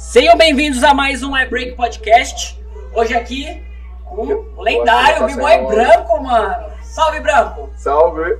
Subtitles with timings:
[0.00, 2.58] Sejam bem-vindos a mais um iBreak Podcast.
[2.94, 3.62] Hoje aqui
[4.06, 4.22] com
[4.56, 6.56] o lendário B-Boy Branco, mano.
[6.82, 7.68] Salve, Branco!
[7.76, 8.38] Salve!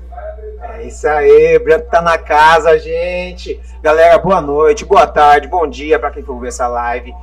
[0.62, 3.61] É isso aí, Branco tá na casa, gente.
[3.83, 7.15] Galera, boa noite, boa tarde, bom dia pra quem for ver essa live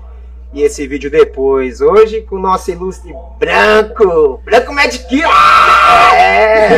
[0.54, 1.82] e esse vídeo depois.
[1.82, 5.28] Hoje com o nosso ilustre Branco, Branco Magic Killer.
[6.14, 6.78] É,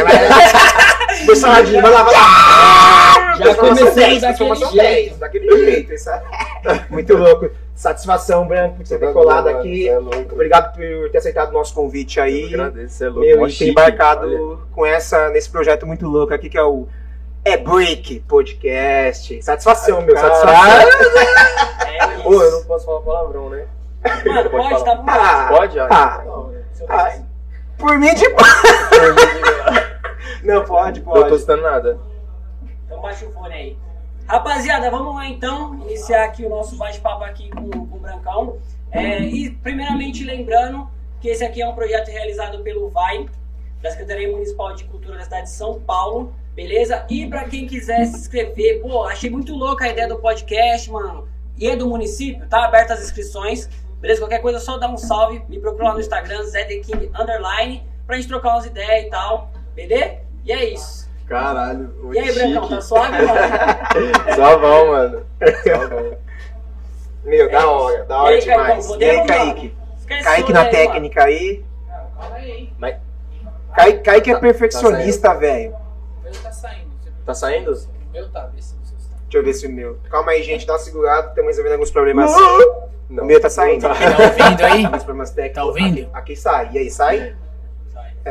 [1.26, 1.36] vai
[1.82, 3.09] vai lá, vai lá.
[3.46, 4.76] Já comecei daquele jeito.
[4.76, 5.94] 10, daquele jeito.
[5.94, 6.21] Isso é
[6.89, 7.50] muito louco.
[7.76, 9.88] Satisfação, Branco, por você ter colado aqui.
[9.88, 10.34] É louco.
[10.34, 12.46] Obrigado por ter aceitado o nosso convite Eu aí.
[12.54, 13.21] agradeço, você é louco.
[13.21, 14.57] Meu, e ter embarcado olha.
[14.74, 16.88] com essa, nesse projeto muito louco aqui que é o
[17.46, 19.42] É Break Podcast.
[19.42, 20.36] Satisfação, meu, Cara.
[20.36, 21.69] satisfação.
[22.00, 22.52] É Pô, eu isso.
[22.60, 23.66] não posso falar palavrão, né?
[24.25, 24.83] Mano, pode, falar.
[24.86, 25.04] tá bom.
[25.10, 25.80] Ah, Pode?
[25.80, 26.52] ah, Não,
[26.88, 27.14] ah,
[27.78, 28.47] por mim de boa.
[30.44, 31.36] Não, pode, Não tô pode.
[31.36, 32.00] escutando nada.
[32.89, 33.78] Então baixa o fone aí.
[34.25, 38.58] Rapaziada, vamos lá então, iniciar aqui o nosso bate-papo aqui com, com o Brancão.
[38.92, 40.89] É, e primeiramente lembrando
[41.22, 43.28] que esse aqui é um projeto realizado pelo VAI,
[43.80, 47.05] da Secretaria Municipal de Cultura da cidade de São Paulo, beleza?
[47.11, 51.28] E pra quem quiser se inscrever, pô, achei muito louca a ideia do podcast, mano.
[51.56, 53.69] E é do município, tá aberta as inscrições,
[54.02, 54.19] beleza?
[54.19, 58.28] Qualquer coisa, só dá um salve, me procura lá no Instagram, ZDKing Underline, pra gente
[58.28, 60.17] trocar umas ideias e tal, beleza?
[60.44, 61.08] E é isso.
[61.30, 63.39] Caralho, muito E aí, Brancão, tá suave, mano?
[64.35, 65.25] Só bom, mano.
[65.63, 66.17] Só bom.
[67.23, 68.85] Meu, da hora, da hora E aí, Caicão, demais.
[68.85, 69.53] E podemos, aí, mano?
[69.53, 70.23] Kaique?
[70.23, 71.66] Kaique na aí, técnica aí.
[72.80, 72.95] Mas
[73.75, 75.72] Kaique, Kaique é Tá- perfeccionista, velho.
[75.72, 76.89] O meu tá saindo.
[77.25, 77.72] tá saindo?
[77.73, 78.80] O meu tá, vê se tá.
[79.23, 80.00] Deixa eu ver se o meu.
[80.09, 82.31] Calma aí, gente, dá uma segurada, estamos resolvendo alguns problemas.
[82.31, 83.23] Não.
[83.23, 83.81] O meu tá saindo.
[83.83, 84.85] Tá ouvindo aí?
[84.85, 85.55] Alguns problemas técnicos.
[85.55, 86.00] Tá ouvindo?
[86.07, 86.69] Aqui, aqui sai.
[86.73, 87.35] E aí, sai?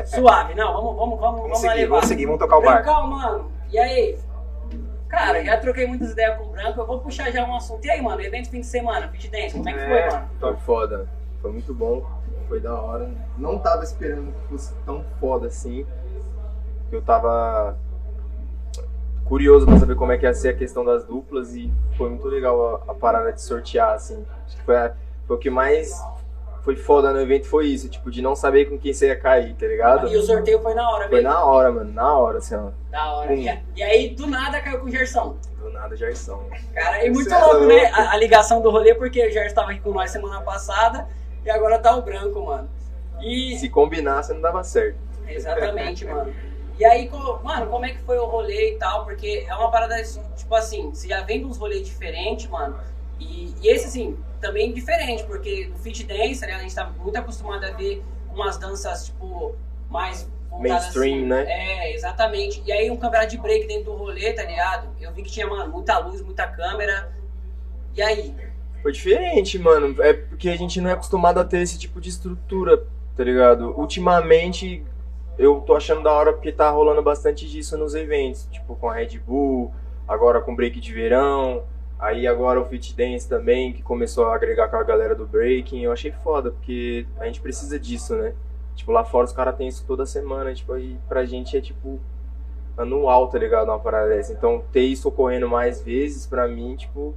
[0.06, 1.94] Suave, não, vamos, vamos, vamos, Vamos vamos seguir, levar.
[1.96, 2.84] vamos seguir, vamos tocar o barco.
[2.84, 4.18] Brancão, mano, e aí?
[5.08, 7.84] Cara, já troquei muitas ideias com o Branco, eu vou puxar já um assunto.
[7.84, 10.10] E aí, mano, evento fim de semana, fit dance, como é que foi, É.
[10.10, 10.28] mano?
[10.38, 11.08] Foi foda.
[11.40, 12.04] Foi muito bom.
[12.46, 13.10] Foi da hora.
[13.38, 15.86] Não tava esperando que fosse tão foda assim.
[16.92, 17.76] Eu tava
[19.24, 22.26] curioso pra saber como é que ia ser a questão das duplas e foi muito
[22.28, 24.24] legal a, a parada de sortear, assim.
[24.46, 24.92] Acho que foi, a-
[25.26, 26.02] foi o que mais
[26.62, 29.54] foi foda no evento, foi isso, tipo, de não saber com quem você ia cair,
[29.54, 30.08] tá ligado?
[30.08, 31.30] E o sorteio foi na hora, Foi mesmo.
[31.30, 32.70] na hora, mano, na hora, assim, ó.
[32.90, 33.34] Da hora.
[33.34, 35.36] E, e aí, do nada, caiu com o Gersão.
[35.58, 36.48] Do nada, Jairson.
[36.74, 37.86] Cara, e muito é louco, né?
[37.86, 41.08] A, a ligação do rolê, porque o Gerson tava aqui com nós semana passada
[41.44, 42.68] e agora tá o Branco, mano.
[43.20, 43.56] E.
[43.58, 44.98] Se combinasse, não dava certo.
[45.26, 46.32] Exatamente, mano.
[46.78, 47.10] E aí,
[47.42, 49.04] mano, como é que foi o rolê e tal?
[49.04, 52.78] Porque é uma parada, assim, tipo assim, você já vem de uns rolês diferentes, mano.
[53.18, 57.16] E, e esse, assim, também diferente, porque no fit dance, né, a gente tá muito
[57.16, 59.54] acostumado a ver umas danças, tipo,
[59.90, 60.28] mais
[60.58, 61.26] Mainstream, assim.
[61.26, 61.44] né?
[61.48, 62.62] É, exatamente.
[62.66, 64.88] E aí, um campeonato de break dentro do rolê, tá ligado?
[65.00, 67.12] Eu vi que tinha, mano, muita luz, muita câmera.
[67.94, 68.34] E aí?
[68.82, 70.00] Foi diferente, mano.
[70.02, 72.82] É porque a gente não é acostumado a ter esse tipo de estrutura,
[73.16, 73.78] tá ligado?
[73.78, 74.84] Ultimamente,
[75.38, 78.48] eu tô achando da hora porque tá rolando bastante disso nos eventos.
[78.50, 79.72] Tipo, com a Red Bull,
[80.06, 81.62] agora com break de verão.
[81.98, 85.82] Aí agora o Fit Dance também, que começou a agregar com a galera do breaking.
[85.82, 88.34] Eu achei foda, porque a gente precisa disso, né?
[88.76, 90.54] Tipo, lá fora os caras têm isso toda semana.
[90.54, 91.98] Tipo, aí pra gente é tipo
[92.76, 93.68] anual, tá ligado?
[93.68, 94.32] Uma parada dessa.
[94.32, 97.14] Então ter isso ocorrendo mais vezes, pra mim, tipo,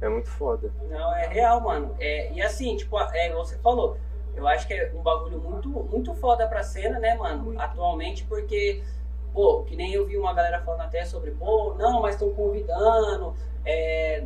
[0.00, 0.70] é muito foda.
[0.90, 1.94] Não, é real, mano.
[1.98, 3.96] É, e assim, tipo, é você falou.
[4.34, 7.54] Eu acho que é um bagulho muito, muito foda pra cena, né, mano?
[7.58, 8.82] Atualmente, porque,
[9.32, 13.34] pô, que nem eu vi uma galera falando até sobre, pô, não, mas estão convidando.
[13.64, 14.24] é,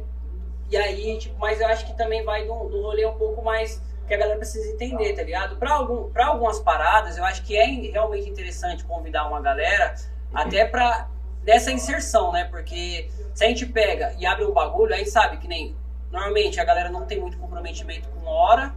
[0.68, 3.80] e aí, tipo, mas eu acho que também vai do, do rolê um pouco mais
[4.06, 5.56] que a galera precisa entender, tá ligado?
[5.56, 9.94] Pra, algum, pra algumas paradas, eu acho que é realmente interessante convidar uma galera,
[10.34, 11.08] até pra
[11.42, 12.44] dessa inserção, né?
[12.44, 15.76] Porque se a gente pega e abre um bagulho, a gente sabe que nem
[16.10, 18.74] Normalmente a galera não tem muito comprometimento com hora,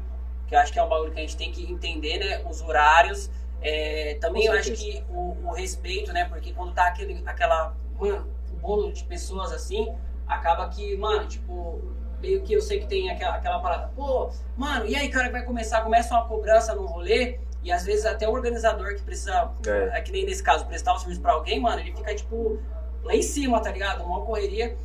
[0.47, 2.43] que eu acho que é um bagulho que a gente tem que entender, né?
[2.49, 3.29] Os horários.
[3.61, 6.25] É, também eu acho que o, o respeito, né?
[6.25, 9.93] Porque quando tá aquele, aquela, mano, um bolo de pessoas assim,
[10.27, 11.81] acaba que, mano, tipo,
[12.21, 15.27] meio que eu sei que tem aquela, aquela parada, pô, mano, e aí que hora
[15.27, 15.81] que vai começar?
[15.81, 19.97] Começa uma cobrança no rolê, e às vezes até o organizador que precisa, É.
[19.97, 22.59] é que nem nesse caso, prestar o serviço pra alguém, mano, ele fica, tipo,
[23.03, 24.03] lá em cima, tá ligado?
[24.03, 24.77] Uma correria.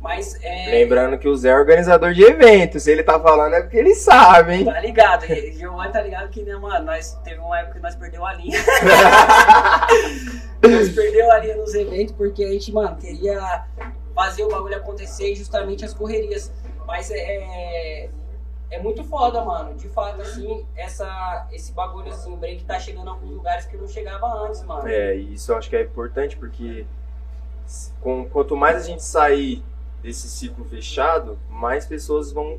[0.00, 0.70] Mas é.
[0.70, 2.80] Lembrando que o Zé é organizador de evento.
[2.80, 4.64] Se ele tá falando é porque ele sabe, hein?
[4.64, 8.24] Tá ligado, Giovanni tá ligado que, né, mano, nós teve uma época que nós perdeu
[8.24, 8.58] a linha.
[10.62, 13.66] nós perdeu a linha nos eventos porque a gente, mano, queria
[14.14, 16.50] fazer o bagulho acontecer e justamente as correrias.
[16.86, 18.10] Mas é, é,
[18.70, 19.74] é muito foda, mano.
[19.74, 23.76] De fato, assim, essa, esse bagulho, assim, o break tá chegando a alguns lugares que
[23.76, 24.88] não chegava antes, mano.
[24.88, 26.86] É, isso eu acho que é importante porque
[28.00, 29.62] com, quanto mais a gente sair
[30.02, 32.58] desse ciclo fechado, mais pessoas vão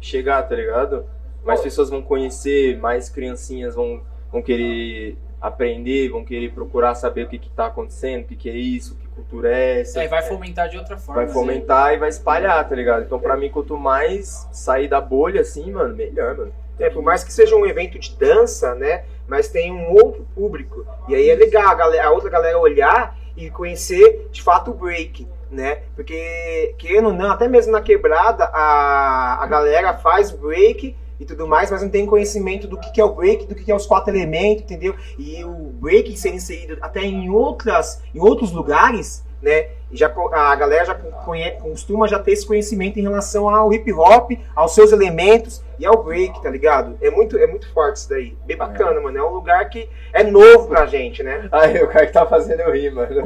[0.00, 1.04] chegar, tá ligado?
[1.44, 4.02] Mais pessoas vão conhecer, mais criancinhas vão,
[4.32, 8.50] vão querer aprender, vão querer procurar saber o que que tá acontecendo, o que que
[8.50, 10.02] é isso, que cultura é essa.
[10.02, 11.22] É, vai fomentar de outra forma.
[11.22, 13.04] Vai fomentar e vai espalhar, tá ligado?
[13.04, 16.52] Então, pra mim, quanto mais sair da bolha, assim, mano, melhor, mano.
[16.78, 19.04] É, por mais que seja um evento de dança, né?
[19.26, 20.84] Mas tem um outro público.
[21.08, 24.74] E aí é legal a, galera, a outra galera olhar e conhecer de fato o
[24.74, 25.82] break, né?
[25.94, 31.46] Porque, querendo ou não, até mesmo na quebrada, a, a galera faz break e tudo
[31.46, 33.74] mais, mas não tem conhecimento do que, que é o break, do que, que é
[33.74, 34.94] os quatro elementos, entendeu?
[35.18, 39.68] E o break ser inserido até em outras, em outros lugares, né?
[39.92, 44.32] Já, a galera já conhe, costuma já ter esse conhecimento em relação ao hip hop,
[44.54, 46.96] aos seus elementos e ao break, tá ligado?
[47.00, 48.36] É muito, é muito forte isso daí.
[48.46, 49.16] Bem bacana, mano.
[49.16, 51.46] É um lugar que é novo pra gente, né?
[51.52, 53.08] Aí, o cara que tá fazendo eu rir, mano.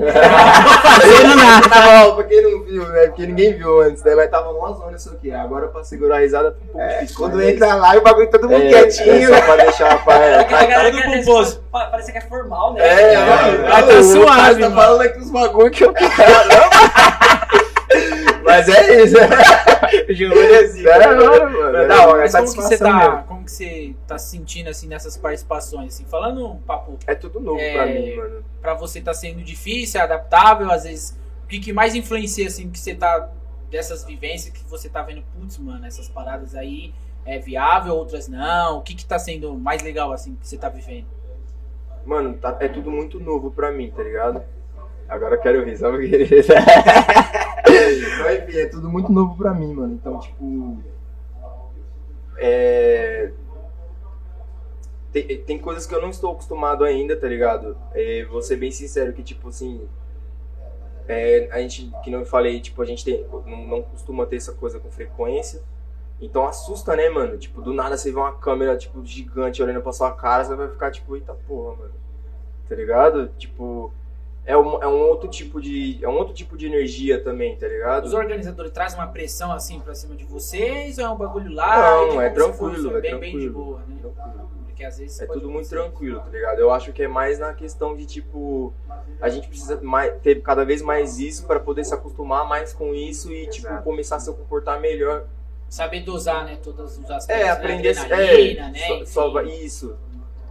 [0.83, 1.69] Fazendo nada.
[1.69, 3.07] Não, pra quem não viu, né?
[3.07, 4.15] Porque ninguém viu antes, né?
[4.15, 5.31] Mas tava uma zona isso aqui.
[5.33, 7.17] Agora pra segurar a risada tá um pouco difícil.
[7.17, 9.33] Quando mas- entra lá, o bagulho todo mundo é, quietinho.
[9.35, 10.19] É só pra deixar a A pa-
[10.67, 11.63] galera todo quer ter- pomposo.
[11.71, 12.81] pa- Parece que é formal, né?
[12.83, 14.75] É, É, tá o suave, cara tá mano.
[14.75, 15.93] falando aqui os bagulho que eu
[18.45, 19.17] Mas é isso,
[20.09, 20.99] Júlio é zica.
[21.15, 21.77] Mano.
[21.77, 23.23] É da hora, é Mas como que você tá, mesmo.
[23.25, 26.05] como que você tá se sentindo assim nessas participações assim?
[26.05, 28.45] Falando um papo É tudo novo É, pra mim, mano.
[28.61, 32.79] pra você tá sendo difícil, adaptável, às vezes o que, que mais influencia assim que
[32.79, 33.29] você tá
[33.71, 36.93] dessas vivências que você tá vendo, putz, mano, essas paradas aí
[37.25, 38.79] é viável, outras não.
[38.79, 41.07] O que que tá sendo mais legal assim que você tá vivendo?
[42.05, 44.43] Mano, tá- é tudo muito novo pra mim, tá ligado?
[45.11, 46.19] Agora eu quero rir, sabe o que?
[48.23, 49.95] Mas enfim, é tudo muito novo pra mim, mano.
[49.95, 50.79] Então, tipo.
[52.39, 53.33] É.
[55.13, 57.77] Tem, tem coisas que eu não estou acostumado ainda, tá ligado?
[57.93, 59.89] É, vou ser bem sincero que, tipo assim.
[61.09, 64.53] É, a gente, que não falei, tipo, a gente tem, não, não costuma ter essa
[64.53, 65.61] coisa com frequência.
[66.21, 67.37] Então assusta, né, mano?
[67.37, 70.69] Tipo, do nada você vê uma câmera, tipo, gigante olhando pra sua cara, você vai
[70.69, 71.95] ficar, tipo, eita porra, mano.
[72.69, 73.29] Tá ligado?
[73.37, 73.93] Tipo,
[74.47, 75.99] é um, é um outro tipo de.
[76.03, 78.07] É um outro tipo de energia também, tá ligado?
[78.07, 81.77] Os organizadores trazem uma pressão assim pra cima de vocês ou é um bagulho lá?
[82.07, 83.53] Não, é tranquilo, é bem, bem de tranquilo.
[83.65, 83.97] boa, né?
[84.01, 84.51] Tranquilo.
[84.67, 86.59] Porque às vezes É tudo muito tranquilo, tá ligado?
[86.59, 88.73] Eu acho que é mais na questão de, tipo,
[89.21, 92.95] a gente precisa mais, ter cada vez mais isso pra poder se acostumar mais com
[92.95, 93.83] isso e, tipo, Exato.
[93.85, 95.25] começar a se comportar melhor.
[95.69, 97.51] Saber dosar, né, todos os aspectos, É, né?
[97.51, 97.97] aprender.
[97.99, 98.71] Adrenalina, É,
[99.01, 99.05] né?
[99.05, 99.97] só, só isso.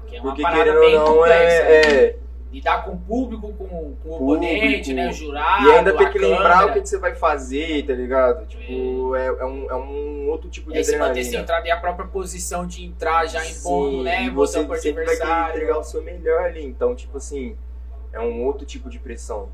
[0.08, 1.64] que é uma Porque querendo ou não, complexa.
[1.64, 1.72] né?
[2.06, 2.16] é.
[2.52, 4.16] É Lidar com o público, com, com o Público.
[4.24, 5.10] oponente, né?
[5.10, 5.68] O jurado.
[5.68, 6.72] E ainda a ter que lembrar câmera.
[6.72, 8.48] o que, que você vai fazer, tá ligado?
[8.48, 11.40] Tipo, é, é um, é um outro tipo E de aí você manter adrenalina.
[11.40, 14.24] centrado e a própria posição de entrar já impondo, Sim, né?
[14.24, 15.56] e Você, sempre vai querer adversário.
[15.56, 16.66] entregar o seu melhor ali.
[16.66, 17.56] Então, tipo assim,
[18.12, 19.50] é um outro tipo de pressão.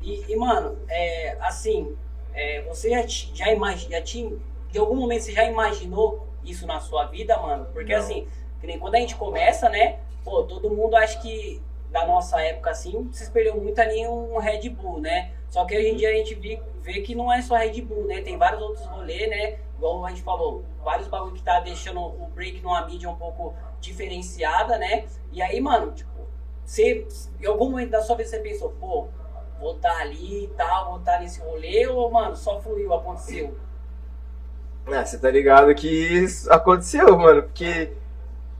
[0.00, 1.96] E, e, mano, é, assim,
[2.32, 4.30] é, você já, já imagina, já tinha,
[4.72, 7.66] em algum momento você já imaginou isso na sua vida, mano?
[7.72, 7.98] Porque Não.
[8.00, 8.28] assim,
[8.60, 9.98] que nem quando a gente começa, né?
[10.22, 11.60] Pô, todo mundo acha que
[11.96, 15.32] da nossa época assim se espelhou muito ali um Red Bull, né?
[15.48, 18.04] Só que hoje em dia a gente vê, vê que não é só Red Bull,
[18.04, 18.20] né?
[18.20, 19.58] Tem vários outros rolês, né?
[19.78, 23.54] Igual a gente falou, vários bagulho que tá deixando o break numa mídia um pouco
[23.80, 25.06] diferenciada, né?
[25.32, 26.10] E aí, mano, tipo,
[26.62, 27.06] você,
[27.40, 29.08] em algum momento da sua vida você pensou, pô,
[29.58, 33.56] vou estar ali e tal, vou estar nesse rolê, ou, mano, só fluiu, aconteceu?
[34.86, 37.92] Ah, você tá ligado que isso aconteceu, mano, porque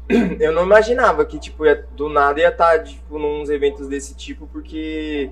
[0.40, 4.46] eu não imaginava que, tipo, ia- do nada ia estar, tipo, nos eventos desse tipo,
[4.46, 5.30] porque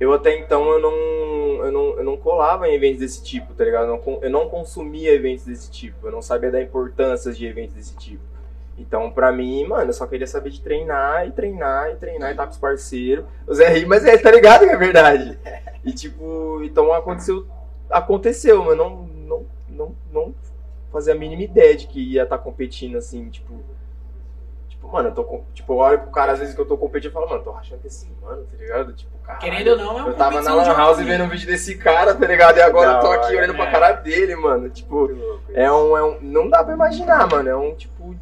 [0.00, 3.64] eu até então eu não, eu não, eu não colava em eventos desse tipo, tá
[3.64, 3.88] ligado?
[3.88, 7.74] Eu não, eu não consumia eventos desse tipo, eu não sabia da importância de eventos
[7.74, 8.22] desse tipo.
[8.78, 12.32] Então, pra mim, mano, eu só queria saber de treinar e treinar e treinar e
[12.32, 13.24] estar com os parceiros.
[13.44, 15.36] O Zé ri, mas é, tá ligado que é verdade.
[15.84, 17.44] E, tipo, então aconteceu,
[17.90, 20.34] aconteceu, mas não, não, não, não
[20.90, 23.54] fazia a mínima ideia de que ia estar competindo assim, tipo.
[24.68, 27.10] Tipo, mano, eu tô Tipo, eu olho pro cara às vezes que eu tô competindo
[27.10, 28.92] e falo, mano, tô rachando esse mano, tá ligado?
[28.92, 29.38] Tipo, cara.
[29.38, 31.76] Querendo ou não, é uma Eu tava na Lan House alto vendo um vídeo desse
[31.76, 32.58] cara, tá ligado?
[32.58, 33.70] E agora eu tô aqui olhando pra né?
[33.70, 34.70] cara dele, mano.
[34.70, 35.10] Tipo,
[35.52, 36.20] é um, é um.
[36.20, 37.48] Não dá pra imaginar, mano.
[37.48, 38.16] É um tipo.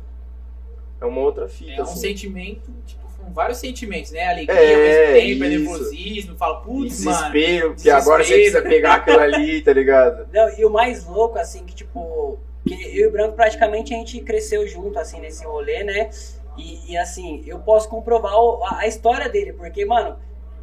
[1.01, 1.73] É uma outra fita.
[1.73, 2.01] É um assim.
[2.01, 4.29] sentimento, tipo, vários sentimentos, né?
[4.29, 7.17] Alegria, É, ao mesmo tempo, é nervosismo, fala, putz, mano.
[7.17, 10.27] Desespero, porque agora você precisa pegar aquilo ali, tá ligado?
[10.33, 13.97] Não, e o mais louco, assim, que tipo, que eu e o Branco praticamente a
[13.97, 16.11] gente cresceu junto, assim, nesse rolê, né?
[16.57, 20.17] E, e, assim, eu posso comprovar a, a história dele, porque, mano,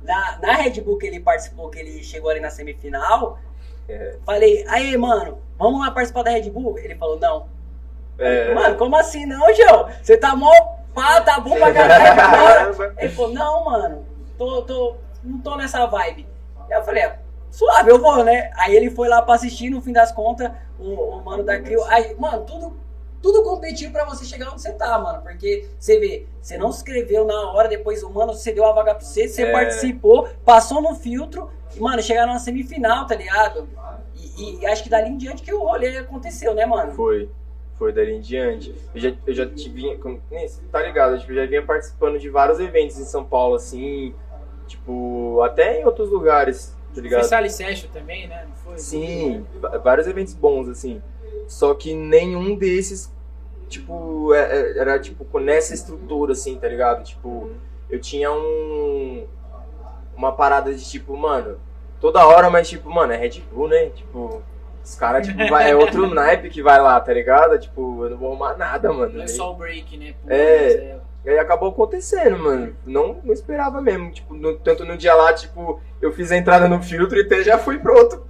[0.03, 3.38] na, na Red Bull que ele participou, que ele chegou ali na semifinal,
[3.88, 4.17] É.
[4.25, 6.77] falei, aí, mano, vamos lá participar da Red Bull?
[6.79, 7.48] Ele falou, não.
[8.17, 8.53] É.
[8.53, 9.89] Mano, como assim não, João?
[10.01, 10.51] Você tá mó
[10.93, 12.93] pá, tá bom pra caralho, bora.
[12.98, 14.05] Ele falou, não, mano,
[14.38, 16.27] tô, tô, não tô nessa vibe.
[16.69, 17.17] Aí eu falei, ah,
[17.51, 18.51] suave, eu vou, né?
[18.57, 20.51] Aí ele foi lá pra assistir, no fim das contas,
[20.84, 21.84] o, o mano da Crio.
[21.86, 22.78] Aí, mano, tudo,
[23.22, 25.22] tudo competiu pra você chegar onde você tá, mano.
[25.22, 28.96] Porque você vê, você não se inscreveu na hora, depois o mano cedeu a vaga
[28.96, 29.52] pra você, você É.
[29.52, 33.68] participou, passou no filtro, e, mano, chegaram na semifinal, tá ligado?
[34.38, 36.92] E, e acho que dali em diante que o rolê aconteceu, né, mano?
[36.94, 37.30] Foi.
[37.75, 38.74] Foi dali em diante.
[38.94, 40.00] Eu já, eu já tive.
[40.72, 41.18] Tá ligado?
[41.20, 44.13] Tipo, eu já vinha participando de vários eventos em São Paulo, assim.
[44.68, 47.24] Tipo, até em outros lugares, tá Foi ligado?
[47.24, 48.46] Sally Session também, né?
[48.48, 48.78] Não foi?
[48.78, 49.46] Sim,
[49.84, 51.02] vários eventos bons, assim.
[51.48, 53.12] Só que nenhum desses,
[53.68, 57.04] tipo, é- é- era tipo com- nessa estrutura, assim, tá ligado?
[57.04, 57.52] Tipo,
[57.90, 59.26] eu tinha um.
[60.16, 61.58] Uma parada de tipo, mano,
[62.00, 63.88] toda hora, mas tipo, mano, é Red Bull, né?
[63.90, 64.42] Tipo,
[64.84, 67.58] os caras, tipo, vai, é outro naipe que vai lá, tá ligado?
[67.60, 69.14] Tipo, eu não vou arrumar nada, mano.
[69.14, 70.14] Não é só o break, né?
[70.24, 70.36] Pô, É.
[70.36, 72.75] é- E aí acabou acontecendo, mano.
[72.86, 74.12] Não, não esperava mesmo.
[74.12, 77.44] Tipo, no- tanto no dia lá, tipo, eu fiz a entrada no filtro e até
[77.44, 78.22] já fui pronto.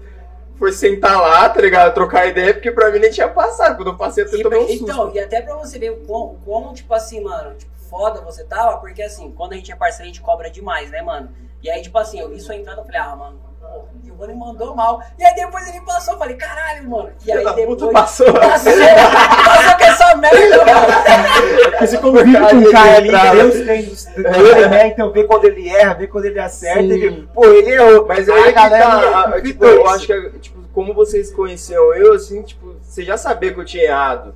[0.58, 1.94] Foi sentar lá, tá ligado?
[1.94, 3.76] Trocar ideia, porque pra mim nem tinha passado.
[3.76, 4.84] Quando eu passei, eu tomei um susto.
[4.84, 8.22] então, e até pra você ver o quão, o quão, tipo assim, mano, tipo, foda
[8.22, 11.30] você tava, porque assim, quando a gente é parceiro, a gente cobra demais, né, mano?
[11.64, 13.40] E aí, tipo assim, eu vi sua entrada, eu falei, ah, mano,
[13.74, 15.02] pô, o Giovanni mandou mal.
[15.18, 17.10] E aí depois ele passou, eu falei, caralho, mano.
[17.26, 17.66] E aí depois.
[17.66, 18.32] puta passou.
[18.34, 21.78] Passou, passou com essa merda, mano.
[21.80, 24.88] Você convive com um cara ali, vê os treinos dele, né?
[24.88, 26.82] Então vê quando ele erra, vê quando ele acerta.
[26.82, 28.06] Ele, pô, ele errou.
[28.08, 32.14] Mas Aí a que galera tá, tipo, eu acho que, tipo, como vocês conheciam eu,
[32.14, 34.36] assim, tipo, você já sabia que eu tinha errado.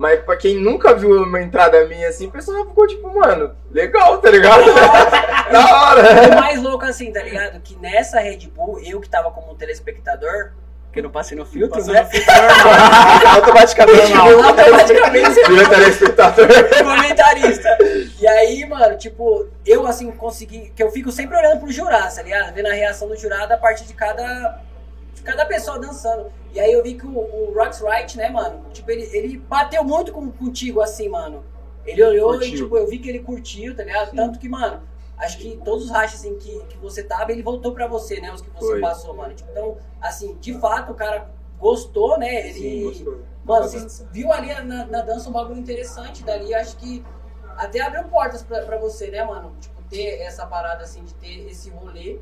[0.00, 4.16] Mas pra quem nunca viu uma entrada minha assim, o pessoal ficou tipo, mano, legal,
[4.16, 4.64] tá ligado?
[5.52, 6.32] da hora.
[6.32, 7.60] O mais louco assim, tá ligado?
[7.60, 10.52] Que nessa Red Bull, eu que tava como telespectador,
[10.90, 12.00] que eu não passei no filtro, né?
[12.00, 13.28] no filtro normal.
[13.36, 14.12] Automaticamente.
[14.14, 16.48] Automaticamente você Vira telespectador.
[16.82, 17.78] comentarista.
[18.18, 20.72] E aí, mano, tipo, eu assim consegui.
[20.74, 22.54] Que eu fico sempre olhando pro jurado, tá ligado?
[22.54, 24.62] Vendo a reação do jurado a partir de cada.
[25.12, 26.32] De cada pessoa dançando.
[26.52, 28.64] E aí eu vi que o, o Rox Wright, né, mano?
[28.72, 31.44] Tipo, ele, ele bateu muito com, contigo, assim, mano.
[31.86, 32.64] Ele olhou e, Curtiu.
[32.64, 34.14] tipo, eu vi que ele curtiu, tá ligado?
[34.14, 34.82] Tanto que, mano,
[35.16, 38.32] acho que todos os rachas assim, que, que você tava, ele voltou pra você, né?
[38.32, 38.80] Os que você Foi.
[38.80, 39.34] passou, mano.
[39.34, 42.48] Tipo, então, assim, de fato, o cara gostou, né?
[42.48, 42.52] Ele.
[42.52, 43.20] Sim, gostou.
[43.44, 47.04] Mano, você viu ali na, na dança um bagulho interessante dali, acho que
[47.56, 49.54] até abriu portas pra, pra você, né, mano?
[49.60, 52.18] Tipo, ter essa parada assim, de ter esse rolê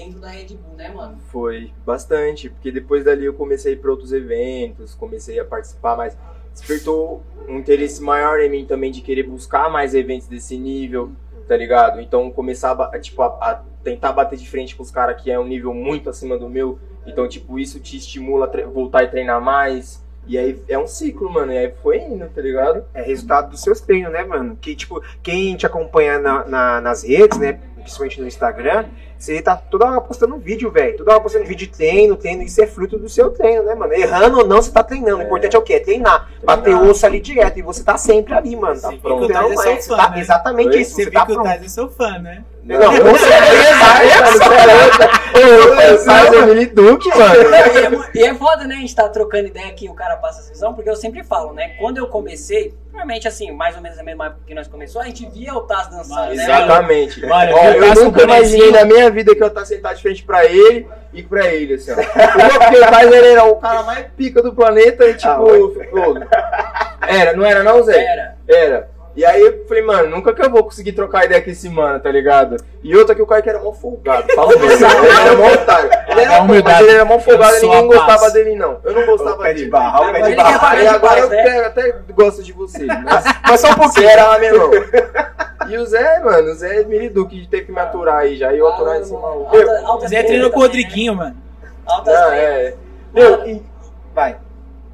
[0.00, 1.18] dentro da Red Bull, né, mano?
[1.28, 5.96] Foi bastante, porque depois dali eu comecei a ir para outros eventos, comecei a participar
[5.96, 6.16] mais.
[6.52, 11.10] Despertou um interesse maior em mim também de querer buscar mais eventos desse nível,
[11.46, 12.00] tá ligado?
[12.00, 15.30] Então começar a, ba- tipo, a, a tentar bater de frente com os caras que
[15.30, 16.78] é um nível muito acima do meu.
[17.06, 20.04] Então, tipo, isso te estimula a voltar e treinar mais.
[20.26, 21.50] E aí é um ciclo, mano.
[21.52, 22.84] E aí foi indo, tá ligado?
[22.92, 24.56] É resultado dos seus treinos, né, mano?
[24.60, 27.58] Que, tipo, quem te acompanha na- na- nas redes, né?
[27.80, 28.86] Principalmente no Instagram,
[29.18, 30.96] você tá toda hora postando vídeo, velho.
[30.96, 32.42] Toda hora postando vídeo de treino, treino.
[32.42, 33.92] Isso é fruto do seu treino, né, mano?
[33.92, 35.18] Errando ou não, você tá treinando.
[35.18, 35.24] O É.
[35.24, 35.74] importante é o quê?
[35.74, 36.30] É treinar.
[36.42, 37.58] Bater osso ali direto.
[37.58, 38.80] E você tá sempre ali, mano.
[38.80, 39.26] Tá Sim, pronto.
[39.26, 40.20] o é seu é, fã, tá- né?
[40.20, 40.94] Exatamente isso.
[40.94, 41.48] Você Você tá que o pronto.
[41.48, 42.44] É seu fã, né?
[42.78, 45.10] Não, com certeza.
[46.04, 47.34] Faz o mini Duke, mano.
[47.34, 50.16] E é, mu- e é foda, né, a gente tá trocando ideia aqui, o cara
[50.16, 51.70] passa essa visão, porque eu sempre falo, né?
[51.78, 55.04] Quando eu comecei, normalmente assim, mais ou menos na mesma época que nós começou, a
[55.04, 56.42] gente via o Taz dançando, né?
[56.44, 57.24] Exatamente.
[57.26, 60.22] Mano, Ó, eu eu nunca imaginei na minha vida que eu estar sentado de frente
[60.24, 61.94] pra ele e pra ele, assim, ó.
[61.96, 66.16] Porque o ele era o cara mais pica do planeta e, tipo, Ah, ficou.
[67.06, 68.04] Era, não era não, Zé?
[68.04, 68.36] Era.
[68.48, 68.99] Era.
[69.16, 71.98] E aí eu falei, mano, nunca que eu vou conseguir trocar ideia com esse mano,
[71.98, 72.56] tá ligado?
[72.82, 74.26] E outra que o cara que era mó folgado.
[74.34, 75.90] Fala mesmo, ele era mó otário.
[76.08, 77.94] Ele era bom, mas ele era mó folgado e ninguém a paz.
[78.06, 78.78] gostava dele, não.
[78.84, 79.70] Eu não O gostava pé de dele.
[79.70, 80.76] barra, o pé Agora de barra.
[80.80, 81.42] de agora eu né?
[81.42, 84.08] quero- até gosto de você, mas Mas só um você pouquinho.
[84.08, 84.70] era lá menor.
[85.68, 88.52] E o Zé, mano, o Zé é Miridu, que teve que me aturar aí já.
[88.52, 89.54] E eu aturar esse maluco.
[89.84, 91.36] Alta Zé treinou com o Rodriguinho, mano.
[91.86, 92.74] Altas Ah, é.
[93.14, 93.62] Meu, e-
[94.12, 94.36] vai.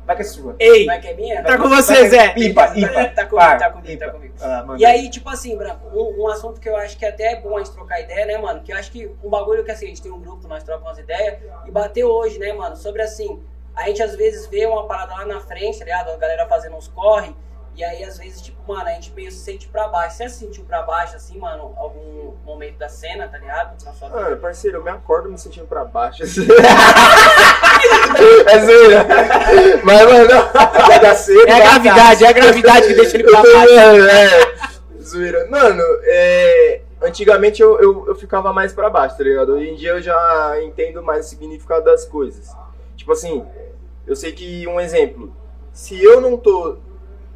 [0.06, 0.54] Vai que é sua.
[0.60, 1.42] Ei, Vai que é minha?
[1.42, 2.32] tá com você, Zé.
[2.36, 3.08] Ipa, ipa.
[3.08, 4.34] Tá comigo, Par, tá comigo, tá comigo.
[4.40, 7.32] Ah, manda E aí, tipo assim, Branco, um, um assunto que eu acho que até
[7.32, 8.62] é bom a gente trocar ideia, né, mano?
[8.62, 10.96] Que eu acho que um bagulho que assim, a gente tem um grupo, nós trocamos
[10.98, 12.76] ideias, e bateu hoje, né, mano?
[12.76, 13.42] Sobre assim,
[13.74, 16.10] a gente às vezes vê uma parada lá na frente, tá ligado?
[16.10, 17.34] A galera fazendo uns corre,
[17.76, 20.16] e aí às vezes, tipo, mano, a gente meio se sente pra baixo.
[20.16, 23.84] Você se sentiu pra baixo, assim, mano, algum momento da cena, tá ligado?
[23.84, 24.08] Na sua?
[24.08, 26.22] Mano, parceiro, eu me acordo me sentindo pra baixo.
[26.22, 26.46] assim.
[28.48, 29.06] é zoeira.
[29.84, 30.28] Mas, mano,
[30.88, 33.68] Vai dar cedo, É a gravidade, é a gravidade que deixa ele pra baixo.
[33.68, 34.56] zoando, é.
[35.02, 35.46] Zoeira.
[35.50, 39.52] Mano, é, antigamente eu, eu, eu ficava mais pra baixo, tá ligado?
[39.52, 42.48] Hoje em dia eu já entendo mais o significado das coisas.
[42.96, 43.44] Tipo assim,
[44.06, 45.32] eu sei que, um exemplo,
[45.72, 46.78] se eu não tô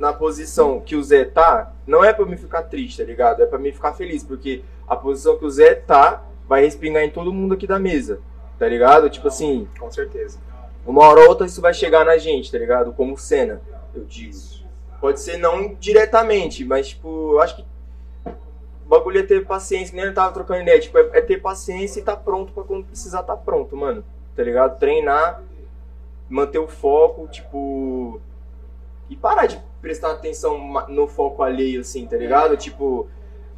[0.01, 3.43] na posição que o Zé tá, não é pra me ficar triste, tá ligado?
[3.43, 7.11] É pra me ficar feliz, porque a posição que o Zé tá vai respingar em
[7.11, 8.19] todo mundo aqui da mesa,
[8.59, 9.11] tá ligado?
[9.11, 10.39] Tipo assim, Com certeza.
[10.87, 12.95] Uma hora ou outra isso vai chegar na gente, tá ligado?
[12.95, 13.61] Como cena,
[13.95, 14.35] eu digo.
[15.03, 17.65] Pode ser não diretamente, mas tipo, eu acho que
[18.25, 21.43] o bagulho é ter paciência, que nem ele tava trocando ideia, tipo, é, é ter
[21.43, 24.03] paciência e tá pronto pra quando precisar tá pronto, mano.
[24.35, 24.79] Tá ligado?
[24.79, 25.43] Treinar,
[26.27, 28.19] manter o foco, tipo.
[29.11, 30.59] E parar de prestar atenção
[30.89, 32.57] no foco alheio, assim, tá ligado?
[32.57, 33.09] Tipo,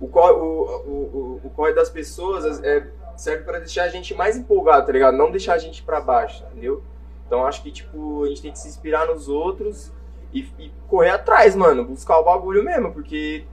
[0.01, 2.87] o, o, o, o, corre das pessoas é,
[3.17, 5.17] serve pra deixar a gente mais empolgado, tá ligado?
[5.17, 6.83] Não deixar a gente pra baixo, entendeu?
[7.27, 9.93] Então acho que, tipo, a gente tem que se inspirar nos outros
[10.33, 11.85] e, e correr atrás, mano.
[11.85, 13.45] Buscar o bagulho mesmo, porque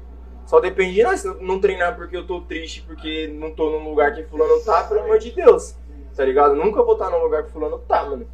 [0.45, 1.23] só depende de nós.
[1.39, 5.01] Não treinar porque eu tô triste, porque não tô num lugar que fulano tá, pelo
[5.01, 5.75] amor de Deus.
[6.15, 6.55] Tá ligado?
[6.55, 8.27] Nunca vou estar num lugar que fulano tá, mano.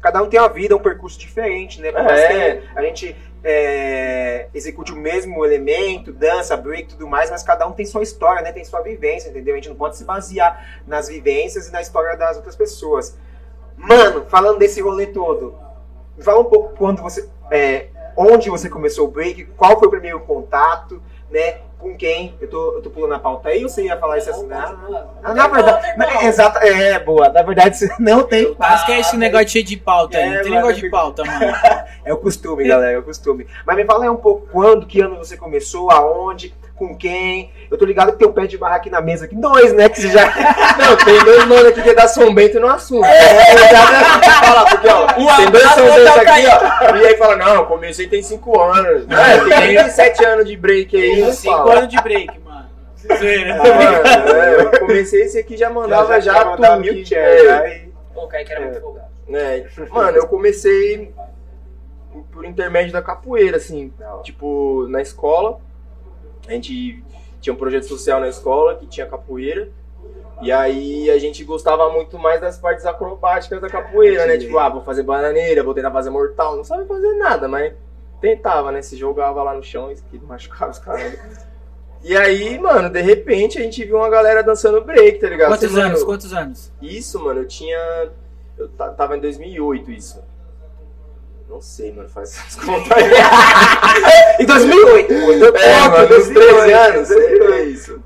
[0.00, 1.90] Cada um tem uma vida, um percurso diferente, né?
[1.90, 2.56] Por mais É.
[2.56, 7.66] que a gente é, execute o mesmo elemento, dança, break e tudo mais, mas cada
[7.66, 8.52] um tem sua história, né?
[8.52, 9.54] Tem sua vivência, entendeu?
[9.54, 13.16] A gente não pode se basear nas vivências e na história das outras pessoas.
[13.76, 15.54] Mano, falando desse rolê todo,
[16.16, 17.28] me fala um pouco quando você.
[17.50, 17.86] é,
[18.16, 21.00] onde você começou o break, qual foi o primeiro contato,
[21.30, 21.58] né?
[21.78, 22.34] Com quem?
[22.40, 24.48] Eu tô, eu tô pulando a pauta aí ou você ia falar isso assim?
[24.50, 24.74] Ah,
[25.22, 27.28] ah, na verdade, na- exata, é, boa.
[27.28, 30.24] Na verdade, você não tem Mas que é esse negócio cheio de pauta aí.
[30.24, 31.52] É, não tem negócio de pauta, mano.
[32.04, 33.46] É o costume, galera, é o costume.
[33.66, 37.50] Mas me fala aí um pouco quando, que ano você começou, aonde, com quem.
[37.70, 39.88] Eu tô ligado que tem um pé de barra aqui na mesa, aqui dois, né?
[39.88, 40.24] Que você já.
[40.78, 43.04] Não, tem dois mano aqui que é da São Bento no assunto.
[43.04, 45.06] É, eu já falar, porque, ó,
[45.36, 46.96] tem dois São Bento aqui, ó.
[46.96, 49.04] E aí fala, não, eu comecei tem 5 anos.
[49.10, 51.32] É, tem 37 anos de break aí.
[51.32, 51.72] 5 fala.
[51.78, 52.68] anos de break, mano.
[53.10, 56.80] É, eu comecei esse aqui já mandava já, mandava tudo.
[56.80, 59.06] mil que- chairs, é, já, e- Pô, o Kaique era muito folgado.
[59.28, 59.64] né?
[59.90, 61.12] Mano, eu comecei
[62.32, 63.92] por intermédio da capoeira, assim.
[64.24, 65.58] Tipo, na escola,
[66.48, 67.02] a gente
[67.40, 69.68] tinha um projeto social na escola que tinha capoeira.
[70.40, 74.38] E aí a gente gostava muito mais das partes acrobáticas da capoeira, né?
[74.38, 76.56] Tipo, ah, vou fazer bananeira, vou tentar fazer mortal.
[76.56, 77.72] Não sabe fazer nada, mas
[78.20, 78.80] tentava, né?
[78.80, 81.18] Se jogava lá no chão e machucava os caras.
[82.04, 85.48] E aí, mano, de repente a gente viu uma galera dançando break, tá ligado?
[85.50, 86.04] Quantos Mano, anos?
[86.04, 86.72] Quantos anos?
[86.80, 88.08] Isso, mano, eu tinha.
[88.56, 90.22] Eu ta- tava em 2008, isso.
[91.48, 93.10] Não sei, mano, faz essas contas aí.
[94.42, 95.12] Em 2008.
[95.56, 97.10] É, mano, uns 13 anos.
[97.10, 98.02] É isso.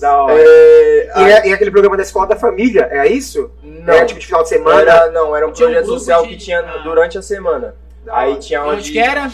[0.00, 0.34] Da hora.
[0.38, 3.50] É, E, é, e aquele programa da escola da família, é isso?
[3.62, 4.80] não, Era tipo de final de semana?
[4.80, 6.78] era, não, era um Tinha um projeto grupo social de- que tinha Ah.
[6.78, 7.74] durante a semana.
[8.04, 8.40] Da Aí hora.
[8.40, 8.92] tinha Onde onde.
[8.92, 9.30] que era?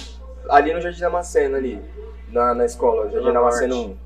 [0.48, 1.80] Ali no Jardim Damasceno, ali.
[2.30, 3.90] Na, na escola, Jardim Damasceno Norte.
[3.90, 3.96] 1.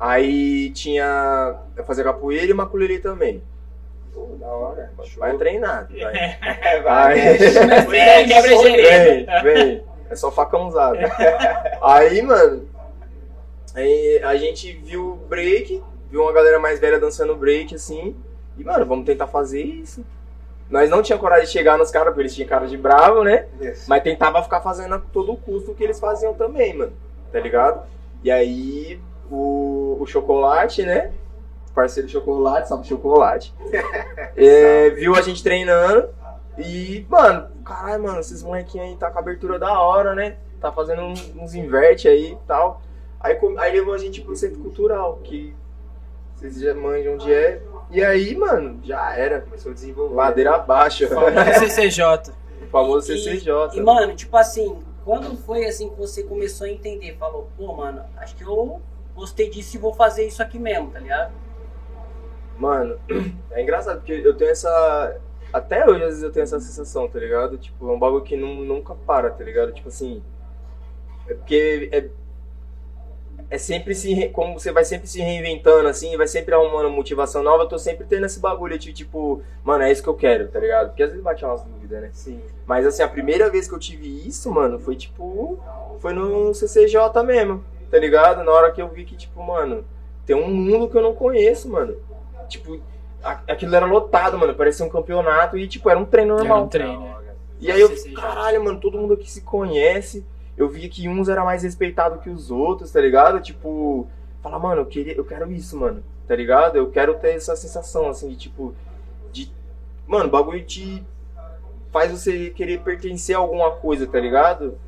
[0.00, 1.54] Aí tinha.
[1.76, 3.42] Eu fazia capoeira e maculelê também.
[4.14, 4.92] Pô, da hora.
[5.18, 6.16] Vai treinar, vai.
[6.16, 7.14] É, vai.
[7.86, 9.84] Vem, quebra Vem, vem.
[10.08, 10.98] É só facãozado.
[11.82, 12.68] Aí, mano,
[13.74, 18.14] aí a gente viu o break, viu uma galera mais velha dançando break, assim.
[18.56, 20.04] E, mano, vamos tentar fazer isso.
[20.70, 23.46] Nós não tinha coragem de chegar nos caras, porque eles tinham cara de bravo, né?
[23.88, 26.92] Mas tentava ficar fazendo a todo custo o que eles faziam também, mano.
[27.32, 27.84] Tá ligado?
[28.22, 29.00] E aí,
[29.30, 31.10] o, o Chocolate, né?
[31.74, 33.52] Parceiro Chocolate, sabe chocolate.
[34.36, 36.08] é, viu a gente treinando
[36.58, 40.36] e, mano, caralho, mano, esses molequinhos aí tá com a abertura da hora, né?
[40.60, 42.80] Tá fazendo uns, inverte aí e tal.
[43.20, 45.54] Aí, com- aí levou a gente pro centro cultural, que
[46.36, 47.60] vocês já manjam onde é.
[47.90, 49.40] E aí, mano, já era.
[49.40, 50.14] Começou a desenvolver.
[50.14, 51.06] Ladeira abaixo.
[51.58, 52.32] CCJ.
[52.62, 53.50] o famoso E- CCJ.
[53.78, 57.16] E, mano, tipo assim, quando foi assim que você começou a entender?
[57.18, 58.80] Falou, pô, mano, acho que eu
[59.14, 61.32] gostei disso e vou fazer isso aqui mesmo, tá ligado?
[62.58, 62.98] Mano,
[63.52, 65.16] é engraçado porque eu tenho essa.
[65.52, 67.56] Até hoje, às vezes, eu tenho essa sensação, tá ligado?
[67.58, 69.72] Tipo, é um bagulho que nu- nunca para, tá ligado?
[69.72, 70.22] Tipo assim.
[71.28, 72.08] É porque é.
[73.50, 74.28] É sempre se.
[74.30, 78.04] Como você vai sempre se reinventando, assim, vai sempre arrumando motivação nova, eu tô sempre
[78.06, 80.88] tendo esse bagulho de tipo, mano, é isso que eu quero, tá ligado?
[80.88, 82.10] Porque às vezes bate umas dúvidas, né?
[82.12, 82.40] Sim.
[82.66, 85.58] Mas assim, a primeira vez que eu tive isso, mano, foi tipo.
[86.00, 88.42] Foi no CCJ mesmo, tá ligado?
[88.42, 89.84] Na hora que eu vi que, tipo, mano,
[90.26, 91.96] tem um mundo que eu não conheço, mano.
[92.54, 92.80] Tipo,
[93.48, 94.54] aquilo era lotado, mano.
[94.54, 96.56] Parecia um campeonato e, tipo, era um treino normal.
[96.56, 97.14] Era um treino.
[97.60, 100.24] E aí eu caralho, mano, todo mundo aqui se conhece.
[100.56, 103.40] Eu via que uns era mais respeitado que os outros, tá ligado?
[103.40, 104.06] Tipo,
[104.40, 106.76] fala, mano, eu, queria, eu quero isso, mano, tá ligado?
[106.76, 108.72] Eu quero ter essa sensação, assim, de tipo,
[109.32, 109.50] de.
[110.06, 111.04] Mano, o bagulho te
[111.90, 114.78] faz você querer pertencer a alguma coisa, tá ligado?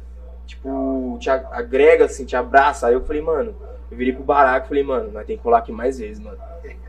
[0.47, 2.87] Tipo, te agrega, assim, te abraça.
[2.87, 3.57] Aí eu falei, mano,
[3.91, 6.39] eu virei pro baraco e falei, mano, nós tem que colar aqui mais vezes, mano.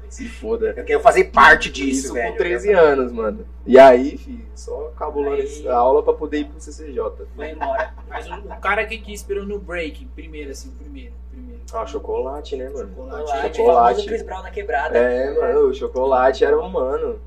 [0.09, 0.73] Se foda.
[0.75, 2.31] Eu quero fazer parte disso, Isso velho.
[2.31, 3.45] com 13 anos, mano.
[3.65, 7.03] E aí, filho, só cabulando essa aula pra poder ir pro CCJ.
[7.35, 7.93] Vai embora.
[8.07, 11.13] Mas o, o cara que te inspirou no break, primeiro, assim, primeiro.
[11.29, 11.61] primeiro.
[11.73, 12.89] Ah, chocolate, né, mano?
[12.95, 13.95] Chocolate, Chocolate.
[13.95, 14.97] famoso Chris Brown da quebrada.
[14.97, 17.19] É, mano, o chocolate era um mano.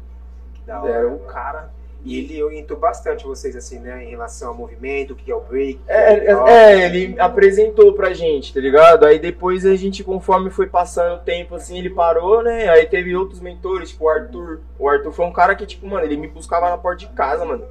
[0.67, 0.93] Da hora.
[0.93, 1.71] Era o cara.
[2.05, 4.05] E ele orientou bastante vocês, assim, né?
[4.05, 5.79] Em relação ao movimento, o que é o break.
[5.87, 9.05] É, é o é, é, ele apresentou pra gente, tá ligado?
[9.05, 12.69] Aí depois a gente, conforme foi passando o tempo, assim, ele parou, né?
[12.69, 14.61] Aí teve outros mentores, tipo o Arthur.
[14.79, 17.45] O Arthur foi um cara que, tipo, mano, ele me buscava na porta de casa,
[17.45, 17.65] mano.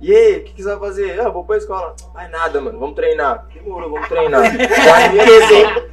[0.00, 1.20] E aí, o que, que você vai fazer?
[1.20, 1.94] Ah, vou pra escola.
[2.12, 3.46] Vai nada, mano, vamos treinar.
[3.54, 4.42] Demorou, vamos treinar.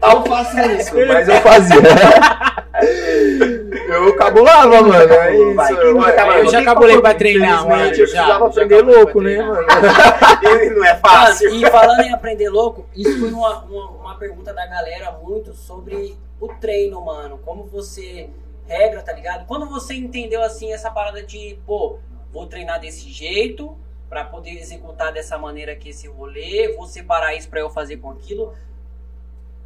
[0.02, 1.78] Eu faço isso, mas eu fazia.
[3.88, 5.14] eu cabulava, mano.
[5.14, 5.56] É isso.
[5.56, 6.38] Vai, cabulou?
[6.38, 7.86] Eu já cabulei pra treinar, mano.
[7.86, 9.68] Infelizmente, eu Já, precisava já aprender cabulei louco, né, mano?
[10.76, 11.50] Não é fácil.
[11.56, 16.18] e falando em aprender louco, isso foi uma, uma, uma pergunta da galera muito sobre
[16.40, 17.40] o treino, mano.
[17.46, 18.30] Como você
[18.68, 19.46] regra, tá ligado?
[19.46, 22.00] Quando você entendeu assim essa parada de, pô,
[22.34, 23.78] vou treinar desse jeito
[24.12, 28.12] pra poder executar dessa maneira aqui esse rolê, vou separar isso pra eu fazer com
[28.12, 28.54] aquilo.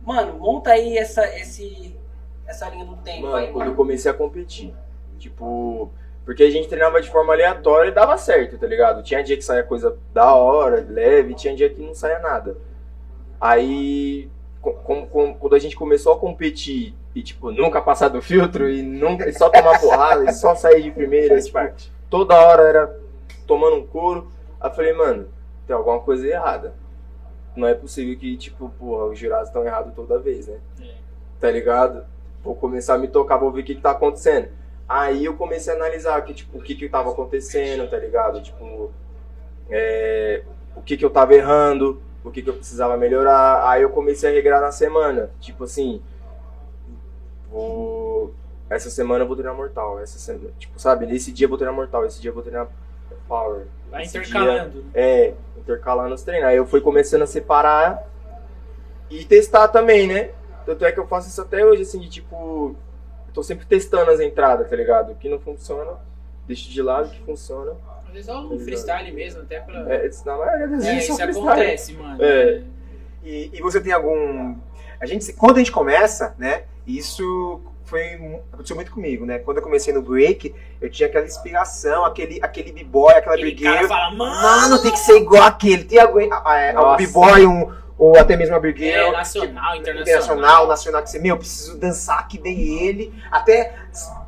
[0.05, 1.95] Mano, monta aí essa esse
[2.45, 3.75] essa linha do tempo Mano, aí, quando eu mano.
[3.75, 4.71] comecei a competir.
[5.17, 5.89] Tipo,
[6.23, 9.01] porque a gente treinava de forma aleatória e dava certo, tá ligado?
[9.01, 12.55] Tinha dia que saía coisa da hora, leve, tinha dia que não saía nada.
[13.41, 14.29] Aí,
[14.61, 18.83] com- com- quando a gente começou a competir e, tipo, nunca passar do filtro e,
[18.83, 21.91] nunca, e só tomar porrada e só sair de primeira, tipo, parte.
[22.11, 22.99] toda hora era
[23.47, 24.34] tomando um couro.
[24.65, 25.27] Aí eu falei, mano,
[25.67, 26.73] tem alguma coisa errada.
[27.55, 30.57] Não é possível que, tipo, porra, os jurados estão errados toda vez, né?
[30.81, 30.95] É.
[31.39, 32.03] Tá ligado?
[32.43, 34.49] Vou começar a me tocar, vou ver o que, que tá acontecendo.
[34.89, 38.41] Aí eu comecei a analisar que, tipo, o que que tava acontecendo, tá ligado?
[38.41, 38.91] Tipo,
[39.69, 40.41] é,
[40.75, 43.69] o que que eu tava errando, o que que eu precisava melhorar.
[43.69, 45.29] Aí eu comecei a regrar na semana.
[45.39, 46.01] Tipo assim,
[47.51, 48.33] vou...
[48.67, 49.99] Essa semana eu vou treinar mortal.
[49.99, 51.05] Essa semana, tipo, sabe?
[51.05, 52.67] Nesse dia eu vou treinar mortal, esse dia eu vou treinar
[53.27, 53.67] power.
[53.95, 54.81] Vai intercalando.
[54.81, 54.89] né?
[54.93, 56.47] É, intercalando os treinos.
[56.47, 58.03] Aí eu fui começando a separar
[59.09, 60.31] e testar também, né?
[60.65, 62.75] Tanto é que eu faço isso até hoje, assim, de tipo.
[63.27, 65.11] Eu tô sempre testando as entradas, tá ligado?
[65.11, 65.93] O que não funciona,
[66.47, 67.73] deixo de lado, o que funciona.
[68.07, 69.79] Às vezes é um freestyle mesmo, até pra.
[69.93, 71.49] É, na maioria das É, vezes isso são freestyle.
[71.49, 72.23] acontece, mano.
[72.23, 72.63] É.
[73.23, 74.55] E, e você tem algum.
[74.99, 76.63] A gente, quando a gente começa, né?
[76.87, 78.13] Isso foi
[78.51, 79.39] aconteceu muito comigo, né?
[79.39, 83.75] Quando eu comecei no break, eu tinha aquela inspiração, aquele, aquele b-boy, aquela Aquele brigueira.
[83.75, 85.83] cara fala, mano, Mano, tem que ser igual aquele.
[85.83, 89.03] Tem alguém, ah, é, um b-boy, um, ou até mesmo a brigueira.
[89.03, 90.01] é nacional, internacional.
[90.01, 93.13] internacional, nacional, que você, meu, eu preciso dançar que nem ele.
[93.31, 93.73] Até,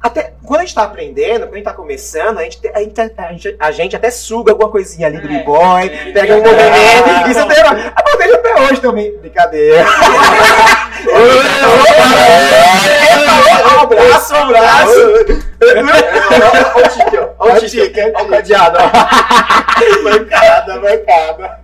[0.01, 3.01] até quando a gente tá aprendendo, quando a gente tá começando, a gente, a gente,
[3.01, 6.12] a gente, a gente até suga alguma coisinha ali do É, b-boy, é.
[6.13, 7.27] pega um movimento.
[7.30, 9.17] Isso até, acontece até hoje também.
[9.17, 9.86] Brincadeira.
[13.75, 15.38] Um abraço, um abraço.
[15.60, 17.17] Olha o tique.
[17.38, 18.89] Olha o tique, olha o cadeado, ó.
[20.03, 21.60] Bancada, bancada.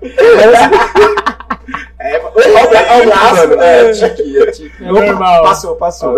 [1.99, 2.31] É, o.
[3.35, 4.83] Mano, É, tique, é tique.
[4.83, 5.43] É normal.
[5.43, 6.15] Passou, passou.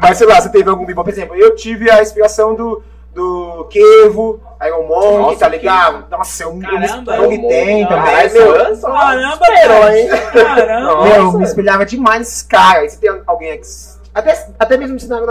[0.00, 1.04] Mas sei lá, você teve algum b-boy?
[1.04, 2.82] Por exemplo, eu tive a inspiração do,
[3.14, 6.06] do Kevo, Iron Monk, Nossa, tá ligado?
[6.10, 8.04] Nossa, eu, Caramba, me tem também.
[8.04, 9.98] Caralho, meu, Caramba, esperou, cara.
[9.98, 10.08] hein?
[10.32, 11.04] Caramba.
[11.04, 11.38] meu, Nossa.
[11.38, 12.82] me espelhava demais nesses caras.
[12.82, 13.66] Aí Você tem alguém aqui,
[14.14, 15.26] até, até mesmo no cenário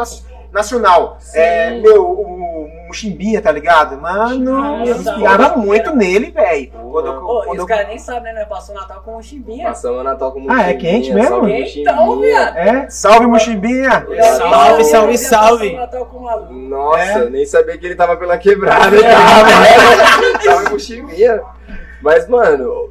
[0.52, 1.17] nacional.
[1.34, 4.00] É, meu, o, o Muximbinha, tá ligado?
[4.00, 6.71] Mano, Nossa, eu inspirava muito nele, velho.
[6.91, 8.39] Quando eu- e quando os eu- caras nem sabem, né?
[8.41, 9.67] Nós passou o Natal com o Chimbinha.
[9.67, 11.30] Passamos o Natal com Ah, é quente mesmo?
[11.30, 12.58] salve Então, viado.
[12.58, 13.89] É, salve Muximbinha!
[14.38, 15.69] Salve, salve, salve.
[15.71, 16.54] passou o Natal com o maluco.
[16.54, 17.30] Nossa, É.
[17.30, 18.95] nem sabia que ele tava pela quebrada.
[18.95, 21.41] Ele tava, tava com chivinha.
[22.02, 22.89] Mas, mano,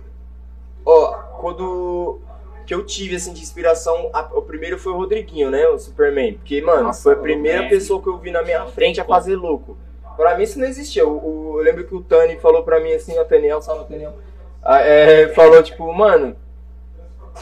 [0.84, 2.20] ó, quando
[2.66, 6.34] que eu tive, assim, de inspiração, a- o primeiro foi o Rodriguinho, né, o Superman.
[6.34, 9.36] Porque, mano, Nossa, foi a primeira pessoa que eu vi na minha frente a fazer
[9.36, 9.76] louco.
[10.16, 11.06] Pra mim isso não existia.
[11.06, 11.12] O,
[11.54, 14.14] o- eu lembro que o Tani falou pra mim, assim, o Taniel, salve Taniel.
[14.62, 16.34] Ah, é, falou, tipo, mano,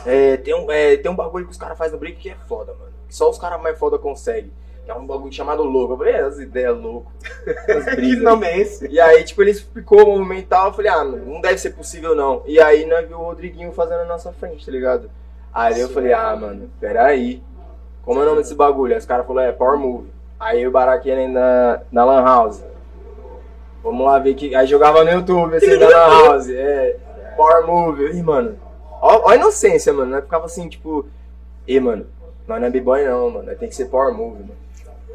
[0.06, 2.36] é, tem, um, é, tem um bagulho que os caras fazem no break que é
[2.48, 2.92] foda, mano.
[3.08, 4.50] Que só os caras mais foda conseguem.
[4.84, 5.94] Que é um bagulho chamado louco.
[5.94, 7.12] Eu falei, é, as ideias loucas.
[7.68, 8.22] As Que brisas.
[8.22, 8.88] nome é esse?
[8.88, 11.70] E aí, tipo, ele explicou o movimento e tal, eu falei, ah, não deve ser
[11.70, 12.42] possível não.
[12.46, 15.10] E aí nós viu o Rodriguinho fazendo na nossa frente, tá ligado?
[15.52, 17.42] Aí eu falei, ah, mano, peraí.
[18.04, 18.92] Como é o nome desse bagulho?
[18.92, 20.08] Aí os caras falaram, é Power Move.
[20.40, 22.64] Aí o Baraquena na, na Lan House.
[23.82, 24.54] Vamos lá ver que.
[24.54, 26.48] Aí jogava no YouTube, assim, na Lan House.
[26.50, 26.96] É,
[27.36, 28.10] Power Move.
[28.10, 28.58] Ih, mano.
[29.00, 30.10] Ó, ó a inocência, mano.
[30.10, 31.06] Nós ficava assim, tipo,
[31.66, 32.06] e mano,
[32.46, 33.46] nós não é B-Boy não, mano.
[33.46, 34.61] Nós tem que ser Power Move, mano.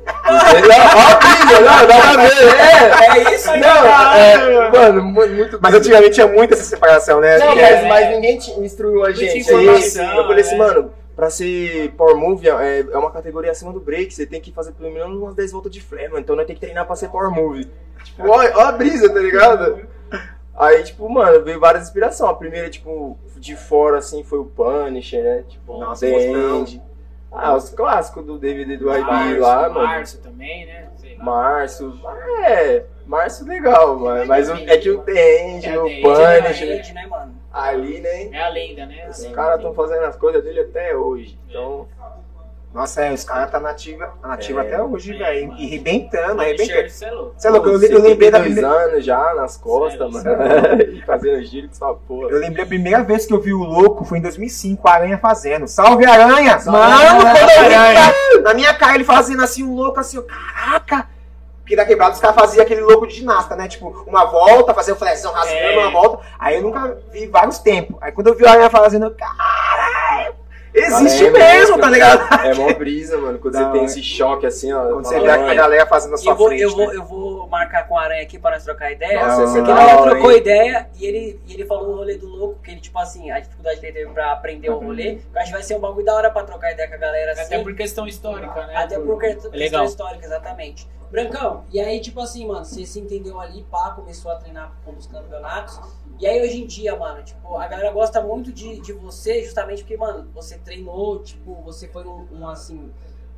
[0.07, 3.29] Ó, a brisa, não, dá pra ver, é.
[3.29, 7.37] É isso aí, Não, é, mano, mu- muito Mas antigamente tinha muito essa separação, né?
[7.37, 9.43] Não, mas, é- mas ninguém te instruiu a gente.
[9.43, 10.57] tinha Aí informação, eu falei assim, é.
[10.57, 14.13] mano, pra ser Power Move é, é uma categoria acima do break.
[14.13, 16.19] Você tem que fazer pelo menos umas 10 voltas de flare, mano.
[16.19, 17.67] Então nós tem que treinar pra ser Power Move.
[18.03, 19.79] Tipo, ó, ó a brisa, tá ligado?
[20.59, 22.29] Aí, tipo, mano, veio várias inspirações.
[22.31, 25.43] A primeira, tipo, de fora, assim, foi o Punisher, né?
[25.47, 26.13] Tipo, Nossa, The.
[26.31, 26.81] End.
[27.39, 29.87] Ah, os clássicos do DVD do IB Março, lá, mano.
[29.87, 30.87] Março também, né?
[31.17, 31.99] Março.
[32.45, 34.25] É, março legal, mano.
[34.27, 37.35] Mas o- é que o É, o Tende, Punish, É, né, mano?
[37.51, 38.29] ali, né?
[38.31, 39.07] É a lenda, né?
[39.09, 41.37] Os caras estão fazendo as coisas dele até hoje.
[41.49, 41.87] Então,
[42.73, 45.53] Nossa, é, os caras tá nativa, nativa É, até hoje, é, velho.
[45.57, 46.73] E arrebentando, arrebentando.
[46.73, 47.33] Punisher, cê é louco.
[47.35, 48.69] Você é louco, eu, pô, eu lembrei da 72 primeira.
[48.91, 50.81] anos já nas costas, Sério, mano.
[50.81, 52.29] e fazendo giro com essa porra.
[52.29, 55.17] Eu lembrei a primeira vez que eu vi o louco foi em 2005, a Aranha
[55.17, 55.67] fazendo.
[55.67, 56.59] Salve Aranha!
[56.59, 57.21] Salve, Mano, Aranha!
[57.21, 61.07] quando eu vi na, minha cara ele fazendo assim, um louco assim, eu, caraca!
[61.61, 63.67] Porque da quebrada os caras faziam aquele louco de ginasta, né?
[63.67, 65.77] Tipo, uma volta, fazer o flexão rasgando, É.
[65.79, 66.23] uma volta.
[66.39, 67.97] Aí eu nunca vi vários tempos.
[68.01, 70.35] Aí quando eu vi o Aranha fazendo, caralho!
[70.73, 71.81] Existe É, mesmo, mano.
[71.83, 72.45] tá ligado?
[72.45, 73.39] É mó brisa, mano.
[73.39, 74.85] Quando Da você tem esse choque assim, ó.
[74.93, 76.61] Quando você vê a galera fazendo a sua Eu vou, frente.
[76.61, 76.95] eu, vou, né?
[76.95, 79.25] eu vou marcar com a Aranha aqui pra nós trocar ideia.
[79.25, 80.37] Nossa, da nós já hora, trocou hein?
[80.37, 83.39] ideia e ele, e ele falou o rolê do louco, que ele, tipo assim, a
[83.39, 85.17] dificuldade que ele teve pra aprender o rolê.
[85.33, 87.31] Eu acho que vai ser um bagulho da hora pra trocar ideia com a galera
[87.31, 87.41] assim.
[87.55, 88.75] Até por questão histórica, né?
[88.75, 89.85] Até por questão Legal.
[89.85, 90.87] histórica, exatamente.
[91.11, 94.91] Brancão, e aí, tipo assim, mano, você se entendeu ali, pá, começou a treinar com
[94.91, 95.79] os campeonatos.
[96.19, 99.83] E aí, hoje em dia, mano, tipo, a galera gosta muito de, de você, justamente
[99.83, 102.91] porque, mano, você treinou, tipo, você foi um, um, assim.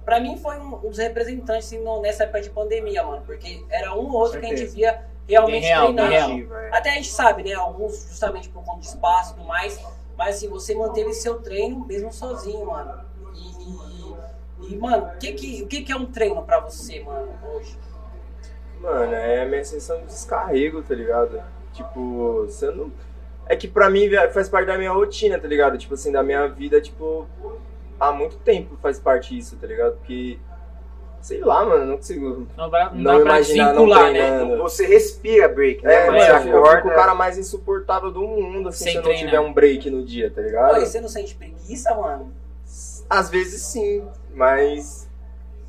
[0.05, 3.63] Pra mim, foi um, um dos representantes, assim, no- nessa época de pandemia, mano, porque
[3.69, 6.55] era um ou outro que a gente via realmente real, treinando.
[6.55, 6.69] É.
[6.77, 7.53] Até a gente sabe, né?
[7.53, 9.79] Alguns justamente por conta de espaço e tudo mais.
[10.17, 13.07] Mas assim, você manteve seu treino mesmo sozinho, mano.
[14.61, 16.99] E, e, e, mano, o que, que, o que, que é um treino pra você,
[17.01, 17.77] mano, hoje?
[18.81, 21.41] Mano, é a minha sensação de descarrego, tá ligado?
[21.73, 22.91] Tipo, você não.
[23.45, 25.77] É que pra mim faz parte da minha rotina, tá ligado?
[25.77, 27.27] Tipo assim, da minha vida, tipo,
[27.99, 29.95] há muito tempo faz parte isso, tá ligado?
[29.97, 30.37] Porque,
[31.19, 32.47] sei lá, mano, não consigo.
[32.55, 34.19] Não, dá- não Não imaginar não desvincular, né?
[34.19, 34.57] treinando.
[34.63, 35.93] Você respira break, né?
[35.93, 36.19] É, mano?
[36.19, 36.77] mano, Você eu fico- eu acorda.
[36.77, 39.25] fico o cara mais insuportável do mundo, assim, Sem se eu não treinar.
[39.29, 40.75] tiver um break no dia, tá ligado?
[40.75, 42.31] Oi, você não sente preguiça, mano?
[43.09, 45.09] Às vezes sim, mas.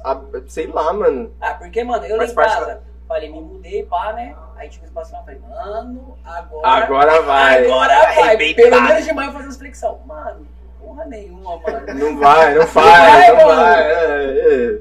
[0.05, 1.33] a- sei lá, mano.
[1.41, 4.37] Ah, porque, mano, eu Faz em parte casa, falei, me mudei, pá, né?
[4.57, 6.69] Aí tinha um espaço lá, falei, mano, agora.
[6.69, 7.65] Agora vai.
[7.65, 8.19] Agora vai.
[8.21, 8.63] Arrebentar.
[8.71, 10.01] Pelo menos de manhã eu fazer as flexão.
[10.07, 10.47] Mano,
[10.79, 11.95] porra nenhuma, mano.
[11.95, 13.61] Não vai, não vai, faz, não mano.
[13.63, 13.83] vai.
[13.85, 14.79] É,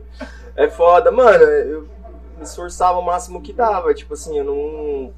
[0.55, 0.63] é.
[0.65, 1.43] É foda, mano.
[1.43, 1.81] Eu
[2.37, 3.93] me esforçava o máximo que dava.
[3.93, 5.13] Tipo assim, eu não.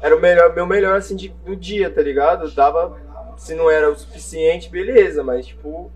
[0.00, 2.48] Era o melhor, meu melhor assim de, do dia, tá ligado?
[2.52, 2.96] Dava.
[3.36, 5.90] Se não era o suficiente, beleza, mas tipo.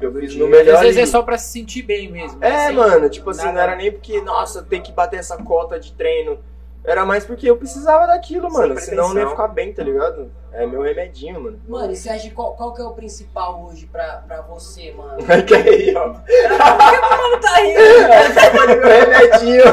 [0.00, 0.80] Eu fiz o meu Às melhor.
[0.82, 2.42] vezes é só pra se sentir bem mesmo.
[2.42, 5.36] É, Sem- mano, tipo assim, nada- não era nem porque, nossa, tem que bater essa
[5.36, 6.38] cota de treino.
[6.84, 8.78] Era mais porque eu precisava daquilo, Sem mano.
[8.80, 10.30] Senão eu não ia ficar bem, tá ligado?
[10.52, 11.60] É meu remedinho, mano.
[11.68, 14.92] Mano, e você acha que qual, qual que é o principal hoje pra, pra você,
[14.96, 15.16] mano?
[15.44, 16.10] que aí, ó.
[16.10, 18.80] Por que o mano tá rindo, velho?
[18.80, 19.64] Meu remedinho.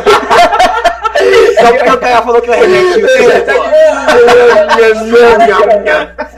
[1.60, 3.08] Só porque o cara falou que é remédio.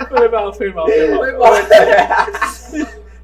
[0.09, 1.17] Foi mal, foi mal, foi mal.
[1.17, 1.53] Foi mal.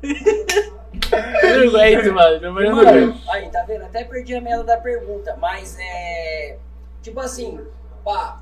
[0.04, 2.54] Eu não aguento, mano.
[2.54, 3.86] Meu não aí, tá vendo?
[3.86, 6.58] Até perdi a merda da pergunta, mas é.
[7.02, 7.60] Tipo assim,
[8.04, 8.42] pá,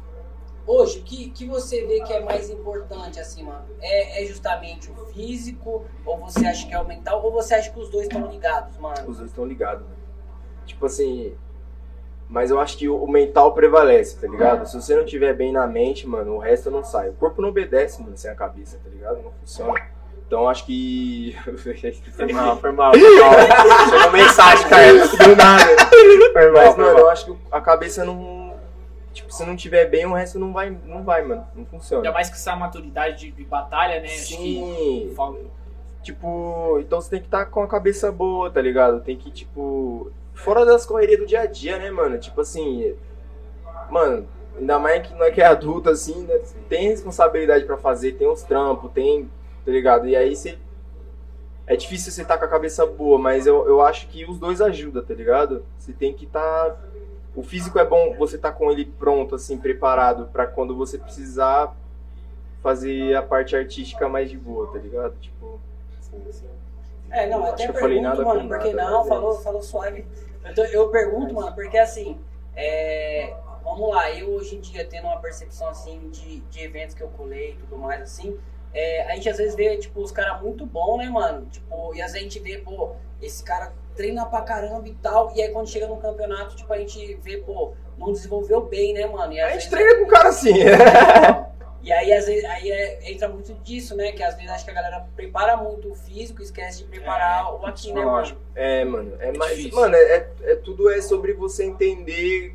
[0.67, 3.65] hoje, o que, que você vê que é mais importante, assim, mano?
[3.81, 7.71] É, é justamente o físico, ou você acha que é o mental, ou você acha
[7.71, 9.07] que os dois estão ligados, mano?
[9.07, 9.97] Os dois estão ligados, mano.
[10.65, 11.35] Tipo assim.
[12.27, 14.63] Mas eu acho que o mental prevalece, tá ligado?
[14.67, 17.09] Se você não tiver bem na mente, mano, o resto não sai.
[17.09, 19.19] O corpo não obedece, mano, sem a cabeça, tá ligado?
[19.23, 19.73] Não funciona.
[20.27, 21.35] Então acho que.
[22.15, 23.33] Foi mal, foi mal, foi mal.
[23.89, 24.93] Chegou mensagem, cara.
[25.07, 25.65] Do nada.
[26.33, 26.99] Foi mal, Mas, foi mano, mal.
[26.99, 28.53] eu acho que a cabeça não.
[29.13, 31.45] Tipo, se não tiver bem, o resto não vai, não vai, mano.
[31.55, 32.03] Não funciona.
[32.03, 34.07] Ainda mais que essa maturidade de, de batalha, né?
[34.07, 35.13] Acho que Sim.
[35.15, 35.39] falta.
[36.03, 39.01] Tipo, então você tem que estar com a cabeça boa, tá ligado?
[39.01, 40.11] Tem que, tipo.
[40.33, 42.17] Fora das correrias do dia a dia, né, mano?
[42.17, 42.95] Tipo assim.
[43.89, 44.27] Mano,
[44.57, 46.39] ainda mais que não é que é adulto, assim, né?
[46.69, 49.29] Tem responsabilidade pra fazer, tem uns trampos, tem.
[49.65, 50.07] Tá ligado?
[50.07, 50.57] E aí você.
[51.67, 54.59] É difícil você estar com a cabeça boa, mas eu, eu acho que os dois
[54.59, 55.63] ajudam, tá ligado?
[55.77, 56.77] Você tem que estar.
[57.35, 61.75] O físico é bom você estar com ele pronto, assim, preparado pra quando você precisar
[62.63, 65.13] fazer a parte artística mais de boa, tá ligado?
[65.19, 65.59] Tipo.
[67.11, 69.61] É, não, até que eu falei pergunto, nada mano, porque nada, não, é falou, falou
[69.61, 70.05] suave.
[70.45, 72.17] Eu, tô- eu pergunto, mano, porque assim,
[72.55, 77.01] é, vamos lá, eu hoje em dia tendo uma percepção assim de, de eventos que
[77.01, 78.37] eu colei e tudo mais, assim,
[78.73, 81.45] é, a gente às vezes vê, tipo, os caras muito bons, né, mano?
[81.47, 85.31] Tipo, e às vezes a gente vê, pô, esse cara treina pra caramba e tal,
[85.35, 89.05] e aí quando chega no campeonato, tipo, a gente vê, pô, não desenvolveu bem, né,
[89.05, 89.33] mano?
[89.33, 90.53] E às A gente vezes- treina com o cara assim.
[91.81, 94.11] E aí, às vezes, aí é- entra muito disso, né?
[94.11, 97.53] Que às vezes acho que a galera prepara muito o físico e esquece de preparar
[97.55, 98.37] o aqui, né, mano?
[98.53, 99.55] É, mano, é mais.
[99.55, 99.79] Difícil.
[99.79, 102.53] Mano, é, é- tudo é sobre você entender,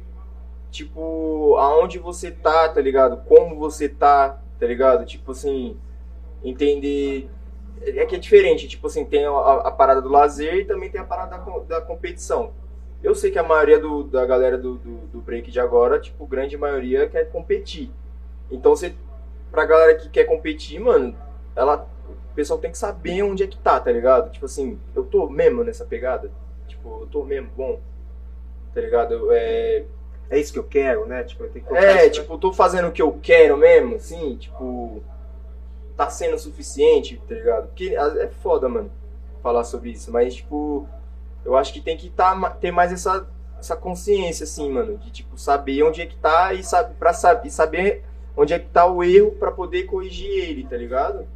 [0.71, 3.17] tipo, aonde você tá, tá ligado?
[3.27, 5.07] Como você tá, tá ligado?
[5.07, 5.75] Tipo assim,
[6.45, 7.29] entender.
[7.83, 11.01] É que é diferente, tipo assim, tem a, a parada do lazer e também tem
[11.01, 12.53] a parada da, da competição.
[13.03, 16.27] Eu sei que a maioria do- da galera do, do, do break de agora, tipo,
[16.27, 17.91] grande maioria quer competir.
[18.51, 18.95] Então, você,
[19.51, 21.15] pra galera que quer competir, mano,
[21.55, 24.31] ela, o pessoal tem que saber onde é que tá, tá ligado?
[24.31, 26.31] Tipo assim, eu tô mesmo nessa pegada?
[26.67, 27.81] Tipo, eu tô mesmo bom,
[28.75, 29.31] tá ligado?
[29.33, 29.85] É,
[30.31, 31.25] É isso que eu quero, né?
[31.25, 32.11] Tipo, eu tenho que é, isso, né?
[32.11, 35.03] tipo, tô fazendo o que eu quero mesmo, assim, tipo,
[35.97, 37.67] tá sendo suficiente, tá ligado?
[37.69, 38.91] Porque é foda, mano,
[39.43, 40.89] falar sobre isso, mas, tipo,
[41.45, 43.27] eu acho que tem que tá, ter mais essa,
[43.59, 47.51] essa consciência, assim, mano, de, tipo, saber onde é que tá e, sabe, pra saber,
[47.51, 48.05] saber
[48.37, 51.27] onde é que tá o erro pra poder corrigir ele, tá ligado?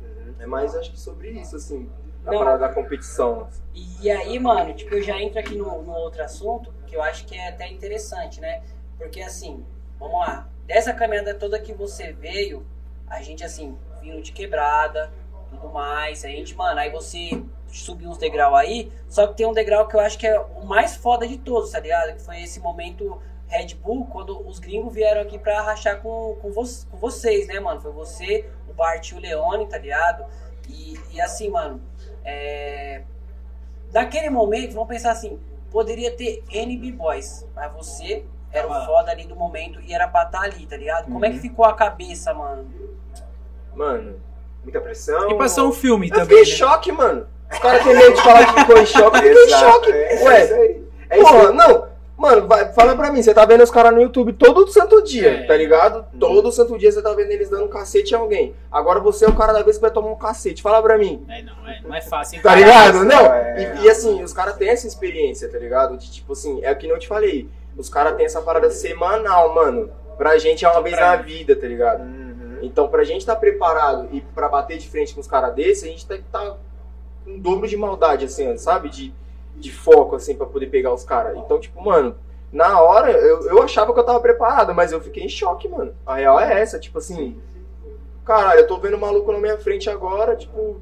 [0.00, 0.34] Uhum.
[0.40, 1.88] É mais, acho que sobre isso, assim,
[2.26, 2.38] a Não.
[2.38, 3.48] parada da competição.
[3.74, 7.24] e aí, mano, tipo, eu já entro aqui no, no outro assunto, que eu acho
[7.24, 8.62] que é até interessante, né?
[8.98, 9.64] Porque assim,
[9.98, 12.64] vamos lá, dessa caminhada toda que você veio,
[13.06, 15.12] a gente assim, vindo de quebrada,
[15.50, 19.52] tudo mais, a gente, mano, aí você subiu uns degrau aí, só que tem um
[19.52, 22.14] degrau que eu acho que é o mais foda de todos, tá ligado?
[22.14, 26.50] Que foi esse momento Red Bull, quando os gringos vieram aqui pra rachar com, com,
[26.52, 27.80] vo com vocês, né, mano?
[27.80, 30.24] Foi você, o Bart e o Leone, tá ligado?
[30.68, 31.80] E, e assim, mano,
[32.24, 33.02] é...
[33.92, 35.38] Naquele momento, vamos pensar assim,
[35.70, 40.22] poderia ter N B-Boys, mas você era o foda ali do momento e era pra
[40.24, 41.04] estar ali, tá ligado?
[41.10, 41.42] Como é que Uhum.
[41.42, 42.68] ficou a cabeça, mano?
[43.80, 44.14] Mano,
[44.62, 45.30] Muita pressão.
[45.30, 46.26] E passou um filme eu também.
[46.36, 46.56] fiquei em né?
[46.56, 47.26] choque, mano.
[47.50, 49.90] Os caras têm medo de falar que ficou em choque, eu fiquei em choque.
[49.90, 50.84] é, Ué, é isso aí.
[51.08, 51.56] É isso Porra, aí.
[51.56, 55.02] não, mano, vai, fala pra mim, você tá vendo os caras no YouTube todo santo
[55.02, 55.46] dia, É.
[55.46, 56.04] tá ligado?
[56.18, 58.54] Todo santo dia você tá vendo eles dando um cacete em alguém.
[58.70, 60.60] Agora você é o cara da vez que vai tomar um cacete.
[60.62, 61.24] Fala pra mim.
[61.28, 62.40] É, não, é, não é fácil.
[62.42, 63.02] Tá ligado?
[63.02, 63.32] Não.
[63.32, 63.78] é.
[63.80, 65.96] E, e assim, os caras têm essa experiência, tá ligado?
[65.96, 67.48] De tipo assim, é o que não te falei.
[67.76, 69.90] Os caras têm essa parada semanal, mano.
[70.18, 72.02] Pra gente é uma vez na vida, tá ligado?
[72.02, 72.29] Uhum.
[72.62, 75.86] Então, pra gente estar preparado e pra bater de frente com os caras desses, a
[75.88, 76.56] gente tem que estar
[77.24, 78.88] com um dobro de maldade, assim, sabe?
[78.88, 79.14] De,
[79.56, 81.36] de foco, assim, pra poder pegar os caras.
[81.36, 82.16] Então, tipo, mano,
[82.52, 85.94] na hora eu, eu achava que eu tava preparado, mas eu fiquei em choque, mano.
[86.06, 87.40] A real é essa, tipo assim.
[88.24, 90.80] Caralho, eu tô vendo um maluco na minha frente agora, tipo.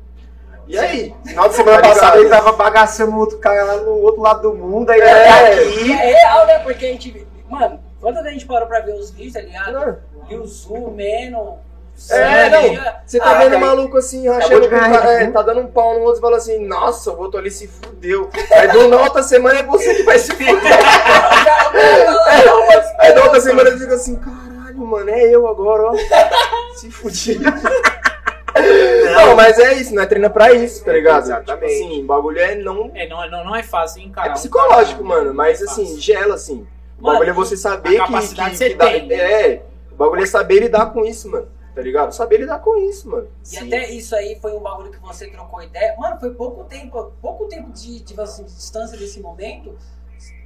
[0.66, 1.14] E aí?
[1.24, 4.54] Final de semana Tá passada ele tava bagaçando outro cara lá no outro lado do
[4.54, 5.04] mundo, aí É.
[5.04, 5.84] ele tá É aqui.
[5.92, 6.58] real, né?
[6.58, 7.26] Porque a gente.
[7.48, 9.72] Mano, quando a gente parou pra ver os vídeos, tá ligado?
[9.72, 9.96] Não.
[10.28, 11.56] Lil Zu, Menon.
[12.10, 12.62] É, não.
[13.06, 15.94] Você tá Ah, vendo aí- maluco assim, rachando o cara, é, tá dando um pau
[15.94, 18.28] no outro e fala assim, nossa, o outro ali se fudeu.
[18.52, 20.54] Aí do na outra semana é você que vai se fuder.
[22.98, 25.94] Aí da outra semana ele fica assim, caralho, mano, é eu agora, ó.
[26.76, 27.40] Se fudir.
[29.14, 31.24] Não, mas é isso, não é treina pra isso, tá ligado?
[31.24, 31.72] Exatamente.
[31.74, 32.90] Tipo assim, o bagulho é não.
[32.94, 34.28] É, não, não, não é fácil encarar.
[34.28, 36.66] É um psicológico, cara, mano, mas é assim, gela assim.
[36.98, 38.12] O Mano, bagulho é você saber que.
[38.34, 39.14] que, que dá- tem, né?
[39.16, 41.46] É, o bagulho é saber lidar com isso, mano.
[41.78, 42.10] Tá ligado?
[42.12, 43.28] Saber lidar com isso, mano.
[43.52, 45.94] E até isso aí foi um bagulho que você trocou ideia.
[45.96, 49.78] Mano, foi pouco tempo, pouco tempo de, de, assim, de distância desse momento.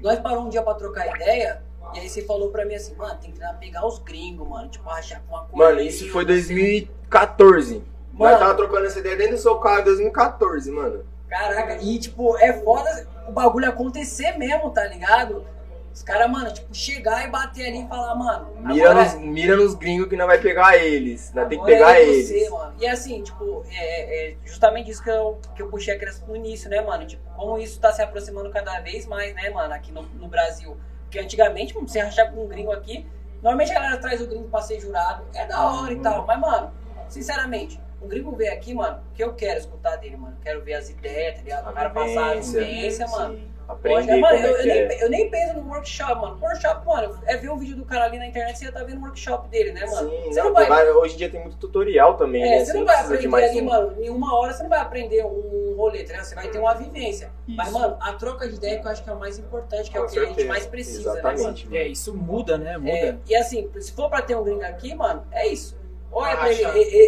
[0.03, 1.63] Nós paramos um dia pra trocar ideia.
[1.95, 4.69] E aí você falou pra mim assim, mano, tem que tentar pegar os gringos, mano.
[4.69, 5.71] Tipo, rachar com uma coisa.
[5.71, 7.77] Mano, isso foi 2014.
[8.13, 8.39] Nós Mano.
[8.39, 11.03] tava trocando essa ideia dentro do seu carro em 2014, mano.
[11.31, 15.47] Caraca, e tipo, é foda o bagulho acontecer mesmo, tá ligado?
[15.93, 18.51] Os caras, mano, tipo, chegar e bater ali e falar, mano.
[18.61, 21.31] Mira agora- nos, mira nos gringos que não vai pegar eles.
[21.35, 22.29] Nós tem que pegar é eles.
[22.29, 22.75] você, mano.
[22.81, 26.35] E assim, tipo, é, é justamente isso que eu, que eu puxei a criança no
[26.35, 27.07] início, né, mano?
[27.07, 30.77] Tipo, como isso tá se aproximando cada vez mais, né, mano, aqui no, no Brasil.
[31.03, 33.07] Porque antigamente, mano, você rachar com um gringo aqui,
[33.43, 36.25] normalmente a galera traz o gringo pra ser jurado, é da hora e tal.
[36.27, 36.73] Mas, mano,
[37.09, 40.37] sinceramente, um gringo veio aqui, mano, o que eu quero escutar dele, mano?
[40.43, 41.71] Quero ver as ideias, tá ligado?
[41.71, 43.35] O cara passar a vivência, mano.
[43.35, 43.52] sim.
[43.69, 44.89] Aprender mano, como eu, é eu que é.
[44.89, 46.39] nem, eu nem penso no workshop, mano.
[46.41, 48.99] Workshop, mano, é ver um vídeo do cara ali na internet, você já tá vendo
[48.99, 50.11] o workshop dele, né, mano?
[50.11, 52.65] Sim, você não, não vai, vai- hoje em dia tem muito tutorial também, é, né?
[52.65, 53.65] você não vai aprender mais ali, um.
[53.65, 56.25] mano, em uma hora você não vai aprender um rolê, ligado?
[56.25, 57.31] Você vai ter uma vivência.
[57.47, 57.79] Mas, Isso.
[57.79, 60.01] mano, a troca de ideia que eu acho que é o mais importante, que é
[60.01, 60.49] Com o que a gente certeza.
[60.49, 61.35] mais precisa, né, mano?
[61.35, 61.65] Exatamente.
[61.67, 61.77] mano.
[61.77, 62.79] É, isso muda, né?
[62.79, 62.91] Muda.
[62.93, 65.77] É, e assim, se for pra ter um gringo aqui, mano, é isso.
[66.11, 66.63] Ou é Ah, pra ele,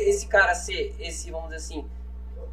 [0.08, 1.84] esse cara ser, esse, vamos dizer assim,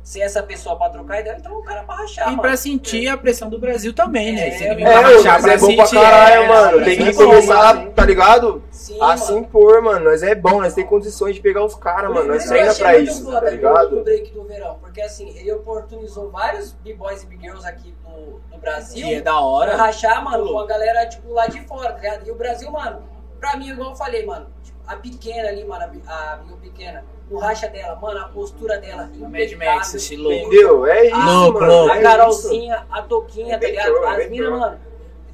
[0.03, 2.41] ser essa pessoa pra trocar ideia, então o cara pra rachar, E mano.
[2.41, 4.47] pra sentir a pressão do Brasil também, né?
[4.47, 6.81] É, Se ele vir é, pra É, rachar mas é bom pra caralho, é, mano.
[6.81, 7.91] é, Tem que é bom, começar, mano.
[7.91, 8.63] tá ligado?
[8.71, 9.17] Sim, A mano.
[9.19, 10.05] se impor, mano.
[10.05, 12.27] Nós é bom, nós tem condições de pegar os caras, mano.
[12.29, 14.03] Nós que treina pra isso, foda tá O ligado?
[14.03, 19.05] break do verão, porque assim, ele oportunizou vários b-boys e b-girls aqui no, no Brasil
[19.05, 19.75] Que é da pra hora.
[19.77, 22.27] rachar, mano, com a galera, tipo, lá de fora, tá ligado?
[22.27, 23.03] E o Brasil, mano,
[23.39, 26.57] pra mim, igual eu falei, mano, tipo, a pequena ali, mano, a bi- a Bill
[26.57, 29.51] pequena, o racha dela, mano, a postura dela, Mad.
[29.57, 30.37] Max, esse louco.
[30.47, 30.85] Entendeu?
[30.85, 31.73] É isso, Louco, mano.
[31.73, 31.91] louco.
[31.93, 32.01] é A.
[32.01, 33.97] Carolzinha, a Toquinha, tá ligado?
[34.05, 34.79] As minas, mano.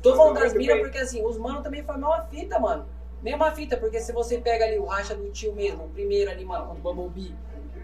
[0.02, 2.86] Tô falando das minas porque assim, os manos também foi a mesma fita, mano.
[3.22, 6.46] Mesma fita, porque se você pega ali o racha do tio mesmo, o primeiro ali,
[6.46, 7.34] mano, o Bumblebee.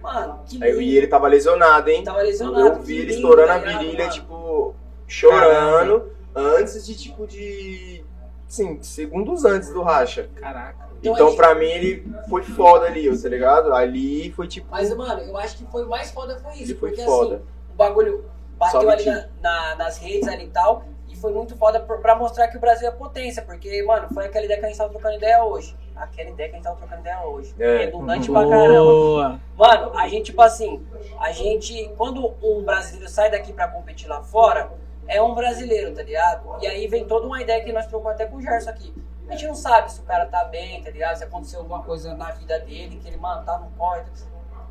[0.01, 0.65] Mano, que lindo.
[0.65, 2.03] Aí, E ele tava lesionado, hein?
[2.03, 2.67] Tava lesionado.
[2.67, 4.75] Eu vi ele estourando tá a ligado, virilha, tipo,
[5.07, 6.11] chorando.
[6.35, 8.03] antes de tipo de.
[8.47, 10.29] Sim, segundos antes do racha.
[10.35, 10.89] Caraca.
[10.99, 13.73] Então, Então, aí- pra mim, ele foi foda ali, tá ligado?
[13.73, 14.67] Ali foi tipo.
[14.71, 16.63] Mas, mano, eu acho que foi o mais foda foi isso.
[16.71, 17.35] Ele foi porque foda.
[17.35, 18.25] assim, o bagulho
[18.57, 20.85] bateu Sobe ali na- na- nas redes ali e tal.
[21.09, 23.41] E foi muito foda pra, pra mostrar que o Brasil é potência.
[23.41, 25.75] Porque, mano, foi aquela ideia que a gente tava trocando ideia hoje.
[25.95, 27.53] Aquela ideia que a gente tava trocando ideia hoje.
[27.59, 27.77] É.
[27.79, 28.83] Redundante pra caramba.
[28.83, 29.39] Boa.
[29.57, 30.81] Mano, a gente, tipo assim,
[31.19, 34.71] a gente, quando um brasileiro sai daqui pra competir lá fora,
[35.07, 36.57] é um brasileiro, tá ligado?
[36.61, 38.93] E aí vem toda uma ideia que nós trocamos até com o Gerson aqui.
[39.27, 41.17] A gente não sabe se o cara tá bem, tá ligado?
[41.17, 44.23] Se aconteceu alguma coisa na vida dele, que ele, mano, tá no corte.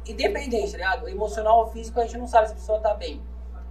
[0.06, 1.08] Independente, tá ligado?
[1.08, 3.22] Emocional ou físico, a gente não sabe se a pessoa tá bem.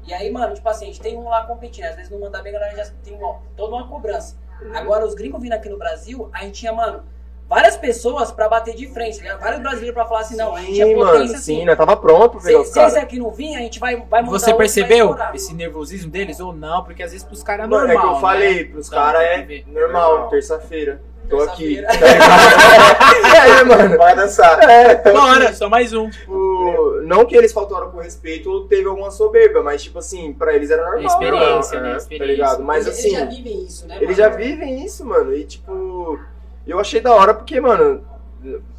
[0.05, 1.85] E aí, mano, tipo assim, a gente tem um lá competindo.
[1.85, 4.37] Às vezes não manda bem, a galera já tem ó, toda uma cobrança.
[4.73, 7.03] Agora, os gringos vindo aqui no Brasil, a gente tinha, mano,
[7.51, 9.41] várias pessoas pra bater de frente, ligado?
[9.41, 11.37] Vários brasileiros pra falar assim, não, a gente é Sim, potência mano, assim.
[11.59, 12.93] sim, nós tava pronto pra pegar Se, os se caras.
[12.93, 16.39] esse aqui não vir, a gente vai, vai mandar Você outro, percebeu esse nervosismo deles
[16.39, 16.81] ou não?
[16.85, 18.05] Porque às vezes pros caras é Mano, normal.
[18.05, 18.71] é que eu falei, né?
[18.71, 20.29] pros caras é normal, Normal.
[20.29, 21.01] terça-feira.
[21.29, 21.77] Tô aqui.
[21.79, 23.97] É, mano.
[23.97, 24.61] Vai dançar.
[24.69, 24.95] É.
[25.11, 26.09] Bora, só mais um.
[26.09, 30.53] Tipo, não que eles faltaram com respeito ou teve alguma soberba, mas tipo assim, pra
[30.53, 31.05] eles era normal.
[31.05, 31.97] Experiência, né?
[31.97, 32.17] Experiência.
[32.19, 32.63] Tá ligado?
[32.63, 33.95] Mas eles, assim, eles já vivem isso, né?
[34.01, 34.29] eles mano?
[34.29, 35.33] já vivem isso, mano.
[35.33, 36.19] E tipo,
[36.65, 38.03] eu achei da hora porque, mano,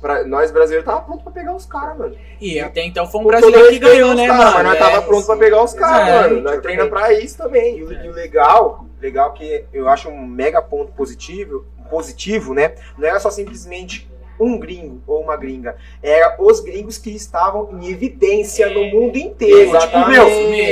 [0.01, 2.17] pra, nós brasileiros tava pronto pra pegar os caras, mano.
[2.41, 4.55] E até então foi um brasileiro que ganhou, né, caras, mano?
[4.55, 6.41] Mas nós É, tava pronto pra pegar os caras, É, mano.
[6.43, 7.79] Nós treina pra isso também.
[7.79, 12.75] E o, o legal, legal que eu acho um mega ponto positivo, positivo, né?
[12.99, 14.11] Não era só simplesmente
[14.43, 15.77] um gringo ou uma gringa.
[16.03, 19.65] Era os gringos que estavam em evidência no mundo inteiro.
[19.67, 20.11] Tipo, Exatamente.
[20.11, 20.27] meu,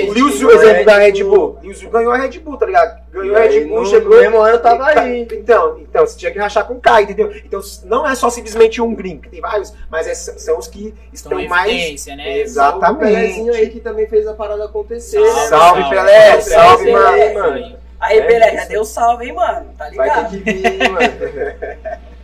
[0.09, 1.59] o Lewis, o a exemplo da Red Bull.
[1.62, 3.01] Lewis ganhou a Red Bull, tá ligado?
[3.12, 4.18] Ganhou a Red Bull, no chegou.
[4.21, 5.29] mesmo ano eu tava e tá- aí.
[5.33, 7.33] Então, então, você tinha que rachar com o Kai, entendeu?
[7.45, 10.95] Então, não é só simplesmente um gringo, que tem vários, mas é- são os que
[11.12, 11.71] Estão em mais.
[11.73, 12.39] evidência, né?
[12.39, 12.79] Exato.
[12.85, 15.21] O Pelézinho aí que também fez a parada acontecer.
[15.21, 15.91] Salve, né, Salve, mano?
[15.91, 17.12] Pelé, salve, Pelé, mano.
[17.16, 17.77] Pelé, mano.
[18.01, 19.66] Aí, É Pelé, já deu salve, hein, mano?
[19.77, 20.31] Tá Vai ligado?
[20.31, 21.01] ter que vir, mano.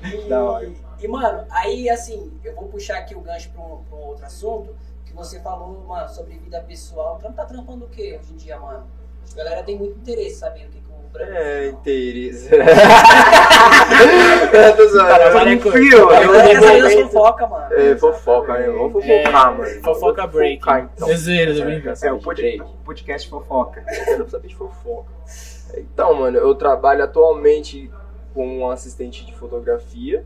[0.05, 0.71] E, Da hora.
[1.01, 4.25] E, mano, aí assim, eu vou puxar aqui o gancho pra um, pra um outro
[4.25, 4.75] assunto,
[5.05, 7.17] que você falou, mano, sobre vida pessoal.
[7.17, 8.87] O Trump tá trampando o quê hoje em dia, mano?
[9.33, 12.49] A galera tem muito interesse em saber o que, que o branco É, interesse.
[12.57, 12.65] Eu.
[15.07, 15.79] Cara, tá coisa.
[15.79, 17.75] frio, eu saber das momento- fofoca, mano.
[17.75, 18.67] É, fofoca, né?
[18.69, 19.83] Vamos fofocar, É, mano.
[19.83, 20.59] fofoca break.
[20.61, 21.09] fofocar, então.
[21.09, 21.13] É
[22.03, 22.63] É, É, o de pod- Drake?
[22.85, 23.85] podcast fofoca.
[23.89, 25.09] Eu quero saber de fofoca.
[25.77, 27.91] Então, mano, eu trabalho atualmente
[28.35, 30.25] com um assistente de fotografia.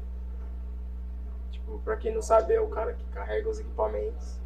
[1.81, 4.39] Tipo, pra quem não sabe, é o cara que carrega os equipamentos,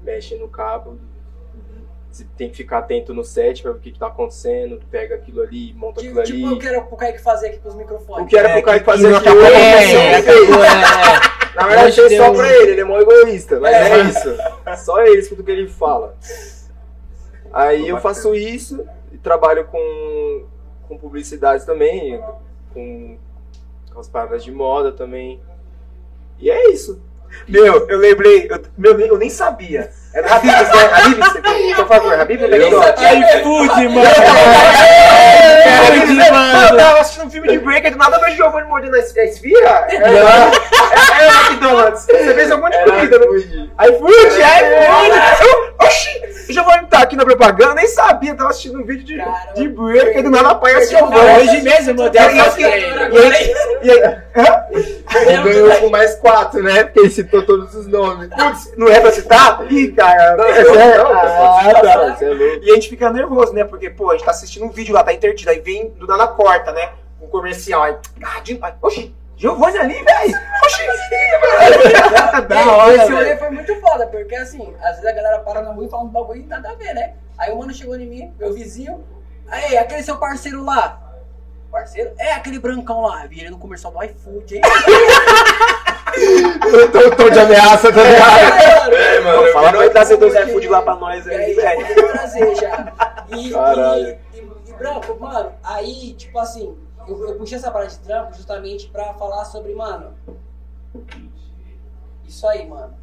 [0.00, 0.98] mexe no cabo.
[2.10, 5.14] Você tem que ficar atento no set pra ver o que, que tá acontecendo, pega
[5.14, 6.58] aquilo ali, monta aquilo Tipo, tipo, eu ali.
[6.60, 8.24] quero pro Kaique fazer aqui pros microfones.
[8.24, 10.22] O que era É, pro Caio que- fazer que aqui hoje, É, é.
[11.54, 14.02] Na verdade, fez só deu- pra ele, ele é mó egoísta, mas é, É.
[14.04, 14.84] isso.
[14.84, 16.14] Só ele escuta o que ele fala.
[17.52, 20.46] Aí eu faço isso e trabalho com,
[20.88, 22.22] com publicidade também,
[22.72, 23.18] com,
[23.92, 25.40] com as paradas de moda também.
[26.42, 27.00] E é isso.
[27.48, 29.88] Meu, eu lembrei, eu, meu, eu nem sabia.
[30.14, 30.90] Era Habibs, né?
[30.92, 33.02] Habibs, por favor, Habibs Eu McDonald's.
[33.02, 34.08] iFood, mano.
[35.88, 36.30] Habibs, né?
[36.30, 36.68] mano.
[36.68, 39.16] Eu tava assistindo um filme de break, do nada vejo o Giovanni mordendo a es-
[39.16, 39.86] a esfirra.
[39.88, 42.04] É, é, é McDonald's.
[42.04, 43.26] Você fez um monte de comida, né?
[43.26, 43.70] iFood.
[43.88, 45.46] iFood, iFood!
[45.48, 46.32] Eu- Oxi!
[46.48, 49.16] O Giovanni tá aqui na propaganda, nem sabia, tava assistindo um vídeo de,
[49.54, 51.40] de break, do nada aparece o Giovanni.
[51.48, 52.38] hoje mesmo eu E aí,
[55.18, 55.34] aí, aí?
[55.34, 56.84] Ele ganhou com mais quatro, né?
[56.84, 58.28] Porque ele citou todos os nomes.
[58.28, 59.64] Putz, não é pra citar?
[59.72, 62.16] Ih, cara, Não, é não, não, Ah, tá.
[62.20, 62.58] é.
[62.62, 63.64] E a gente fica nervoso, né?
[63.64, 66.26] Porque, pô, a gente tá assistindo um vídeo lá, tá intertido, aí vem do nada
[66.28, 66.90] corta, né?
[67.20, 70.34] Um comercial, aí, ah, de, ai, oxi, Giovanni ali, velho!
[70.64, 72.48] Oxi, velho!
[72.48, 75.72] Da hora, Esse rolê foi muito foda, porque assim, às vezes a galera para na
[75.72, 77.14] rua e fala um bagulho e nada a ver, né?
[77.38, 79.04] Aí o mano chegou em mim, meu vizinho,
[79.48, 80.98] aí, aquele seu parceiro lá.
[81.72, 82.12] Parceiro?
[82.18, 84.60] É aquele brancão lá, vi ele no comercial do iFood, hein?
[86.92, 88.92] Tô, tô de ameaça, tá ligado?
[88.94, 91.86] É, Mano, fala pra ele trazer dois iFood lá pra nós E aí, aí, velho.
[91.86, 92.92] eu vou trazer já.
[93.34, 94.18] E, Caralho.
[94.34, 96.76] E, e, e, Branco, mano, aí, tipo assim,
[97.08, 100.14] eu, eu puxei essa parada de trampo justamente pra falar sobre, mano.
[102.26, 102.94] Isso aí, mano.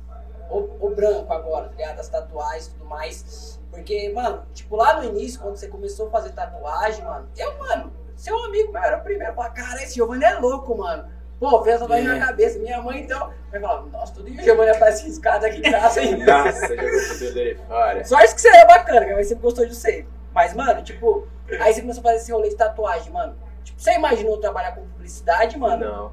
[0.52, 2.00] O, o branco agora, tá ligado?
[2.00, 3.60] As tatuagens e tudo mais.
[3.72, 7.92] Porque, mano, tipo, lá no início, quando você começou a fazer tatuagem, mano, eu, mano,
[8.20, 9.34] seu amigo meu era o primeiro.
[9.34, 11.06] Falar, cara, esse Giovanni é louco, mano.
[11.40, 12.02] Pô, fez a É.
[12.02, 12.60] na cabeça.
[12.60, 16.02] Minha mãe, então, vai falar, nossa, tudo isso o Giovanni aparece riscado aqui em casa,
[16.02, 16.18] hein?
[16.26, 16.68] Nossa,
[17.34, 18.04] dele fora.
[18.04, 20.06] Sorte que você é bacana, que a mãe sempre gostou de você.
[20.34, 21.26] Mas, mano, tipo,
[21.62, 23.36] aí você começou a fazer esse rolê de tatuagem, mano.
[23.64, 25.86] Tipo, você imaginou trabalhar com publicidade, mano?
[25.86, 26.12] Não,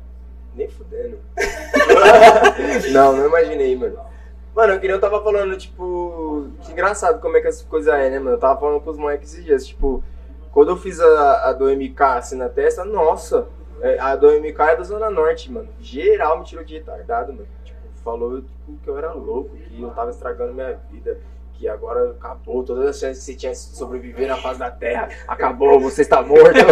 [0.55, 1.19] nem fudendo.
[2.93, 3.99] não, não imaginei, mano.
[4.55, 8.09] Mano, que nem eu tava falando, tipo, que engraçado como é que essa coisa é,
[8.09, 8.37] né, mano?
[8.37, 10.03] Eu tava falando com os moleques esses dias, tipo,
[10.57, 13.47] Quando eu fiz a, a do MK assim na testa, nossa,
[13.83, 15.69] é, a do MK é da Zona Norte, mano.
[15.79, 17.47] Geral me tirou de retardado, mano.
[17.63, 21.21] Tipo, falou tipo, que eu era louco, que eu tava estragando minha vida.
[21.53, 25.11] Que agora acabou, todas as chances que você tinha de sobreviver na face da terra,
[25.29, 26.57] acabou, você está morto.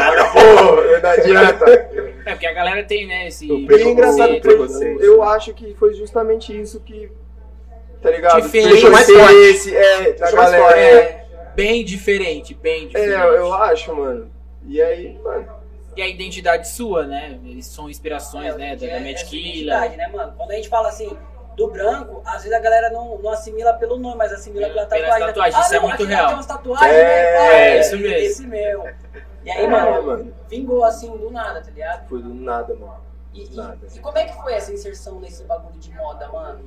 [0.00, 1.70] acabou, não adianta.
[2.24, 3.52] É, porque a galera tem, né, esse...
[3.52, 5.02] O engraçado que preconceito.
[5.02, 7.12] eu, eu acho que foi justamente isso que,
[8.00, 8.40] tá ligado?
[8.40, 9.34] Te fez- Deixou mais forte.
[9.34, 10.62] Esse, é, da galera.
[10.62, 10.78] forte.
[10.78, 11.25] É,
[11.56, 13.16] Bem diferente, bem é, diferente.
[13.16, 14.30] eu acho, mano.
[14.66, 15.48] E aí, mano,
[15.96, 17.40] E a identidade sua, né?
[17.44, 18.76] Eles são inspirações, né?
[18.76, 19.72] Da, É, da é Mad essa Killa.
[19.86, 20.34] identidade, né, mano?
[20.36, 21.16] Quando a gente fala assim
[21.56, 24.84] do branco, às vezes a galera não, não assimila pelo nome, mas assimila É, pela
[24.84, 25.20] tatuagem.
[25.20, 25.26] né?
[25.28, 26.26] tatuagens, ah, isso é não, muito aquele real.
[26.26, 27.38] Tem umas tatuagens, É, né?
[27.38, 28.16] Ah, é, isso mesmo.
[28.18, 28.84] Esse meu.
[29.42, 30.34] E aí, É, mano, mano.
[30.50, 32.06] vingou assim do nada, tá ligado?
[32.08, 33.06] foi do nada, mano.
[33.32, 33.78] E, e- Nada.
[33.94, 36.60] e como é que foi essa inserção nesse bagulho de moda, mano?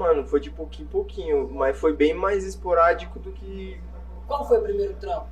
[0.00, 3.78] Mano, foi de pouquinho em pouquinho, mas foi bem mais esporádico do que.
[4.26, 5.26] Qual foi o primeiro trampo?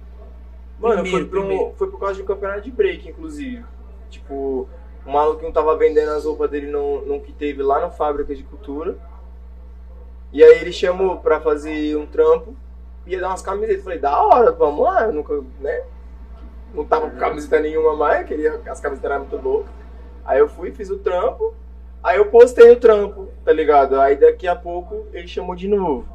[0.79, 1.75] Mano, Primeiro, foi, pro- primeiro.
[1.77, 3.65] foi por causa de um campeonato de break, inclusive.
[4.11, 4.69] Tipo,
[5.07, 8.43] o maluquinho tava vendendo as roupas dele num, num que teve lá na fábrica de
[8.43, 8.97] cultura.
[10.33, 12.55] E aí ele chamou pra fazer um trampo,
[13.07, 13.83] ia dar umas camisetas.
[13.83, 15.05] Falei, da hora, vamos lá.
[15.05, 15.83] Eu nunca, né?
[16.75, 19.73] Não tava com camiseta nenhuma mais, queria, as camisetas eram muito loucas.
[20.25, 21.55] Aí eu fui, fiz o trampo,
[22.03, 24.01] aí eu postei o trampo, tá ligado?
[24.01, 26.07] Aí daqui a pouco ele chamou de novo.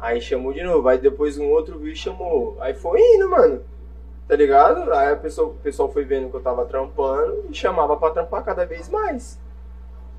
[0.00, 2.56] Aí chamou de novo, aí depois um outro viu e chamou.
[2.60, 3.62] Aí foi indo, mano.
[4.28, 4.92] Tá ligado?
[4.92, 8.42] Aí a pessoa, o pessoal foi vendo que eu tava trampando e chamava pra trampar
[8.44, 9.38] cada vez mais.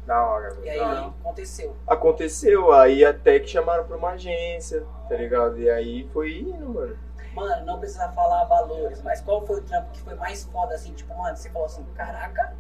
[0.06, 1.14] Da hora, E aí velho.
[1.20, 1.76] aconteceu.
[1.88, 5.60] Aconteceu, aí até que chamaram pra uma agência, tá ligado?
[5.60, 6.96] E aí foi indo, mano.
[7.34, 10.94] Mano, não precisa falar valores, mas qual foi o trampo que foi mais foda, assim?
[10.94, 12.54] Tipo, mano, você falou assim, caraca,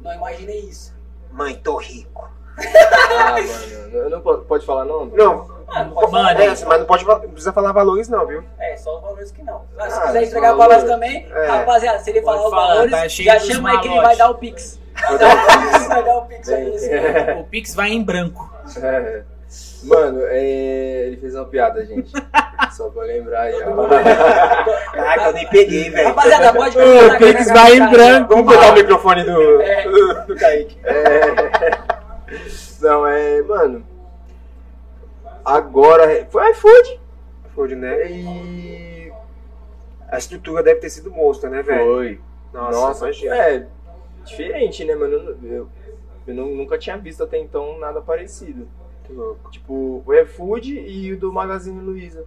[0.00, 0.95] não imaginei isso.
[1.36, 2.30] Mãe, tô rico.
[2.58, 5.12] Ah, mano, eu não po- pode falar nome?
[5.14, 6.66] Não, Mano, pode Mano, é, isso.
[6.66, 8.42] mas não pode não precisa falar valores não, viu?
[8.58, 9.62] É, só os valores que não.
[9.78, 10.82] Ah, se Ah, quiser os entregar valores.
[10.82, 11.46] valores também, É.
[11.48, 13.88] rapaziada, se ele Pode falar os falar, valores, tá cheio já dos chama aí que
[13.88, 14.08] ele malotes.
[14.18, 14.80] vai dar o Pix.
[14.96, 15.36] Vai dar o
[15.72, 17.40] Pix, vai dar o Pix Vem.
[17.40, 18.50] O Pix vai em branco.
[18.82, 19.22] É.
[19.84, 22.10] Mano, é, ele fez uma piada, gente.
[22.72, 23.86] Só pra lembrar aí, ó.
[24.92, 26.08] Caraca, eu nem peguei, velho.
[26.08, 27.90] Rapaziada, pode O Pix vai em cara.
[27.90, 28.28] branco.
[28.34, 29.84] Vamos botar o microfone do, É.
[29.84, 30.76] do, do Kaique.
[30.84, 31.78] É.
[32.80, 33.42] Não, é.
[33.42, 33.86] Mano.
[35.44, 36.26] Agora.
[36.30, 37.00] Foi iFood.
[37.54, 38.10] Food, né?
[38.10, 39.12] E.
[40.08, 41.84] A estrutura deve ter sido monstro, né, velho?
[41.94, 42.20] Foi.
[42.52, 43.36] Nossa, Nossa, imagina.
[43.36, 43.66] é.
[44.24, 45.12] Diferente, né, mano?
[45.14, 45.68] Eu, eu,
[46.26, 48.68] eu nu- nunca tinha visto até então nada parecido.
[49.06, 49.50] Que louco.
[49.50, 52.24] Tipo, o iFood e o do Magazine Luiza.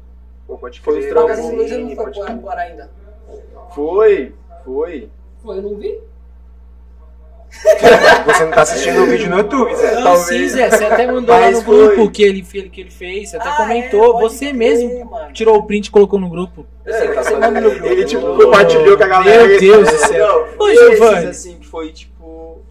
[0.48, 1.32] Pô, pode Foi os crer, trampos.
[1.38, 2.24] Mas sim, o Luiz não foi pode pro.
[2.28, 2.90] Arapuara ainda.
[3.76, 4.34] Foi,
[4.66, 5.10] foi.
[5.44, 6.00] Foi, eu não vi?
[8.28, 9.96] Você não tá assistindo o vídeo no YouTube, Zé.
[9.96, 10.28] Não, Talvez.
[10.28, 10.70] sim, Zé.
[10.70, 13.30] Você até mandou lá Mas no grupo que ele, que ele fez.
[13.32, 14.18] Você até Ah, comentou.
[14.18, 15.34] é, você crer, mesmo mano.
[15.34, 16.66] tirou o print e colocou no grupo.
[16.86, 17.86] Eu sei, tá você fazendo- manda no grupo.
[17.88, 19.48] Ele, tipo, Ô, compartilhou com a galera.
[19.48, 20.28] Meu Deus do É, céu.
[20.28, 21.18] Não, Ô, foi Giovanni.
[21.30, 22.62] esses, assim, que foi tipo.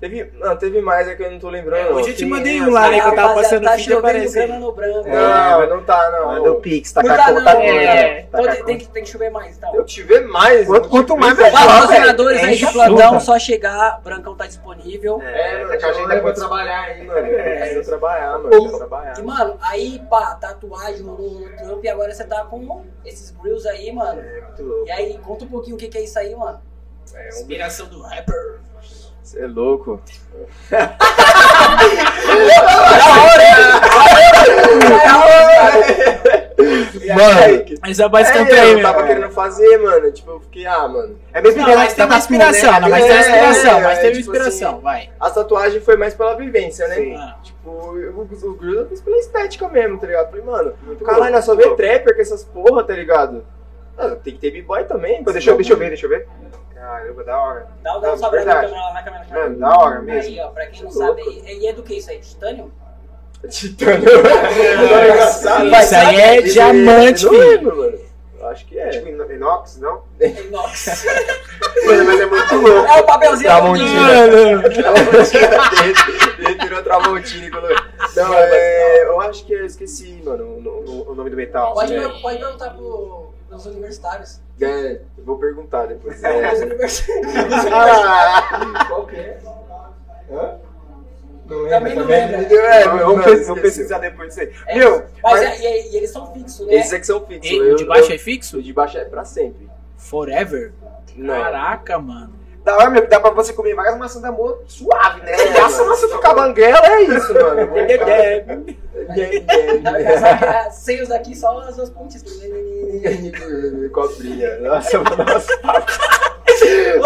[0.00, 1.88] Teve, não, teve mais, é que eu não tô lembrando.
[1.88, 3.00] É, hoje eu te mandei um lá, né?
[3.00, 4.42] Que eu tava Rapaziada, passando tá o vídeo chovendo apareceu.
[4.46, 5.08] grana no branco.
[5.08, 6.26] Não, não tá, não.
[6.26, 8.22] Manda o Pix, tá Não com a tá, conta não, boa, é.
[8.30, 9.74] Tá com a tem, que, tem que chover mais, então.
[9.74, 10.68] Eu tiver mais.
[10.68, 15.20] Quanto- eu quanto mais, melhor, Patrocinadores aí de a plantão, só chegar, Brancão tá disponível.
[15.20, 17.26] É, mano, é que a agenda eu vou pode- trabalhar aí, mano.
[17.26, 17.58] É.
[17.60, 18.44] preciso trabalhar, mano.
[18.44, 19.18] Eu preciso trabalhar.
[19.18, 23.66] E, mano, aí, pá, tatuagem no, no Trump e agora você tá com esses grills
[23.66, 24.20] aí, mano.
[24.20, 24.86] É, muito louco.
[24.86, 26.60] E aí, conta um pouquinho o que, que é isso aí, mano.
[27.12, 27.28] É.
[27.30, 28.60] Inspiração do rapper.
[29.28, 30.00] Você é louco.
[37.14, 39.06] Mano, Mas é mais É, canto aí, eu tava meu.
[39.06, 40.10] querendo fazer, mano.
[40.10, 41.18] Tipo, eu fiquei, ah, mano.
[41.34, 43.98] é mesmo Não, mas tem uma inspiração, não, mas tem uma É, inspiração, é, mas
[43.98, 45.10] é, teve tipo inspiração, assim, vai.
[45.20, 46.94] A tatuagem foi mais pela vivência, né?
[46.94, 47.16] Sim.
[47.16, 47.36] Ah.
[47.42, 50.30] Tipo, o, o Grill eu fiz pela estética mesmo, tá ligado?
[50.30, 53.44] Falei, mano, Muito caralho, nós só vê trapper com essas porra, tá ligado?
[53.98, 55.22] Ah, tem que ter b-boy também.
[55.22, 56.26] Pô, Deixa eu, deixa eu ver, deixa eu ver.
[56.78, 57.66] Caramba, da hora.
[57.82, 59.26] Dá, dá um Não, salve lá na câmera, lá na câmera.
[59.30, 60.30] Mano, da hora mesmo.
[60.30, 61.40] Aí, ó, pra quem não Muito sabe, louco.
[61.46, 62.18] e, é do que isso aí?
[62.20, 62.72] Titânio?
[63.48, 64.04] Titânio.
[65.28, 67.50] Isso Engraçado, aí é diamante, eu não filho.
[67.50, 67.98] lembro, mano.
[68.40, 68.88] Eu acho que é.
[68.90, 70.02] Tipo ino- inox, não?
[70.20, 71.04] Inox.
[71.86, 72.86] Mano, mas é muito louco.
[72.88, 73.50] É o papelzinho.
[73.50, 74.00] Tramontina.
[74.00, 74.62] Mano.
[76.38, 77.76] Ele tirou Tramontina e colocou.
[78.16, 80.44] Não, é, eu acho que eu esqueci, mano.
[80.44, 80.68] o-
[81.08, 81.74] o- O nome do metal.
[81.74, 82.08] Pode, É.
[82.20, 84.40] pode perguntar pro, pros universitários.
[84.60, 86.22] É, eu vou perguntar depois.
[86.24, 86.50] É.
[87.72, 89.38] Ah, Qual que é?
[90.30, 90.58] Hã?
[91.48, 92.36] Também não lembra.
[92.42, 93.60] É, vamos, não, vamos esqueci.
[93.62, 94.52] pesquisar depois disso aí.
[94.66, 96.74] É, Meu, Mas, mas- é- e, e eles são fixos, né?
[96.74, 97.50] Esses aqui são fixos.
[97.50, 98.58] E eu- de baixo eu- é fixo?
[98.58, 99.66] O de baixo é pra sempre.
[99.96, 100.72] Forever?
[101.16, 101.34] Não.
[101.34, 102.34] Caraca, mano.
[102.68, 105.32] Da hora, meu, que dá pra você comer várias maçãs da amor suave, né?
[105.32, 108.66] É, essa mano, maçã do for banguela é isso, mano.
[109.96, 112.24] Essa- Seios daqui só as duas pontinhas.
[113.90, 114.58] Cobrinha.
[114.58, 115.58] Nossa, nossa.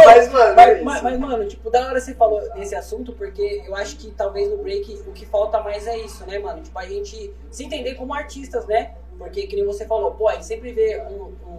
[0.05, 0.85] Mas, mano, é Mas, isso.
[0.85, 4.51] mas- mas, mano, tipo, da hora você falou desse assunto, porque eu acho que talvez
[4.51, 6.61] no break o que falta mais é isso, né, mano?
[6.61, 8.95] Tipo, a gente se entender como artistas, né?
[9.17, 11.52] Porque, que nem você falou, pô, a gente sempre vê um, um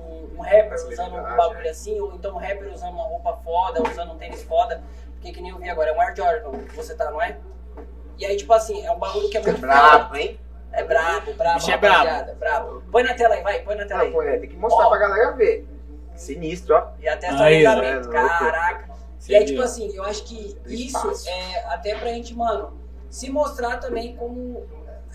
[0.44, 4.18] rapper usando um bagulho assim, ou então um rapper usando uma roupa foda, usando um
[4.18, 4.82] tênis foda.
[5.16, 7.38] Porque, que nem eu vi agora, é um Air Jordan que você tá, não é?
[8.18, 9.68] E aí, tipo assim, é um bagulho que é muito foda.
[9.74, 10.40] Brabo, hein?
[10.72, 12.84] É brabo, brabo, Bicho é rapaziada, brabo.
[12.92, 14.12] Põe na tela aí, vai, põe na tela Não, aí.
[14.14, 14.90] pô, é, tem que mostrar Ó.
[14.90, 15.68] pra galera ver.
[16.16, 16.88] Sinistro, ó.
[17.00, 18.40] E até Aí, ligamento, é louco.
[18.40, 18.90] caraca.
[19.28, 21.30] E aí, tipo assim, eu acho que isso espaço.
[21.30, 22.74] é até pra gente, mano,
[23.10, 24.66] se mostrar também como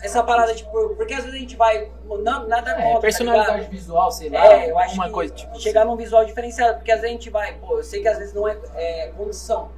[0.01, 3.51] essa parada, tipo, porque às vezes a gente vai, não, nada contra, É, tá personalidade
[3.57, 3.69] ligado?
[3.71, 5.59] visual, sei lá, É, eu acho alguma que coisa tipo.
[5.59, 8.17] chegar num visual diferenciado, porque às vezes a gente vai, pô, eu sei que às
[8.17, 9.69] vezes não é, é condição,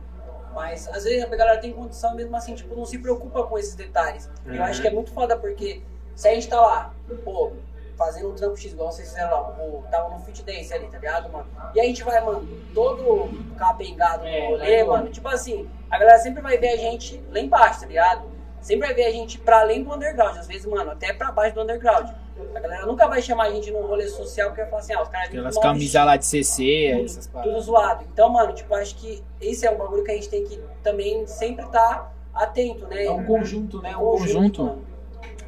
[0.54, 3.74] mas às vezes a galera tem condição mesmo assim, tipo, não se preocupa com esses
[3.76, 4.30] detalhes.
[4.46, 4.64] Eu Uhum.
[4.64, 5.82] acho que é muito foda, porque
[6.16, 6.94] se a gente tá lá,
[7.24, 7.54] pô,
[7.98, 10.98] fazendo um trampo X, igual vocês fizeram lá, pô, tava no fit dance ali, tá
[10.98, 11.46] ligado, mano?
[11.74, 15.98] E a gente vai, mano, todo capengado no É, rolê, vai mano, tipo assim, a
[16.00, 18.30] galera sempre vai ver a gente lá embaixo, tá ligado?
[18.62, 21.56] Sempre vai ver a gente pra além do underground, às vezes, mano, até pra baixo
[21.56, 22.10] do underground.
[22.56, 25.02] A galera nunca vai chamar a gente num rolê social porque vai falar assim, ah,
[25.02, 28.06] os caras vêm Aquelas camisas lá de CC, essas tudo zoado.
[28.12, 31.26] Então, mano, tipo, acho que esse é um bagulho que a gente tem que também
[31.28, 33.06] sempre estar atento, né?
[33.06, 33.96] É um conjunto, né?
[33.96, 34.64] Um conjunto.
[34.64, 34.86] mano.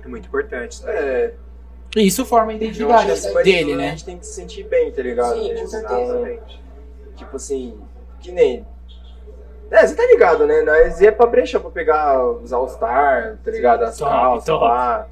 [0.03, 0.73] É muito importante.
[0.73, 0.95] isso daí.
[0.95, 1.33] É,
[1.95, 3.89] E isso forma a identidade dele, tudo, A né?
[3.91, 5.35] gente tem que se sentir bem, tá ligado?
[5.35, 6.01] Sim, com certeza.
[6.01, 6.63] Exatamente.
[7.15, 7.79] Tipo assim,
[8.19, 8.65] que nem.
[9.71, 10.61] É, você tá ligado, né?
[10.61, 13.83] Nós ia pra brechó pra pegar os All-Star, tá ligado?
[13.83, 14.65] As Top, calças, top.
[14.65, 15.07] pá.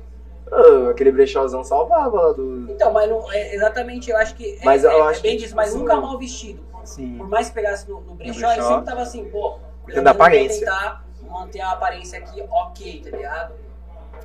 [0.51, 2.69] Ah, aquele brechózão salvava lá do.
[2.69, 5.37] Então, mas não, é, exatamente, eu acho que é, Mas eu é- é acho bem
[5.37, 6.61] que, disso, mas assim, nunca mal vestido.
[6.83, 7.17] Sim.
[7.17, 8.51] Por mais que pegasse no, no brechó, brechó.
[8.53, 10.59] ele sempre tava assim, pô, Cuidando da aparência.
[10.59, 13.53] tentar manter a aparência aqui ok, tá ligado?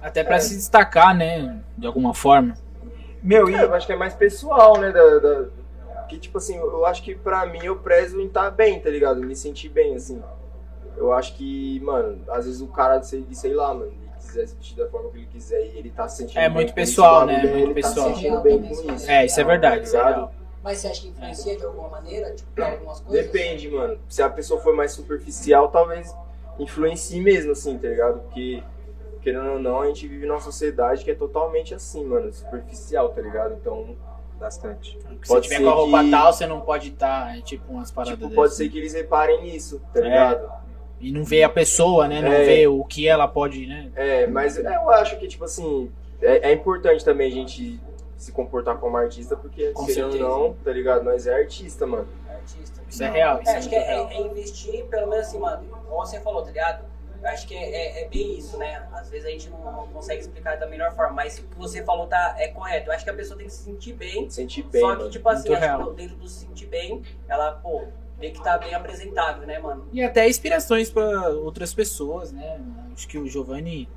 [0.02, 1.60] Até pra se destacar, né?
[1.78, 2.54] De alguma forma.
[3.22, 4.90] Meu, e É, eu acho que é mais pessoal, né?
[4.90, 5.44] Da, da-
[6.08, 9.20] Que, tipo assim, eu acho que pra mim eu prezo em estar bem, tá ligado?
[9.20, 10.22] Me sentir bem, assim.
[10.96, 14.54] Eu acho que, mano, às vezes o cara, sei, sei lá, mano, ele quiser se
[14.56, 17.26] vestir da forma que ele quiser e ele tá se sentindo É bem muito pessoal,
[17.26, 17.34] né?
[17.34, 18.08] é Muito ele tá pessoal.
[18.08, 19.10] se sentindo bem com isso.
[19.10, 20.14] É, isso é verdade, ligado?
[20.14, 20.34] real.
[20.62, 23.26] Mas você acha que influencia de alguma maneira, tipo, pra algumas coisas?
[23.26, 23.98] Depende, mano.
[24.08, 26.12] Se a pessoa for mais superficial, talvez
[26.58, 28.20] influencie mesmo, assim, tá ligado?
[28.22, 28.62] Porque,
[29.22, 33.20] querendo ou não, a gente vive numa sociedade que é totalmente assim, mano, superficial, tá
[33.20, 33.54] ligado?
[33.60, 33.94] Então,
[34.38, 34.98] bastante.
[35.22, 37.72] Se Pode tiver ser com a roupa que- tal, você não pode estar, é tipo
[37.72, 38.56] umas paradas tipo, pode dessas.
[38.58, 40.02] ser que eles reparem nisso, tá É.
[40.02, 40.50] ligado?
[41.00, 42.20] E não vê a pessoa, né?
[42.22, 42.44] Não É.
[42.44, 43.90] vê o que ela pode, né?
[43.94, 45.90] É, mas eu acho que, tipo assim,
[46.22, 47.78] é, é importante também a gente
[48.16, 51.02] se comportar como artista, porque, Com querendo não, tá ligado?
[51.04, 52.08] Nós é artista, mano.
[52.28, 52.80] Artista.
[52.88, 54.08] Isso é real, isso É, é acho que é, real.
[54.10, 56.84] é investir, pelo menos assim, mano, como você falou, tá ligado?
[57.22, 58.86] Eu acho que é, é- é bem isso, né?
[58.92, 61.82] Às vezes a gente não, não consegue explicar da melhor forma, mas o que você
[61.84, 62.88] falou tá, é correto.
[62.90, 65.10] Eu acho que a pessoa tem que se sentir bem, Sentir bem, só que, mano.
[65.10, 65.90] tipo assim, acho real.
[65.90, 67.84] que dentro do se sentir bem, ela, pô,
[68.20, 69.86] tem que estar bem apresentável, né, mano?
[69.92, 72.60] E até inspirações pra outras pessoas, né?
[72.94, 73.88] Acho que o Giovanni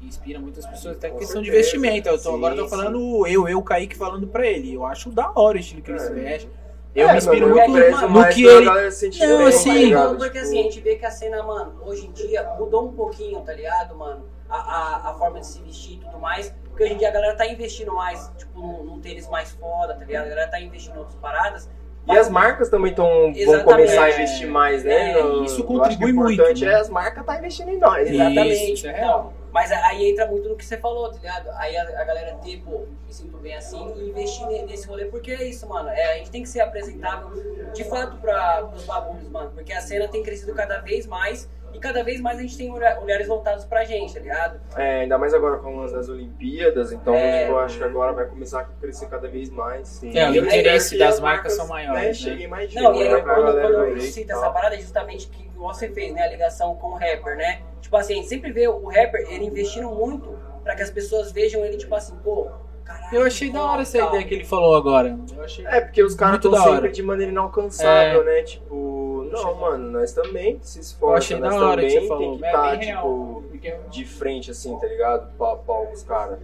[0.00, 1.70] inspira muitas pessoas, até Com questão de certeza.
[1.72, 2.06] vestimento.
[2.08, 2.70] Eu tô, Sim, agora eu tô sim.
[2.76, 4.72] falando eu, eu, Kaique, falando pra ele.
[4.74, 6.14] Eu acho da hora o estilo que ele se É.
[6.14, 6.50] veste.
[6.96, 8.64] Eu É, me inspiro muito prezo no mais que ele.
[8.64, 10.16] Não, bem, assim, tá ligado?
[10.16, 13.40] porque assim, a gente vê que a cena, mano, hoje em dia mudou um pouquinho,
[13.42, 14.24] tá ligado, mano?
[14.48, 16.54] A, a, a forma de se vestir e tudo mais.
[16.68, 19.94] Porque hoje em dia a galera tá investindo mais, tipo, num, num tênis mais foda,
[19.94, 20.26] tá ligado?
[20.26, 21.68] A galera tá investindo em outras paradas.
[22.08, 25.10] E as marcas também tão, vão começar a investir mais, né?
[25.18, 26.72] É, no- isso eu contribui acho que o muito, importante né?
[26.72, 28.08] é as marcas tá investindo em nós.
[28.08, 28.14] Né?
[28.14, 28.72] Exatamente.
[28.72, 29.32] isso é real.
[29.56, 31.48] Mas aí entra muito no que você falou, tá ligado?
[31.56, 35.06] Aí a, a galera ter, pô, me sinto bem assim e investir ne- nesse rolê,
[35.06, 35.88] porque é isso, mano.
[35.88, 37.30] É, a gente tem que ser apresentável
[37.72, 39.50] de fato para os bagulhos, mano.
[39.54, 42.70] Porque a cena tem crescido cada vez mais e cada vez mais a gente tem
[42.70, 44.60] olha- olhares voltados pra gente, tá ligado?
[44.76, 47.40] É, ainda mais agora com as das Olimpíadas, então É.
[47.40, 49.88] tipo, eu acho que agora vai começar a crescer cada vez mais.
[49.88, 50.16] Sim.
[50.18, 52.12] É, o E eu interesse que das as marcas são maiores, né?
[52.12, 54.80] cheguem mais Não, e aí, né, quando, galera quando do eu cito essa parada, é
[54.80, 56.22] justamente que você fez, né?
[56.22, 57.62] A ligação com o rapper, né?
[57.86, 61.30] Tipo assim, a gente sempre vê o rapper, ele investindo muito pra que as pessoas
[61.30, 62.48] vejam ele, tipo assim, pô,
[62.84, 63.14] caralho.
[63.14, 64.08] Eu achei da hora essa tal.
[64.08, 65.16] ideia que ele falou agora.
[65.36, 65.64] Eu achei.
[65.64, 68.42] É, porque os caras estão sempre de maneira inalcançável, né?
[68.42, 72.08] Tipo, não, mano, nós também se Eu esforça, achei nós da hora que também você
[72.08, 72.28] falou.
[72.30, 73.02] tem que É estar, bem real.
[73.02, 75.32] tipo, Porque de frente, assim, tá ligado?
[75.38, 76.40] Pau a pau com os caras.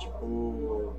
[0.00, 0.92] Tipo.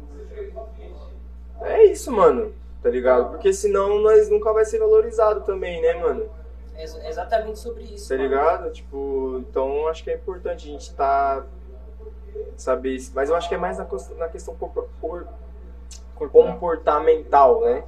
[1.63, 2.53] É isso, mano.
[2.81, 3.31] Tá ligado?
[3.31, 6.29] Porque senão nós nunca vai ser valorizado também, né, mano?
[6.77, 8.09] É ex- exatamente sobre isso.
[8.09, 8.27] Tá mano.
[8.29, 8.71] ligado?
[8.71, 11.43] Tipo, então acho que é importante a gente tá.
[12.57, 12.95] Saber.
[12.95, 13.11] isso.
[13.15, 14.69] Mas eu acho que é mais na, na questão por-
[15.01, 15.27] por-
[16.15, 16.53] corporal.
[16.53, 17.83] comportamental, né?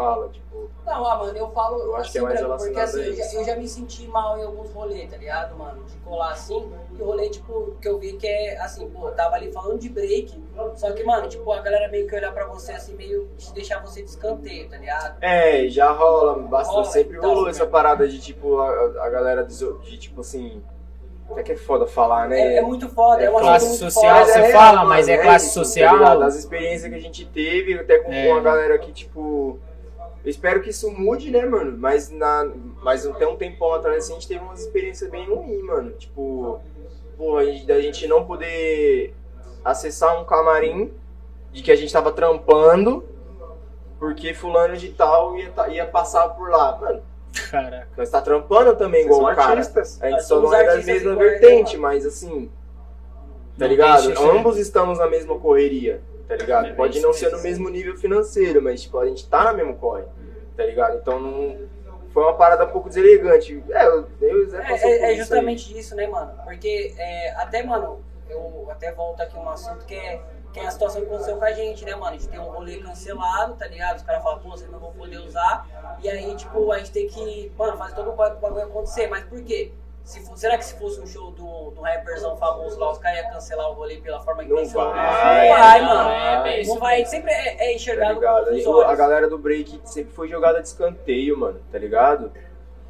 [0.00, 0.70] Fala, tipo.
[0.84, 3.06] Não, ah, mano, eu falo Eu acho assim, que é mais branco, porque assim, a
[3.06, 5.84] eu já, eu já me senti mal em alguns rolês, tá ligado, mano?
[5.84, 9.52] De colar assim, e rolê, tipo, que eu vi que é assim, pô, tava ali
[9.52, 10.42] falando de break,
[10.74, 13.80] só que, mano, tipo, a galera meio que olhar pra você assim, meio de deixar
[13.80, 15.16] você de escanteio, tá ligado?
[15.20, 17.50] É, já rola, bastante, Rola, sempre então, rolou né?
[17.50, 20.62] essa parada de tipo, a, a galera de, de tipo assim.
[21.30, 22.40] Até que é foda falar, né?
[22.40, 24.32] É, é muito foda, é, É uma classe muito social, foda.
[24.32, 25.96] você é, fala, mas é, é classe isso, tá social.
[25.96, 26.22] ligado?
[26.24, 28.26] As experiências que a gente teve, até com, É.
[28.26, 29.56] com a galera que, tipo.
[30.24, 31.76] Eu espero que isso mude, né, mano?
[31.78, 32.46] Mas, na,
[32.82, 35.92] mas até um tempão atrás assim, a gente teve umas experiências bem ruins, mano.
[35.92, 36.60] Tipo,
[37.16, 39.14] pô, a gente, da gente não poder
[39.64, 40.92] acessar um camarim
[41.52, 43.04] de que a gente tava trampando
[43.98, 46.78] porque fulano de tal ia, ta- ia passar por lá.
[46.80, 47.02] Mano,
[47.50, 47.88] Caraca.
[47.96, 49.52] nós tá trampando também Vocês igual o cara.
[49.52, 49.98] artistas.
[50.02, 52.50] A gente Nós só somos não é da mesma vertente, mas assim,
[53.58, 54.12] tá Não ligado?
[54.30, 56.00] Ambos estamos na mesma correria,
[56.30, 56.68] tá ligado?
[56.68, 59.74] É Pode não ser no mesmo nível financeiro, mas tipo, a gente tá na mesma
[59.74, 60.04] corre,
[60.56, 60.96] tá ligado?
[60.98, 61.68] Então não.
[62.12, 63.62] Foi uma parada um pouco deselegante.
[63.70, 65.16] É, eu, eu É, é, é aí.
[65.16, 66.32] justamente isso, né, mano?
[66.44, 70.20] Porque é, até, mano, eu até volto aqui um assunto que é,
[70.52, 72.08] que é a situação que aconteceu com a gente, né, mano?
[72.08, 73.98] A gente tem um rolê cancelado, tá ligado?
[73.98, 75.96] Os caras falam, pô, vocês não vão poder usar.
[76.02, 79.06] E aí, tipo, a gente tem que, mano, fazer todo o bagulho acontecer.
[79.06, 79.72] Mas por quê?
[80.10, 83.20] Se for- será que se fosse um show do, do rapperzão famoso lá, os caras
[83.20, 84.90] iam cancelar o rolê pela forma que Não cancelou?
[84.90, 86.10] vai, Não vai, não, mano.
[86.10, 86.96] é não isso vai.
[86.98, 87.10] mesmo.
[87.10, 88.44] Sempre é, é Tá enxergado ligado?
[88.46, 88.84] com os.
[88.84, 92.32] A galera do break sempre foi jogada de escanteio, mano, tá ligado?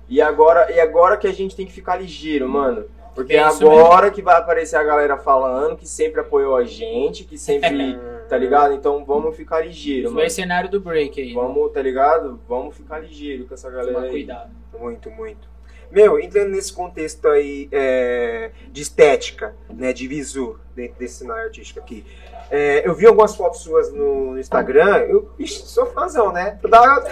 [0.08, 2.86] E agora, e agora que a gente tem que ficar ligeiro, mano.
[3.14, 7.24] Porque É isso agora que vai aparecer a galera falando que sempre apoiou a gente,
[7.24, 7.98] que sempre,
[8.30, 8.72] tá ligado?
[8.72, 10.26] Então vamos ficar ligeiro, Foi mano.
[10.26, 11.28] o cenário do break aí.
[11.28, 11.34] né?
[11.34, 12.40] Vamos, tá ligado?
[12.48, 14.10] Vamos ficar ligeiro com essa galera Tomar aí.
[14.10, 14.50] cuidado.
[14.78, 15.49] Muito, muito.
[15.90, 21.80] Meu, entrando nesse contexto aí é, de estética, né, de visu, dentro desse cenário artístico
[21.80, 22.04] aqui.
[22.50, 26.58] É, eu vi algumas fotos suas no Instagram, eu ixi, sou fãzão, né?
[26.60, 27.04] Toda hora-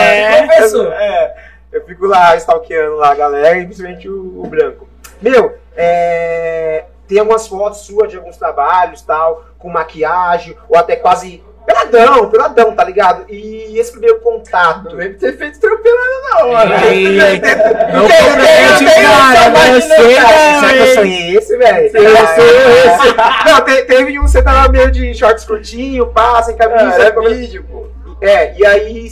[0.00, 1.36] É, eu, é,
[1.72, 4.88] eu fico lá stalkeando lá a galera, e principalmente o, o branco.
[5.20, 11.42] Meu, é, tem algumas fotos suas de alguns trabalhos, tal, com maquiagem, ou até quase
[11.68, 13.24] peladão, peladão, tá ligado?
[13.28, 14.84] E esse primeiro contato.
[14.88, 16.74] Não vem ter feito tropelando, não, mano.
[16.86, 17.56] Eita.
[17.92, 19.80] Não Não tem, compromete tem, o cara, não tem, tem.
[19.82, 21.78] Será que eu não, sonhei esse, velho?
[21.96, 23.16] Eu sou esse.
[23.46, 27.02] Não, te- teve um que você tava meio de shorts curtinho, pá, sem camisa.
[27.02, 27.86] É, é vídeo, pô.
[28.20, 29.08] É, e aí.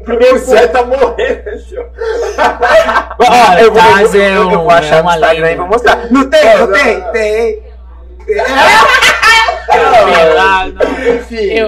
[0.00, 1.88] O Primeiro Zé tá morrendo, senhor.
[3.18, 5.14] Olha, eu vou, eu, Taz vou- é eu, eu um- vou achar é no uma
[5.16, 6.10] Instagram e vou mostrar.
[6.10, 7.00] Não tem, não tem?
[7.00, 7.12] não.
[7.12, 7.62] Tem.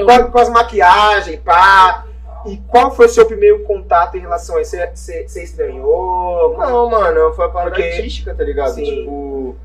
[0.03, 2.05] Eu- Com, com as maquiagens, pá.
[2.45, 4.77] E qual foi o seu primeiro contato em relação a isso?
[4.95, 6.57] Você- estranhou?
[6.59, 8.75] Não, mano, foi uma parada Porque- artística, tá ligado?
[8.75, 8.85] Sim.
[8.85, 9.57] Tipo,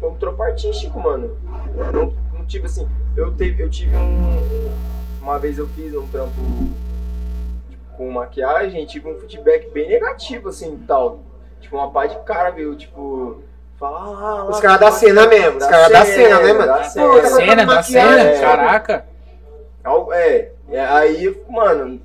[0.00, 1.36] foi um trampo artístico, mano.
[1.92, 4.72] Não, não tive assim, eu, teve, eu tive um.
[5.22, 6.32] Uma vez eu fiz um trampo
[7.70, 11.20] tipo, com maquiagem, tive um feedback bem negativo, assim, tal.
[11.60, 12.74] Tipo, uma pá de cara, viu?
[12.76, 13.40] Tipo.
[13.80, 16.66] Ah, Os lá, caras da cena mesmo, os caras da cena, né, mano?
[16.66, 18.40] Da cena, tá cena, da cena, é.
[18.40, 19.06] caraca.
[20.12, 22.00] É, é, aí, mano,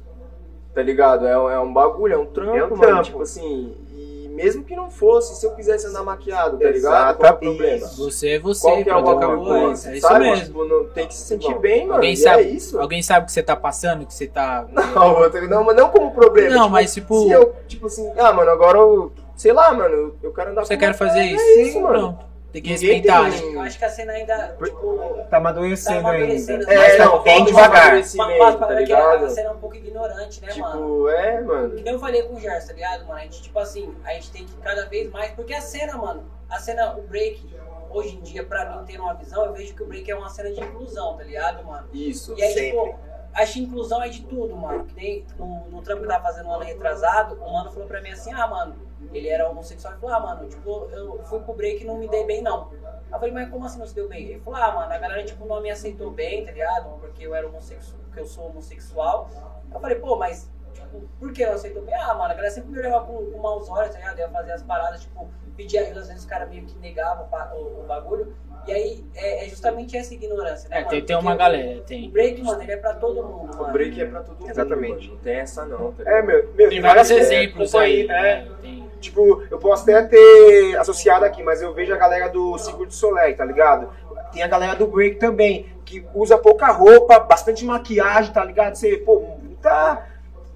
[0.74, 1.26] tá ligado?
[1.28, 2.82] É, um- é um bagulho, é um trampo, É um mano.
[2.82, 3.04] trampo.
[3.04, 6.76] Tipo assim, e mesmo que não fosse, se eu quisesse andar maquiado, tá ligado?
[6.76, 7.78] Exato, Qual é o problema?
[7.78, 8.04] isso.
[8.04, 9.56] Você é você, Qual que é o acabou.
[9.56, 9.88] É, isso?
[9.90, 10.20] é isso sabe?
[10.30, 10.46] mesmo.
[10.46, 11.94] Tipo, não, tem que se sentir Bom, bem, mano.
[11.96, 12.80] Alguém e sabe, é isso.
[12.80, 14.68] alguém sabe o que você tá passando, que você tá.
[14.96, 16.50] Não, outro- não, mas não como problema.
[16.56, 19.94] Não, tipo, mas tipo, Se eu, tipo assim, ah, mano, agora eu, sei lá, mano,
[19.96, 21.44] eu- eu quero andar você quer fazer isso?
[21.44, 21.94] É isso, mano.
[22.00, 22.26] Pronto.
[22.58, 23.30] Tem que Ninguém respeitar.
[23.32, 23.56] tem- né?
[23.56, 26.24] Eu acho que a cena ainda, tipo, Tá amadurecendo Tá ainda.
[26.24, 26.66] amadurecendo.
[26.66, 27.82] Mas É, tá não, bem falta um devagar.
[27.84, 30.74] amadurecimento, mas tá para que a cena é um pouco ignorante, né, mano?
[30.82, 31.76] Tipo, é, mano.
[31.76, 33.20] Que nem eu falei com o Gerson, tá ligado, mano?
[33.20, 35.32] A gente, tipo assim, a gente tem que cada vez mais.
[35.34, 37.48] Porque a cena, mano, a cena, o break,
[37.92, 40.30] hoje em dia, pra mim, tendo uma visão, eu vejo que o break é uma
[40.30, 41.88] cena de inclusão, tá ligado, mano?
[41.94, 42.34] Isso.
[42.38, 42.72] E aí, Sempre.
[42.72, 42.96] tipo,
[43.36, 44.84] acho que inclusão é de tudo, mano.
[44.86, 47.88] Que nem no, no trampo que eu tava fazendo um ano retrasado, o mano falou
[47.88, 49.94] pra mim assim, ah, mano, ele era homossexual.
[49.94, 52.70] Ele falou, ah, mano, tipo, eu fui pro break e não me dei bem, não.
[53.12, 54.26] Eu falei, mas como assim não se deu bem?
[54.28, 57.00] Ele falou, ah, mano, a galera, tipo, não me aceitou bem, tá ligado?
[57.00, 59.30] Porque eu era homossexual, porque eu sou homossexual.
[59.74, 61.96] Eu falei, pô, mas, tipo, por que não aceitou bem?
[61.96, 64.20] Ah, mano, a galera sempre me olhava com, com maus olhos, tá ligado?
[64.20, 67.28] Eu ia fazer as paradas, tipo, pedir ajuda, às vezes os caras meio que negavam
[67.32, 68.36] o, o- o bagulho.
[68.68, 70.90] E aí, é, é justamente essa ignorância, né, É, mano?
[70.90, 72.10] tem, tem uma o- galera, O tem.
[72.12, 73.72] break, mano, ele é pra todo mundo, O mano.
[73.74, 74.50] break é pra todo mundo.
[74.50, 75.06] Exatamente.
[75.08, 75.16] mano.
[75.16, 76.26] Não tem essa não, tá É, ligado?
[76.26, 78.26] meu, meu Tem vários exemplos companhia- aí.
[78.28, 78.44] é.
[78.44, 78.52] né?
[78.62, 82.94] Tem- Tipo, eu posso até ter associado aqui, mas eu vejo a galera do Circuito
[82.94, 83.90] Soleil, tá ligado?
[84.32, 88.76] Tem a galera do break também, que usa pouca roupa, bastante maquiagem, tá ligado?
[88.76, 90.06] Você, pô, tá.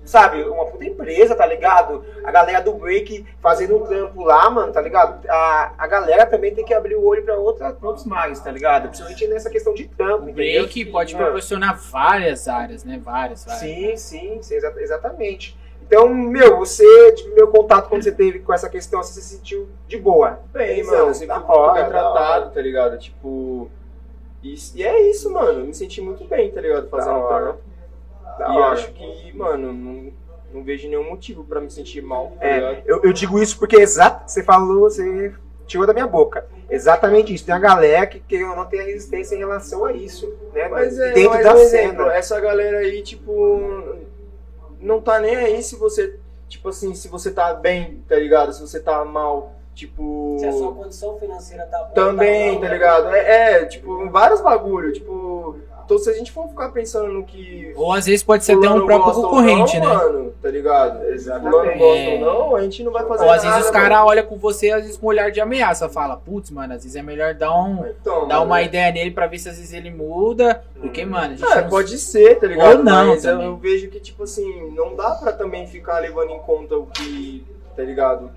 [0.04, 2.04] sabe, uma puta empresa, tá ligado?
[2.26, 5.26] A galera do break fazendo um trampo lá, mano, tá ligado?
[5.30, 8.88] A, a galera também tem que abrir o olho pra, outra, outros mais, tá ligado?
[8.90, 10.64] Principalmente nessa questão de trampo, O entendeu?
[10.64, 13.00] break pode Mano, proporcionar várias áreas, né?
[13.02, 13.62] Várias, várias.
[13.62, 15.56] Sim, sim, sim, exa- exatamente.
[15.92, 19.68] Então, meu, você, de meu contato quando você teve com essa questão, você se sentiu
[19.90, 20.40] de boa.
[20.54, 22.98] Bem, mano, eu sempre da fui muito hora, bem da tratado, tá ligado?
[22.98, 23.70] Tipo.
[24.42, 25.60] E, e é isso, mano.
[25.60, 26.88] Eu me senti muito bem, tá ligado?
[26.88, 27.60] Fazendo o trampo.
[28.40, 28.68] E hora.
[28.68, 30.14] acho que, mano, não,
[30.54, 33.76] não vejo nenhum motivo pra me sentir mal, tá É, eu, eu digo isso porque
[33.76, 35.34] exato, você falou, você
[35.68, 36.48] tirou da minha boca.
[36.70, 37.46] Exatamente isso.
[37.46, 40.70] Tem a galera que, que não tem resistência em relação a isso, né?
[40.70, 41.84] Mas é, dentro mas da um cena.
[41.84, 44.00] exemplo, essa galera aí, tipo,
[44.82, 46.20] não tá nem aí se você,
[46.50, 48.54] tipo assim, se você tá bem, tá ligado?
[48.54, 50.38] Se você tá mal, tipo.
[50.40, 51.92] Se a sua condição financeira tá boa.
[51.92, 53.16] Também, tá tá bom, ligado?
[53.16, 55.58] É, é, tipo, vários bagulho, tipo.
[55.92, 57.74] Então se a gente for ficar pensando no que.
[57.76, 59.94] Ou às vezes pode ser até um próprio concorrente, não, né?
[59.96, 61.04] Mano, tá ligado?
[61.08, 61.52] Exatamente.
[61.52, 62.14] Fulano gosta É.
[62.14, 63.56] ou não, a gente não vai fazer Ou às nada.
[63.58, 65.90] vezes os caras olham com você, às vezes com um olhar de ameaça.
[65.90, 69.12] Fala, putz, mano, às vezes é melhor dar, um, Então, dar mano, uma ideia nele
[69.12, 70.64] pra ver se às vezes ele muda.
[70.80, 72.78] Porque, mano, a gente É, não pode ser, tá ligado?
[72.78, 73.48] Ou não Mas também.
[73.48, 77.46] eu vejo que, tipo assim, não dá pra também ficar levando em conta o que,
[77.76, 78.32] tá ligado?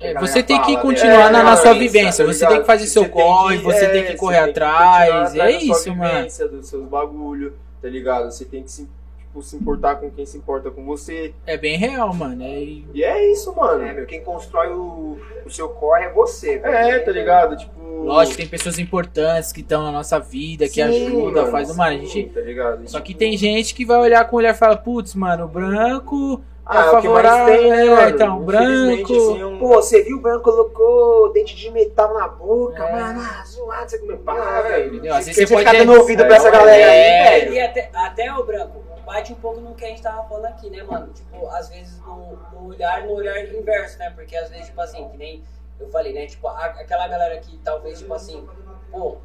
[0.00, 2.24] É, você tem que continuar É, na, na sua isso, vivência.
[2.24, 2.92] tá Você tem que fazer ligado?
[2.92, 5.34] seu corre, você é, tem que correr tem que atrás.
[5.36, 6.14] é isso, mano.
[6.14, 8.30] vivência, dos seus bagulho, tá ligado?
[8.30, 8.88] Você tem que se,
[9.18, 11.34] tipo, se importar com quem se importa com você.
[11.46, 12.42] É bem real, mano.
[12.42, 12.62] É,
[12.94, 13.84] E é isso, mano.
[13.84, 16.74] É, meu, quem constrói o, o seu corre é você, velho.
[16.74, 17.56] É, tá ligado?
[17.58, 17.78] Tipo.
[18.04, 21.76] lógico, tem pessoas importantes que estão na nossa vida, que Sim, ajuda, mano, faz o
[21.76, 21.96] mano.
[21.96, 22.88] A sim, gente, Tá ligado?
[22.88, 25.44] só Tipo, que tem gente que vai olhar com o olhar e fala, putz, mano,
[25.44, 26.40] o branco
[26.72, 28.08] Ah, é é o que mais tem, né, é, mano?
[28.10, 29.12] então, Infelizmente, branco.
[29.32, 32.92] assim, é um- Pô, você viu o branco colocou dente de metal na boca, É.
[32.92, 35.12] mano, ah, zoado, você comeu pá, É, velho.
[35.14, 37.54] Às vezes Você pode ficar ter- dando ouvido pra É, essa galera é, aí, velho.
[37.54, 40.70] E até, até o branco, bate um pouco no que a gente tava falando aqui,
[40.70, 41.08] né, mano?
[41.12, 44.10] Tipo, às vezes no, no olhar, no olhar inverso, né?
[44.14, 45.42] Porque às vezes, tipo assim, que nem
[45.80, 46.26] eu falei, né?
[46.26, 48.46] Tipo, a- aquela galera que talvez, tipo assim,
[48.92, 49.16] pô,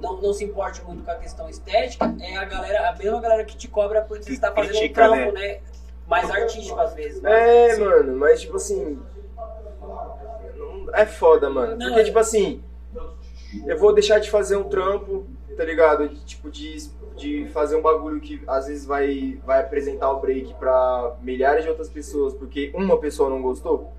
[0.00, 3.44] não, não se importe muito com a questão estética, é a galera, a mesma galera
[3.44, 5.58] que te cobra por você estar fazendo critica, um trampo, né?
[6.06, 7.30] Mais artístico às vezes, né?
[7.66, 8.98] É, Assim, mano, mas tipo assim.
[10.92, 11.76] É foda, mano.
[11.76, 12.62] Não, Porque, é- tipo assim,
[13.66, 15.26] eu vou deixar de fazer um trampo,
[15.56, 16.08] tá ligado?
[16.08, 20.54] De, tipo, de, de fazer um bagulho que às vezes vai, vai apresentar o break
[20.54, 23.92] pra milhares de outras pessoas, porque uma pessoa não gostou.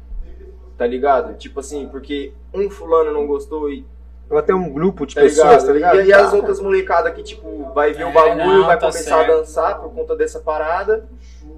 [0.77, 1.37] Tá ligado?
[1.37, 3.85] Tipo assim, porque um fulano não gostou e
[4.29, 5.65] Ou até um grupo de tá pessoas, ligado?
[5.67, 6.01] tá ligado?
[6.01, 6.35] E, e as Tá.
[6.37, 9.31] outras molecadas que, tipo, vai ver É, o bagulho, não, vai tá começar certo.
[9.31, 11.05] a dançar por conta dessa parada,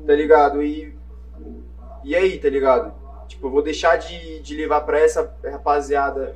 [0.06, 0.62] tá ligado?
[0.62, 0.94] E,
[2.04, 2.94] e aí, tá ligado?
[3.28, 6.36] Tipo, eu vou deixar de, de levar pra essa rapaziada,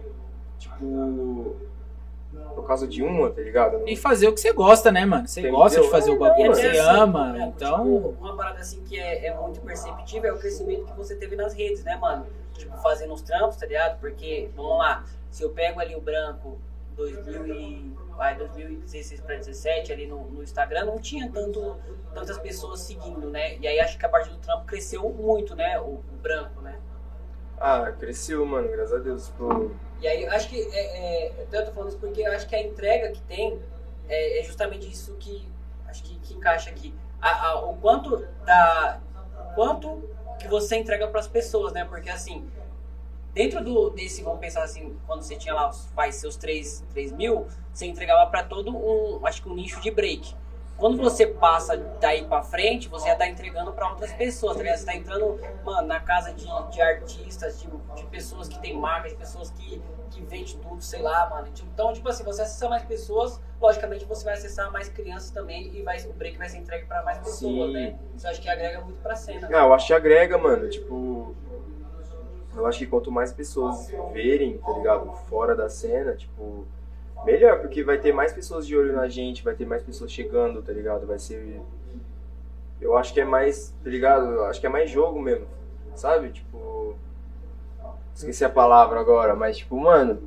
[0.58, 1.56] tipo,
[2.56, 3.82] por causa de uma, tá ligado?
[3.86, 5.28] E fazer o que você gosta, né, mano?
[5.28, 5.58] Você Entendeu?
[5.60, 7.78] gosta de fazer o bagulho até você assim, ama, né, então.
[7.84, 11.36] tipo, uma parada assim que é, é muito perceptível é o crescimento que você teve
[11.36, 12.26] nas redes, né, mano?
[12.54, 14.00] Tipo, fazendo os trampos, tá ligado?
[14.00, 16.60] Porque, vamos lá, se eu pego ali o branco
[16.96, 21.78] 2000 e, vai, 2016 para 17 ali no, no Instagram, não tinha tanto,
[22.14, 23.58] tantas pessoas seguindo, né?
[23.58, 25.80] E aí acho que a partir do trampo cresceu muito, né?
[25.80, 26.78] O, o branco, né?
[27.60, 29.28] Ah, cresceu, mano, graças a Deus.
[29.28, 29.72] Tipo,
[30.02, 32.56] E aí eu acho que é, é, eu tô falando isso porque eu acho que
[32.56, 33.60] a entrega que tem
[34.10, 35.48] é, é justamente isso que
[35.88, 36.94] acho que, que encaixa aqui.
[37.22, 39.00] A- a- o quanto da
[39.52, 40.10] o quanto
[40.40, 41.86] que você entrega para as pessoas, né?
[41.86, 42.50] Porque assim,
[43.34, 47.12] dentro do desse, vamos pensar assim, quando você tinha lá os faz seus 3, 3
[47.12, 50.36] mil, você entregava para todo um, acho que um nicho de break.
[50.78, 54.80] Quando você passa daí pra frente, você já tá entregando pra outras pessoas, tá ligado?
[54.80, 59.12] Você tá entrando, mano, na casa de, de artistas, de, de pessoas que tem marcas,
[59.12, 59.80] de pessoas que,
[60.10, 61.50] que vendem tudo, sei lá, mano.
[61.72, 65.84] Então, tipo assim, você acessar mais pessoas, logicamente você vai acessar mais crianças também e
[65.84, 67.74] vai, o break vai ser entregue pra mais pessoas, Sim.
[67.74, 68.00] né?
[68.16, 69.48] Isso eu acho que agrega muito pra cena.
[69.54, 70.68] Ah, eu acho que agrega, mano.
[70.68, 71.36] Tipo,
[72.56, 75.12] eu acho que quanto mais pessoas verem, tá ligado?
[75.30, 76.66] Fora da cena, tipo,
[77.26, 80.62] melhor, porque vai ter mais pessoas de olho na gente, vai ter mais pessoas chegando,
[80.62, 81.08] tá ligado?
[81.08, 81.62] Vai ser.
[82.80, 84.26] Eu acho que é mais, tá ligado?
[84.26, 85.46] Eu acho que é mais jogo mesmo,
[85.96, 86.30] sabe?
[86.30, 86.96] Tipo.
[88.14, 90.22] Esqueci a palavra agora, mas tipo, mano.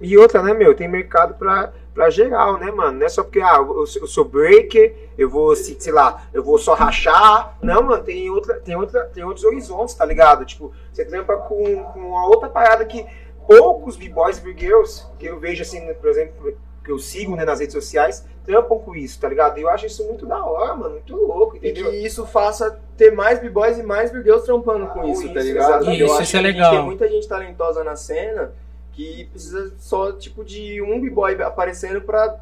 [0.00, 2.98] E outra, né, meu, tem mercado pra, pra geral, né, mano?
[2.98, 6.24] Não é só porque, ah, eu, sou- eu sou breaker, eu vou, se- sei lá,
[6.32, 7.56] eu vou só rachar.
[7.62, 10.44] Não, mano, tem, outra, tem, outra, tem outros horizontes, tá ligado?
[10.44, 13.06] Tipo, você trampa com, com uma outra parada que
[13.46, 17.60] poucos b-boys e b-girls, que eu vejo, assim, por exemplo, que eu sigo né, nas
[17.60, 19.58] redes sociais, trampam com isso, tá ligado?
[19.58, 21.90] E eu acho isso muito da hora, mano, muito louco, E entendeu?
[21.90, 25.48] que isso faça ter mais b-boys e mais b-girls trampando com Com isso, tá isso,
[25.48, 25.68] ligado?
[25.70, 26.00] exatamente.
[26.00, 26.70] Eu Isso, acho isso é que legal.
[26.72, 28.52] tem muita gente talentosa na cena
[28.94, 32.38] que precisa só, tipo, de um b-boy aparecendo pra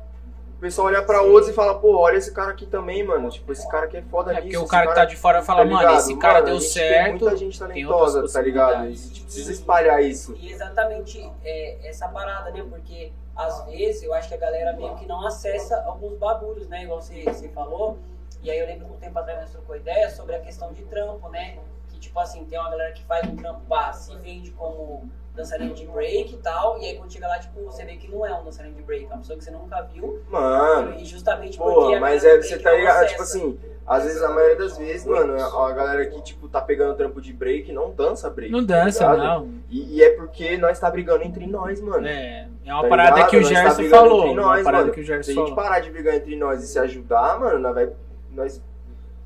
[0.63, 3.29] pessoal olhar pra outros e falar, pô, olha esse cara aqui também, mano.
[3.29, 4.45] Tipo, esse cara aqui é foda É nisso.
[4.45, 5.99] porque o esse cara que tá de fora fala, mano, ligado?
[5.99, 7.11] esse cara Mano, deu a gente Tem certo.
[7.11, 8.75] muita gente talentosa, tá ligado?
[8.83, 10.37] A gente precisa espalhar isso.
[10.39, 12.65] E exatamente é, essa parada, né?
[12.71, 16.85] Porque às vezes eu acho que a galera meio que não acessa alguns bagulhos, né?
[16.85, 17.99] Igual você, você falou.
[18.41, 20.83] E aí eu lembro que um tempo atrás nós trocou ideia sobre a questão de
[20.85, 21.59] trampo, né?
[21.89, 25.75] Que tipo assim, tem uma galera que faz um trampo pá, se vende como dançarino
[25.75, 26.79] de break e tal.
[26.79, 29.05] E aí quando chega lá, tipo, você vê que não é um dançarino de break,
[29.05, 30.21] é uma pessoa que você nunca viu.
[30.31, 31.99] Mano, E justamente porque.
[31.99, 32.97] mas é, você tá ligado?
[32.97, 33.09] acessa.
[33.11, 36.95] Tipo assim, às vezes a maioria das vezes, mano, a, galera que, tipo, tá pegando
[36.97, 38.53] trampo de break não dança break.
[38.53, 39.19] Não tá dança, ligado?
[39.27, 39.51] não.
[39.71, 42.07] E, e é porque nós tá brigando entre nós, mano.
[42.07, 43.31] É, é uma Tá parada ligado?
[43.31, 44.27] que o tá Gerson brigando falou.
[44.27, 44.95] entre uma nós, parada mano.
[44.95, 47.59] que o Se a Gerson gente parar de brigar entre nós e se ajudar, mano,
[47.59, 47.91] nós vai,
[48.31, 48.63] nós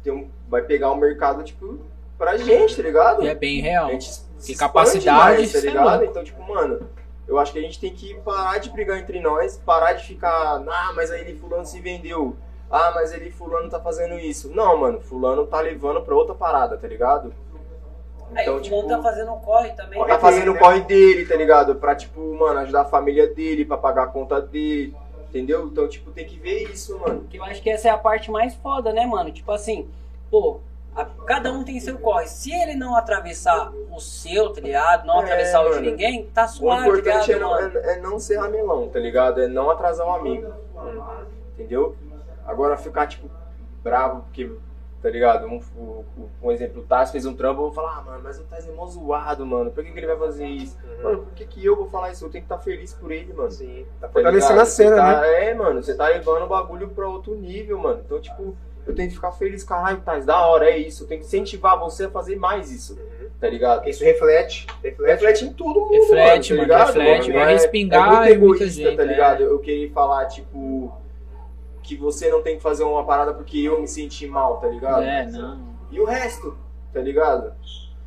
[0.02, 1.80] tem um, vai pegar o mercado, tipo,
[2.18, 3.22] pra gente, tá ligado?
[3.22, 3.88] E é bem real.
[3.88, 6.04] A gente se Que capacidade, mais, tá ligado?
[6.04, 6.88] Então, tipo, mano,
[7.26, 10.62] eu acho que a gente tem que parar de brigar entre nós, parar de ficar,
[10.66, 12.36] ah, mas aí ele fulano se vendeu.
[12.70, 14.50] Ah, mas ele fulano tá fazendo isso.
[14.50, 17.32] Não, mano, fulano tá levando pra outra parada, tá ligado?
[18.34, 20.04] Aí Então, o tipo, fulano tá fazendo um corre também.
[20.04, 21.76] tá fazendo o corre dele, tá ligado?
[21.76, 24.94] Pra, tipo, mano, ajudar a família dele, pra pagar a conta dele,
[25.28, 25.66] entendeu?
[25.66, 27.24] Então, tipo, tem que ver isso, mano.
[27.30, 29.30] Que eu acho que essa é a parte mais foda, né, mano?
[29.30, 29.88] Tipo assim,
[30.28, 30.58] pô,
[30.96, 32.26] a- cada um tem seu corre.
[32.26, 35.06] Se ele não atravessar o seu, tá ligado?
[35.06, 35.90] Não É, atravessar o de mano.
[35.90, 37.78] ninguém, tá O suave, tá importante é ligado, não, mano?
[37.78, 39.40] é, é não ser ramelão, tá ligado?
[39.40, 40.52] É não atrasar o amigo.
[41.54, 41.96] Entendeu?
[42.44, 43.28] Agora ficar, tipo,
[43.82, 44.50] bravo porque,
[45.02, 45.46] tá ligado?
[45.46, 48.20] Um, o- o- um exemplo, o Taz fez um trampo, eu vou falar, ah, mano,
[48.22, 49.70] mas o Taz é mó zoado, mano.
[49.70, 50.76] Por que, que ele vai fazer isso?
[51.02, 52.24] Mano, por que, que eu vou falar isso?
[52.24, 53.50] Eu tenho que estar feliz por ele, mano.
[53.50, 54.62] Sim, tá Tá fortalecendo ligado?
[54.62, 55.14] a cena, Você né?
[55.14, 58.00] tá- É, mano, você tá levando o bagulho pra outro nível, mano.
[58.04, 58.56] Então, tipo,
[58.86, 61.02] eu tenho que ficar feliz, caralho, Taz, da hora, é isso.
[61.02, 62.96] Eu tenho que incentivar você a fazer mais isso,
[63.40, 63.88] tá ligado?
[63.88, 65.10] Isso reflete, reflete.
[65.10, 66.86] Reflete em todo mundo, Reflete, mano, mano, tá ligado?
[66.86, 67.32] reflete.
[67.32, 69.06] Vai é- respingar é muito em muita egoísta, gente, tá é.
[69.06, 69.42] ligado?
[69.42, 70.92] Eu queria falar, tipo,
[71.82, 75.02] que você não tem que fazer uma parada porque eu me senti mal, tá ligado?
[75.02, 75.58] É, não.
[75.90, 76.56] E o resto,
[76.92, 77.52] tá ligado?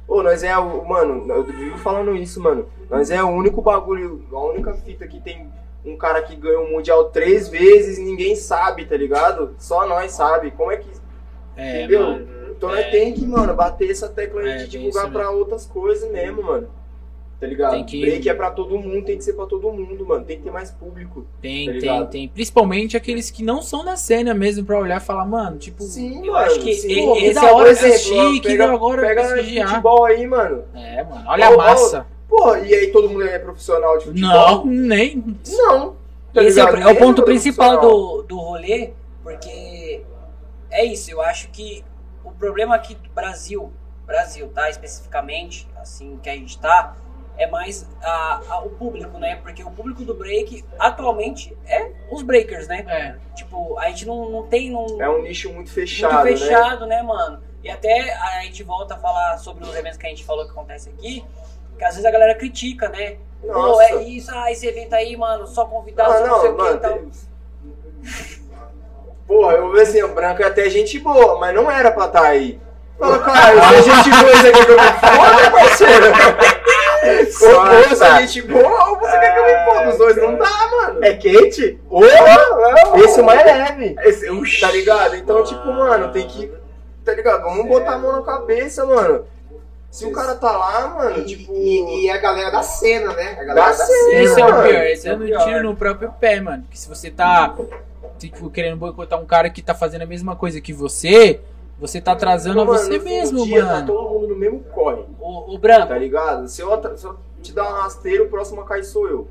[0.08, 0.84] Ô, nós é o.
[0.86, 2.68] Mano, eu vivo falando isso, mano.
[2.90, 5.48] Nós é o único bagulho, a única fita que tem
[5.86, 9.56] um cara que ganhou o Mundial três vezes e ninguém sabe, tá ligado?
[9.58, 10.52] Só nós sabe.
[10.52, 10.90] Como é que.
[11.56, 12.02] É, entendeu?
[12.02, 12.28] mano.
[12.52, 12.76] Então É.
[12.82, 16.44] nós tem que, mano, bater essa tecla É, de divulgar isso pra outras coisas mesmo,
[16.44, 16.68] mano.
[17.40, 17.72] Tá ligado?
[17.72, 20.26] Tem que- Break é pra todo mundo, tem que ser pra todo mundo, mano.
[20.26, 21.26] Tem que ter mais público.
[21.42, 22.28] Tem, Tá tem, tem.
[22.28, 25.82] Principalmente aqueles que não são da cena mesmo pra olhar e falar, mano, tipo.
[25.84, 26.46] Sim, eu mano.
[26.46, 27.06] acho que sim.
[27.06, 29.70] Pô, que da é o hora, assistir, exemplo, que pega, da hora pega prestigiar.
[29.70, 30.64] futebol aí, mano.
[30.76, 31.24] É, mano.
[31.28, 32.06] Olha a ó, massa.
[32.30, 34.30] Pô, e aí todo mundo é profissional de futebol?
[34.30, 35.36] Não, nem.
[35.48, 35.96] Não.
[36.34, 38.92] tá Esse é, o- é o ponto é principal do, do rolê,
[39.24, 40.04] porque
[40.70, 41.84] é isso, eu acho que
[42.24, 43.72] o problema aqui do Brasil,
[44.06, 44.70] Brasil, tá?
[44.70, 46.96] Especificamente, assim que a gente tá,
[47.38, 49.38] é mais a, a- o público, né?
[49.42, 52.86] Porque o público do break atualmente é os breakers, né?
[52.88, 53.16] É.
[53.36, 54.70] Tipo, a gente não, não tem.
[54.72, 56.46] Não, É um nicho muito fechado, muito né?
[56.46, 57.02] fechado, né?
[57.02, 57.42] mano?
[57.64, 60.52] E até a gente volta a falar sobre os eventos que a gente falou que
[60.52, 61.24] acontece aqui,
[61.80, 63.16] que às vezes a galera critica, né?
[63.42, 63.84] Pô, Nossa.
[63.84, 66.62] é isso, ah, esse evento aí, mano, só convidados, Ah, não, sei não, o que
[66.64, 66.76] mano.
[66.76, 67.00] e tal.
[69.26, 72.60] Porra, eu assim, o branco é até gente boa, mas não era pra estar aí.
[72.98, 76.06] Fala, cara, se é gente boa isso aqui que eu me foda, parceiro.
[77.00, 79.90] Ou se é gente boa, ou você quer que eu me foda.
[79.90, 81.04] Os dois não dá, mano.
[81.06, 81.80] É quente?
[81.88, 82.06] Porra!
[82.98, 83.96] Esse é o mais leve.
[84.04, 84.60] Esse, Uxi.
[84.60, 85.16] Tá ligado?
[85.16, 86.52] Então, tipo, mano, tem que.
[87.06, 87.44] Tá ligado?
[87.44, 89.26] Vamos botar a mão na cabeça, mano.
[89.92, 91.52] Se o cara tá lá, mano, E, tipo.
[91.54, 93.32] e- e a galera da cena, né?
[93.32, 93.88] A galera Da da, cena.
[94.10, 94.22] cena.
[94.24, 95.44] Esse é o pior, esse é É o no pior.
[95.46, 96.64] tiro no próprio pé, mano.
[96.64, 97.56] Porque se você tá
[98.20, 101.40] tipo, querendo boicotar um cara que tá fazendo a mesma coisa que você,
[101.80, 103.88] você tá atrasando a você mesmo, dia, Tá mano.
[103.88, 106.48] todo mundo no mesmo corre, O, o Branco, tá ligado?
[106.50, 109.28] Se eu, se eu te dar uma rasteira, o próximo a cair sou eu,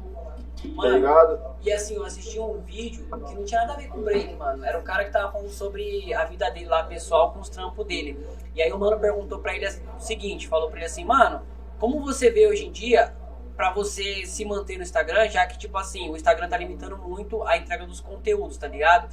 [0.62, 1.40] tá mano, ligado?
[1.62, 4.64] e assim, eu assisti um vídeo que não tinha nada a ver com break, mano.
[4.64, 7.86] Era um cara que tava falando sobre a vida dele lá, pessoal, com os trampos
[7.86, 8.18] dele.
[8.54, 11.42] E aí o mano perguntou pra ele o seguinte, falou pra ele assim, mano,
[11.78, 13.14] como você vê hoje em dia
[13.56, 17.42] pra você se manter no Instagram, já que, tipo assim, o Instagram tá limitando muito
[17.44, 19.09] a entrega dos conteúdos, tá ligado?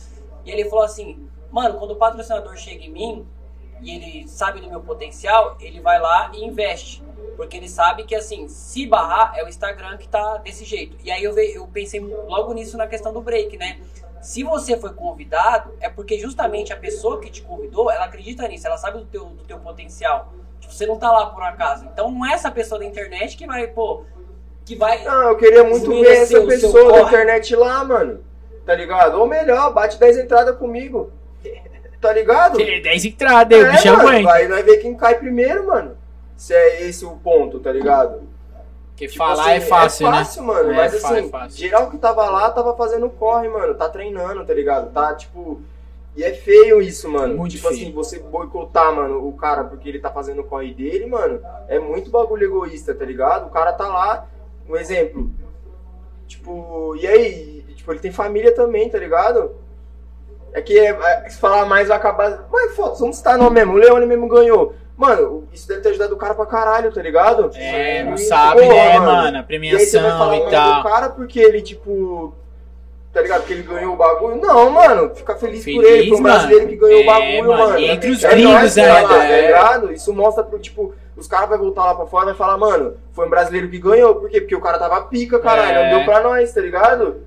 [0.45, 3.27] E ele falou assim, mano, quando o patrocinador chega em mim
[3.81, 7.03] e ele sabe do meu potencial, ele vai lá e investe.
[7.35, 10.95] Porque ele sabe que, assim, se barrar, é o Instagram que tá desse jeito.
[11.03, 13.77] E aí eu, ve- eu pensei logo nisso na questão do break, né?
[14.21, 18.65] Se você foi convidado, é porque justamente a pessoa que te convidou, ela acredita nisso,
[18.65, 20.33] ela sabe do teu, do teu potencial.
[20.59, 21.85] Tipo, você não tá lá por acaso.
[21.85, 24.03] Então não é essa pessoa da internet que vai, pô,
[24.65, 25.03] que vai.
[25.03, 28.23] Não, eu queria muito ver essa pessoa da internet lá, mano.
[28.65, 29.19] Tá ligado?
[29.19, 31.11] Ou melhor, bate 10 entradas comigo.
[32.01, 32.57] Tá ligado?
[32.81, 34.23] 10 entradas, É, bicho mano, aguenta.
[34.29, 35.97] vai nós ver quem cai primeiro, mano.
[36.35, 38.21] Se é esse o ponto, tá ligado?
[38.89, 40.17] Porque Tipo falar assim, é fácil, é né?
[40.17, 40.71] fácil, mano.
[40.71, 41.57] É, mas fa- é assim, fácil.
[41.59, 43.75] geral que tava lá tava fazendo corre, mano.
[43.75, 44.91] Tá treinando, tá ligado?
[44.91, 45.61] Tá, tipo.
[46.15, 47.35] E é feio isso, mano.
[47.35, 47.81] Muito tipo feio.
[47.81, 51.77] assim, você boicotar, mano, o cara porque ele tá fazendo o corre dele, mano, é
[51.77, 53.47] muito bagulho egoísta, tá ligado?
[53.47, 54.25] O cara tá lá,
[54.69, 55.29] um exemplo.
[56.27, 57.65] Tipo, e aí?
[57.75, 59.55] Tipo, ele tem família também, tá ligado?
[60.53, 62.47] É que é, é, se falar mais vai acabar.
[62.49, 63.73] Mas foda-se, vamos citar nome mesmo.
[63.73, 64.73] O Leone mesmo ganhou.
[64.97, 67.51] Mano, isso deve ter ajudado o cara pra caralho, tá ligado?
[67.55, 69.11] É, não E, sabe, porra, né, mano.
[69.11, 69.37] mano?
[69.37, 70.83] A E aí você vai premiação falar e mal do tal.
[70.83, 72.33] cara porque ele, tipo.
[73.11, 73.45] Tá ligado?
[73.45, 74.35] Que ele ganhou o bagulho.
[74.37, 75.13] Não, mano.
[75.15, 76.09] Fica feliz, por Feliz, ele.
[76.09, 77.63] Foi um brasileiro que ganhou o É, bagulho, mano.
[77.69, 77.79] mano.
[77.79, 79.41] Entre os É gringos tá ainda, lá, Tá é.
[79.47, 79.93] ligado?
[79.93, 82.95] Isso mostra pro, tipo, os caras vão voltar lá pra fora e vai falar, mano,
[83.13, 84.15] foi um brasileiro que ganhou.
[84.15, 84.41] Por quê?
[84.41, 85.77] Porque o cara tava pica, caralho.
[85.77, 85.91] É.
[85.91, 87.17] Não deu pra nós, tá ligado?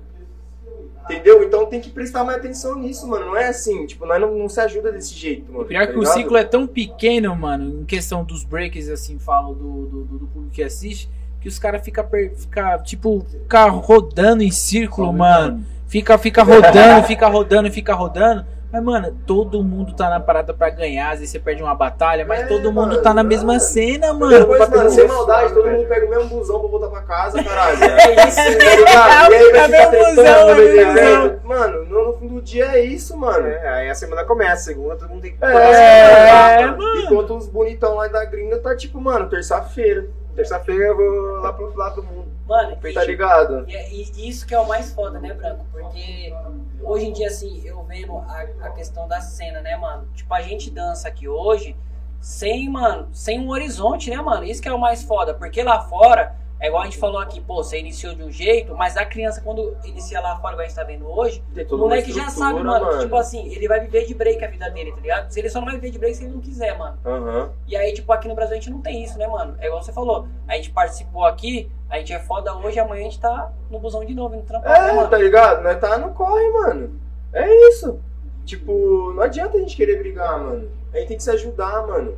[1.09, 1.43] Entendeu?
[1.43, 3.25] Então tem que prestar mais atenção nisso, mano.
[3.27, 5.65] Não é assim, tipo, nós não, não se ajuda desse jeito, mano.
[5.65, 6.13] Pior tá que o ligado?
[6.13, 10.27] ciclo é tão pequeno, mano, em questão dos breaks, assim, falo do, do, do- do
[10.27, 11.09] público que assiste,
[11.41, 12.05] que os caras ficam,
[12.35, 15.65] fica, tipo, fica rodando em círculo, mano.
[15.87, 18.45] Fica, fica rodando, fica rodando, fica rodando.
[18.71, 21.07] Mas, mano, todo mundo tá na parada pra ganhar.
[21.11, 23.23] Às vezes você perde uma batalha, mas É, todo mundo mano, tá na é.
[23.23, 24.37] mesma cena, mano.
[24.37, 27.77] Depois, mano, sem maldade, todo mundo pega o mesmo busão pra voltar pra casa, caralho.
[27.99, 31.47] É isso, Tá É no é meio do mesmo evento.
[31.47, 33.47] Mano, no, no fim do dia é isso, mano.
[33.47, 36.77] É, aí a semana começa, segunda todo mundo tem que É, mano.
[36.77, 37.01] mano.
[37.01, 40.05] Enquanto os bonitão lá da gringa tá tipo, mano, terça-feira.
[40.43, 42.31] Terça-feira eu vou lá pro outro lado do mundo.
[42.47, 43.65] Mano, Tá ligado?
[43.67, 45.65] e, é- e isso que é o mais foda, né, Branco?
[45.69, 46.33] Porque
[46.81, 50.07] hoje em dia, assim, eu vendo a, a questão da cena, né, mano?
[50.15, 51.75] Tipo, a gente dança aqui hoje
[52.21, 54.45] sem, mano, sem um horizonte, né, mano?
[54.45, 55.33] Isso que é o mais foda.
[55.33, 58.75] Porque lá fora, é igual a gente falou aqui, pô, você iniciou de um jeito,
[58.75, 62.11] mas a criança, quando inicia lá fora, igual a gente tá vendo hoje, o moleque
[62.11, 64.99] já sabe, mano, que, tipo assim, ele vai viver de break a vida dele, tá
[64.99, 65.29] ligado?
[65.31, 66.97] Se ele só não vai viver de break se ele não quiser, mano.
[67.05, 67.49] Aham.
[67.67, 69.55] E aí, tipo, aqui no Brasil a gente não tem isso, né, mano?
[69.59, 70.27] É igual você falou.
[70.47, 74.03] A gente participou aqui, a gente é foda hoje, amanhã a gente tá no busão
[74.03, 75.07] de novo, indo trampar, né, É, mano?
[75.09, 75.63] tá ligado?
[75.63, 76.99] Nós tá no corre, mano.
[77.31, 77.99] É isso.
[78.45, 80.67] Tipo, não adianta a gente querer brigar, mano.
[80.91, 82.17] A gente tem que se ajudar, mano.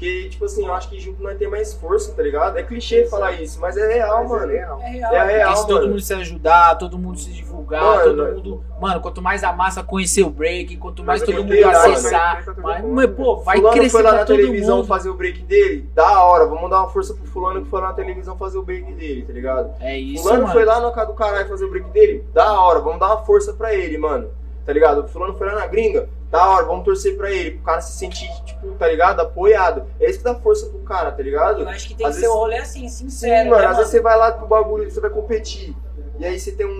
[0.00, 2.56] Porque, tipo assim, eu acho que junto nós tem mais força, tá ligado?
[2.58, 4.52] É clichê falar isso, mas é real, Mas é mano.
[4.52, 4.80] real.
[4.80, 5.12] É real.
[5.14, 8.64] É real, Porque se todo mundo se ajudar, todo mundo se divulgar, Mano, todo mundo.
[8.80, 12.36] Mano, quanto mais a massa conhecer o break, quanto mais Mas todo é mundo acessar.
[12.36, 14.76] vai pra todo Mas, mas, pô, vai fulano crescer foi lá pra na todo televisão
[14.78, 14.86] mundo.
[14.86, 17.88] fazer o break dele, da hora, vamos dar uma força pro fulano que foi lá
[17.88, 19.70] na televisão fazer o break dele, tá ligado?
[19.80, 20.54] É isso, fulano mano.
[20.54, 23.18] foi lá no casa do caralho fazer o break dele, da hora, vamos dar uma
[23.18, 24.30] força pra ele, mano.
[24.64, 25.02] Tá ligado?
[25.02, 27.98] O fulano foi lá na gringa, da hora, vamos torcer pra ele, pro cara se
[27.98, 29.18] sentir, tipo, tá ligado?
[29.20, 29.84] Apoiado.
[29.98, 31.62] É isso que dá força pro cara, tá ligado?
[31.62, 33.68] Eu acho que tem Às que ser vezes- um rolê assim, Sim, sincero, mano, né,
[33.68, 35.74] às vezes você vai lá pro bagulho, você vai competir,
[36.18, 36.70] e aí você tem um,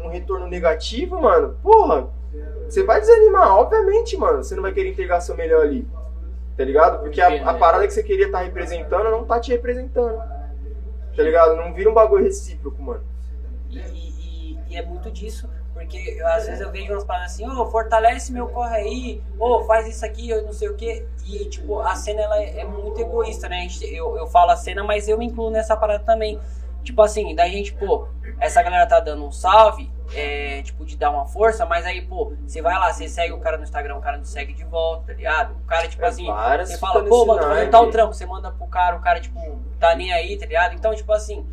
[0.00, 2.08] um- um retorno negativo, mano, porra,
[2.68, 5.86] você vai desanimar, obviamente, mano, você não vai querer entregar seu melhor ali,
[6.56, 7.00] tá ligado?
[7.00, 10.16] Porque a, a parada que você queria estar representando não tá te representando,
[11.14, 11.54] tá ligado?
[11.56, 13.02] Não vira um bagulho recíproco, mano.
[13.68, 15.48] E, e- e é muito disso,
[15.86, 19.86] porque às vezes eu vejo umas paradas assim, ô, fortalece meu corre aí, ô, faz
[19.86, 21.06] isso aqui, eu não sei o quê.
[21.24, 23.66] E, tipo, a cena, ela é, é muito egoísta, né?
[23.82, 26.38] Eu, eu falo a cena, mas eu me incluo nessa parada também.
[26.84, 28.06] Tipo assim, daí a gente, pô,
[28.40, 32.32] essa galera tá dando um salve, é, tipo, de dar uma força, mas aí, pô,
[32.46, 35.06] você vai lá, você segue o cara no Instagram, o cara não segue de volta,
[35.08, 35.54] tá ligado?
[35.54, 37.70] O cara, tipo É, assim, você fala, pô, mano, tô fazendo naipe.
[37.72, 39.40] tal trampo, você manda pro cara, o cara, tipo,
[39.80, 40.74] tá nem aí, tá ligado?
[40.74, 41.44] Então, tipo assim,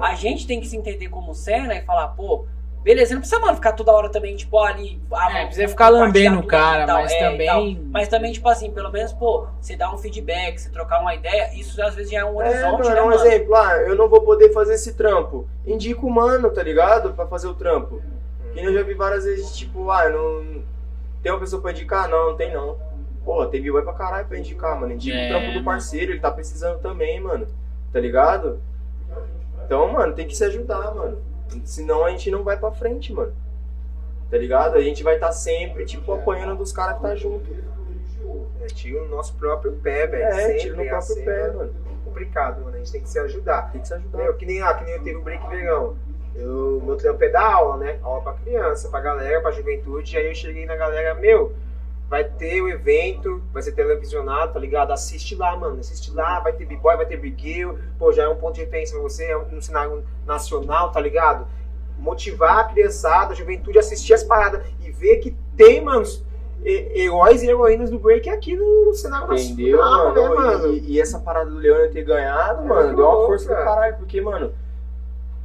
[0.00, 2.46] a gente tem que se entender como cena e falar, pô,
[2.82, 5.00] beleza, não precisa, mano, ficar toda hora também, tipo, ali.
[5.12, 7.88] Ah, É, precisa ficar lambendo o cara, tal, mas é, também-.
[7.90, 11.52] Mas também, tipo assim, pelo menos, pô, você dá um feedback, você trocar uma ideia,
[11.54, 13.20] isso às vezes já é um É, horizonte, mano, né, é um mano?
[13.26, 17.12] exemplo, ah, eu não vou poder fazer esse trampo, indica o mano, tá ligado?
[17.12, 18.00] Pra fazer o trampo.
[18.50, 20.62] Que nem eu já vi várias vezes, tipo, ah, não...
[21.22, 22.08] Tem uma pessoa pra indicar?
[22.08, 22.76] Não, não tem não.
[23.24, 24.94] Pô, tem viewer pra caralho pra indicar, mano.
[24.94, 25.64] Indica É, o trampo do mano.
[25.66, 27.46] parceiro, ele tá precisando também, mano.
[27.92, 28.58] Tá ligado?
[29.64, 31.18] Então, mano, tem que se ajudar, mano.
[31.64, 33.32] Senão a gente não vai pra frente, mano.
[34.30, 34.76] Tá ligado?
[34.76, 37.50] A gente vai estar sempre, tipo, apanhando dos caras que tá junto.
[38.60, 40.22] É, tira o nosso próprio pé, velho.
[40.22, 41.74] É, Sempre tira no é próprio assim, pé, mano.
[42.04, 42.76] complicado, mano.
[42.76, 43.72] A gente tem que se ajudar.
[43.72, 44.18] Tem que se ajudar.
[44.18, 45.96] Meu, que nem, ah, que nem eu teve o break verão.
[46.34, 47.98] Eu, meu trampo é dar aula, né?
[48.02, 50.16] Aula pra criança, pra galera, pra juventude.
[50.16, 51.52] Aí eu cheguei na galera, meu,
[52.10, 54.90] vai ter o evento, vai ser televisionado, tá ligado?
[54.92, 55.78] Assiste lá, mano.
[55.78, 57.78] Assiste lá, vai ter b-boy, vai ter brigueiro.
[57.98, 61.46] Pô, já é um ponto de referência pra você, é um cenário nacional, tá ligado?
[61.98, 66.04] Motivar a criançada, a juventude a assistir as paradas e ver que tem, mano,
[66.64, 70.28] he- heróis e heroínas do break aqui no, cenário Entendeu, nacional, mano?
[70.28, 70.72] né, mano?
[70.74, 73.64] E, e essa parada do Leone ter ganhado, É mano, deu uma força do cara.
[73.64, 74.52] caralho, porque, mano,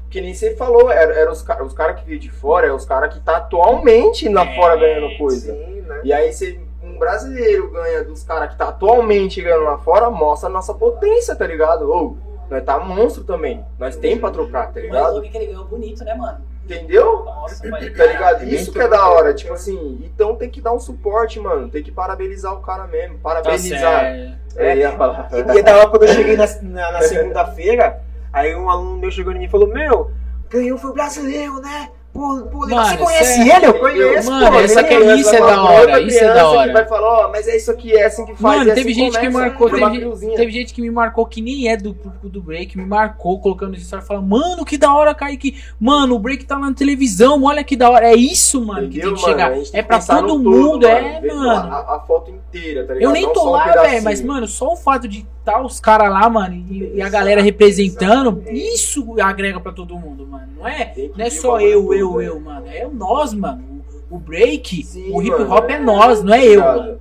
[0.10, 2.86] que nem você falou, era, era os, os caras que veio de fora, é os
[2.86, 5.54] caras que tá atualmente lá É, fora ganhando coisa.
[5.54, 6.02] Sim, né?
[6.04, 10.50] E aí você, um brasileiro ganha dos caras que tá atualmente ganhando lá fora, mostra
[10.50, 11.90] a nossa potência, tá ligado?
[11.90, 12.18] Ou,
[12.50, 13.66] Nós tá monstro também.
[13.80, 15.22] Nós tem pra trocar, tá Mas o ligado?
[15.24, 16.38] que ele ganhou bonito, né, mano?
[16.64, 17.24] Entendeu?
[17.24, 17.96] Nossa, mas.
[17.96, 18.44] Tá ligado?
[18.46, 19.36] Isso que é da hora, obrigado.
[19.38, 21.70] tipo assim, então tem que dar um suporte, mano.
[21.70, 23.16] Tem que parabenizar o cara mesmo.
[23.18, 24.02] Tá Parabenizar.
[24.02, 24.36] certo.
[24.58, 25.30] É, ia falar.
[25.56, 28.02] E da hora quando eu cheguei na, na- na segunda-feira,
[28.34, 30.10] aí um aluno meu chegou em mim e falou, meu,
[30.50, 31.90] ganhou foi o brasileiro, né?
[32.16, 33.54] Mano, você conhece sério?
[33.56, 33.66] ele?
[33.66, 34.60] Eu conheço, Mano, pô.
[34.60, 36.68] essa que é isso é da hora, isso é da hora.
[36.68, 38.60] Que vai falar, ó, mas é isso aqui, é assim que faz.
[38.60, 40.90] Mano, é teve assim gente que começa, marcou, por uma teve, teve gente que me
[40.90, 44.64] marcou que nem é do público do break, me marcou colocando no story falando, mano,
[44.64, 45.62] que da hora, Kaique.
[45.78, 48.08] Mano, o break tá na televisão, olha que da hora.
[48.08, 49.50] É isso, mano, que tem Entendeu, que chegar.
[49.52, 49.64] mano?
[49.74, 51.74] É que pra todo mundo, é, mano.
[51.74, 53.10] A, a foto inteira, tá ligado?
[53.10, 56.28] Eu nem tô lá, velho, mas, mano, só o fato de estar os caras lá,
[56.28, 60.48] mano, e, e a galera representando, isso agrega pra todo mundo, mano.
[60.58, 62.68] Não é, não é só eu, eu, eu, mano.
[62.68, 63.76] É nós, mano.
[64.10, 65.80] O, break, Sim, o hip hop é, é.
[65.80, 67.00] nós, não é eu, mano.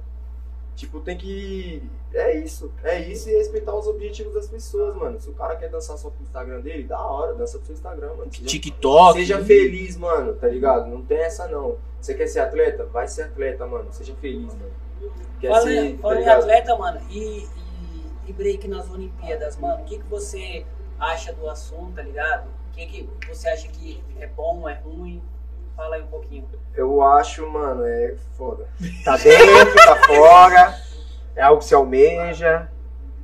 [0.76, 1.82] Tipo, tem que.
[2.12, 2.70] É isso.
[2.82, 5.20] É isso e respeitar os objetivos das pessoas, mano.
[5.20, 8.14] Se o cara quer dançar só pro Instagram dele, da hora, dança pro seu Instagram,
[8.16, 8.32] mano.
[8.32, 9.18] Seja, TikTok.
[9.18, 10.88] seja feliz, mano, tá ligado?
[10.88, 11.76] Não tem essa não.
[12.00, 12.84] Você quer ser atleta?
[12.86, 13.86] Vai ser atleta, mano.
[13.90, 14.84] Seja feliz, mano.
[15.40, 16.40] Quer Falando, ser, tá em ligado?
[16.40, 17.46] atleta, mano, e,
[18.26, 20.64] e, break nas Olimpíadas, mano, o que, que você
[20.98, 22.48] acha do assunto, tá ligado?
[22.68, 25.22] O que, que você acha que é bom, é ruim?
[25.76, 26.48] Fala aí um pouquinho.
[26.74, 28.66] Eu acho, mano, é foda.
[29.04, 30.74] Tá dentro, tá fora,
[31.34, 32.68] é algo que se almeja.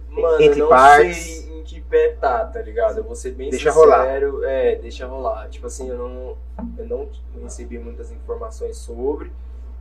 [0.08, 1.16] Mano, Entre eu não partes.
[1.16, 2.98] sei em que pé tá, tá ligado?
[2.98, 4.44] Eu vou ser bem Deixa sincero.
[4.44, 5.48] É, deixa rolar.
[5.48, 6.36] Tipo assim, eu não,
[6.76, 7.08] eu não
[7.42, 9.30] recebi muitas informações sobre.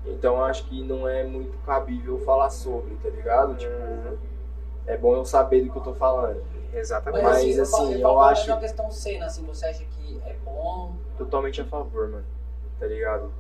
[0.06, 3.56] Então acho que não é muito cabível falar sobre, tá ligado?
[3.56, 3.72] Tipo,
[4.90, 6.42] é bom eu saber do que eu tô falando.
[6.74, 7.24] Exatamente.
[7.24, 9.84] Mas, eu assim, falo- eu falo mais acho- de uma questão cena, assim, você acha
[9.84, 10.94] que é bom?
[11.18, 12.26] Totalmente a favor, mano.
[12.80, 13.32] Tá ligado?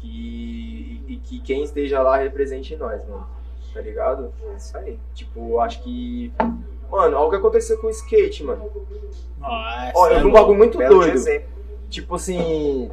[0.00, 3.26] Que, e, que quem esteja lá represente nós, mano.
[3.74, 4.32] Tá ligado?
[4.56, 4.98] Isso aí.
[5.14, 6.32] Tipo, eu acho que.
[6.90, 8.70] Mano, olha o que aconteceu com o skate, mano.
[9.38, 11.12] Nossa, Ó, eu vi um é bagulho muito doido.
[11.14, 11.48] exemplo.
[11.90, 12.90] Tipo assim.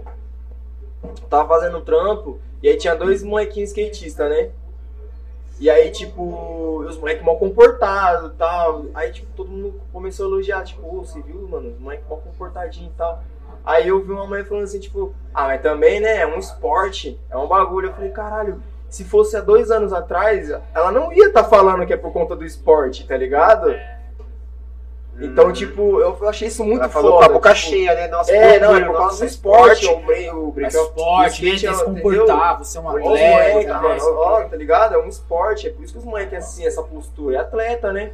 [1.30, 4.50] Tava fazendo trampo e aí tinha dois molequinhos skatistas, né?
[5.60, 8.86] E aí, tipo, os moleques mal comportados e tal.
[8.94, 12.18] Aí, tipo, todo mundo começou a elogiar, tipo, ô, você viu, mano, os moleques mal
[12.20, 13.24] comportadinhos e tal.
[13.66, 17.20] Aí eu vi uma mãe falando assim, tipo, ah, mas também, né, é um esporte,
[17.30, 17.90] é um bagulho.
[17.90, 21.94] Eu falei, caralho, se fosse há dois anos atrás, ela não ia estar falando que
[21.94, 23.76] é por conta do esporte, tá ligado?
[25.18, 27.26] Então, tipo, eu achei isso muito Ela falou foda.
[27.26, 28.08] com a boca tipo, cheia, né?
[28.10, 29.88] Nossa, é, não, é por causa do esporte.
[29.88, 31.50] O break, o É é esporte, né?
[31.50, 31.86] Tem é- que se entendeu?
[32.26, 33.74] comportar, você é um Os moleques, atleta.
[33.82, 34.02] mano, né?
[34.18, 34.96] ó, tá ligado?
[34.96, 37.38] É um esporte, é por isso que os moleques é assim, essa postura.
[37.38, 38.12] É atleta, né?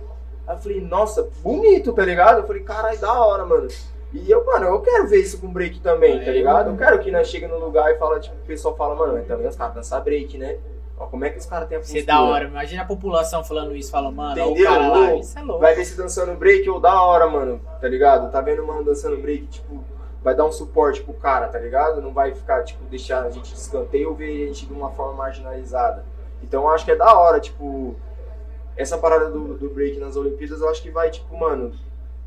[0.47, 2.41] Aí eu falei, nossa, bonito, tá ligado?
[2.41, 3.67] Eu falei, caralho, da hora, mano.
[4.13, 6.69] E eu, mano, eu quero ver isso com break também, tá É, ligado?
[6.69, 9.47] Eu quero que nós chega no lugar e fala, tipo, o pessoal fala, mano, também
[9.47, 10.57] os caras dançam break, né?
[11.01, 12.03] Ó, como é que os caras têm a Isso postura?
[12.03, 12.45] é da hora.
[12.45, 14.71] Imagina a população falando isso, falando, mano, ó, o Entendeu?
[14.71, 15.15] cara lá.
[15.15, 15.59] Isso é louco.
[15.61, 18.31] Vai ver se dançando break ou da hora, mano, tá ligado?
[18.31, 19.83] Tá vendo, mano, dançando break, tipo,
[20.23, 22.01] vai dar um suporte pro cara, tá ligado?
[22.01, 24.91] Não vai ficar, tipo, deixar a gente de escanteio ou ver a gente de uma
[24.91, 26.05] forma marginalizada.
[26.43, 27.95] Então eu acho que é da hora, tipo,
[28.77, 31.71] essa parada do, do break nas Olimpíadas, eu acho que vai, tipo, mano,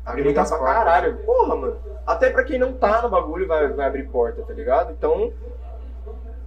[0.05, 0.75] agregar muitas pra portas.
[0.75, 1.17] caralho.
[1.19, 1.77] Porra, mano.
[2.05, 4.91] Até pra quem não tá no bagulho vai, vai abrir porta, tá ligado?
[4.91, 5.31] Então,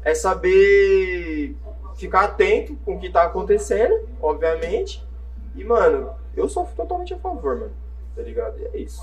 [0.04, 1.56] é saber
[1.98, 5.06] ficar atento com o que tá acontecendo, obviamente.
[5.54, 7.72] E, mano, eu sou totalmente a favor, mano.
[8.14, 8.58] Tá ligado?
[8.58, 9.02] E é isso.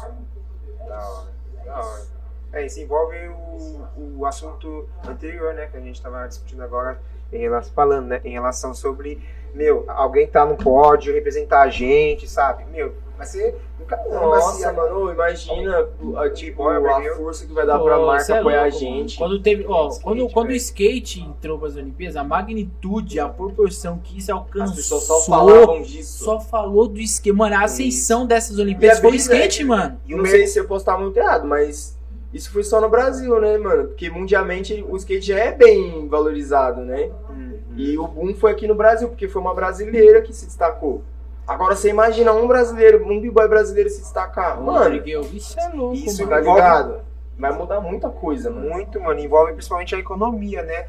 [0.88, 1.28] Da hora,
[1.64, 2.16] da hora.
[2.54, 7.00] É, isso envolve o, o assunto anterior, né, que a gente tava discutindo agora,
[7.32, 9.22] em relação, falando, né, em relação sobre,
[9.54, 12.64] meu, alguém tá no pódio, representar a gente, sabe?
[12.66, 15.88] Meu, vai ser do caramba, Nossa, assim, mano, imagina
[16.18, 19.18] a, tipo, a força que vai dar Pô, pra marca é apoiar a gente.
[19.18, 23.28] Quando teve, ó, Skate, quando, quando o skate entrou para as Olimpíadas, a magnitude, a
[23.30, 26.24] proporção que isso alcançou, As pessoas só falavam disso.
[26.24, 27.36] só falou do skate.
[27.36, 30.00] Mano, a ascensão dessas Olimpíadas foi o é skate, que- mano.
[30.08, 31.98] E não mer- sei se eu posso estar muito errado, mas
[32.34, 33.88] isso foi só no Brasil, né, mano?
[33.90, 37.10] Porque mundialmente o skate já é bem valorizado, né?
[37.30, 37.56] Uhum.
[37.78, 41.02] E o boom foi aqui no Brasil, porque foi uma brasileira que se destacou.
[41.48, 44.60] Agora você imagina um brasileiro, um b-boy brasileiro se destacar.
[44.60, 46.30] Mano, Miguel, isso é louco, Isso mano.
[46.30, 47.02] tá ligado?
[47.38, 48.70] Vai mudar muita coisa, mano.
[48.70, 50.88] Muito, mano, envolve principalmente a economia, né?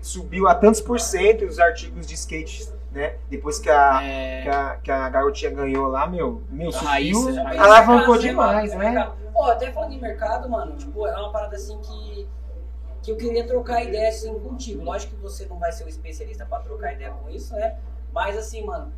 [0.00, 3.16] Subiu a tantos por cento os artigos de skate, né?
[3.28, 7.28] Depois que a, É, que a, que a garotinha ganhou lá, meu, meu, subiu,
[7.58, 8.90] alavancou demais, mano, né?
[8.90, 9.12] mercado.
[9.32, 12.26] Pô, até falando em mercado, mano, tipo, é uma parada assim que,
[13.02, 14.82] que eu queria trocar ideia assim contigo.
[14.82, 17.76] Lógico que você não vai ser o especialista pra trocar ideia com isso, né?
[18.12, 18.92] Mas assim, mano,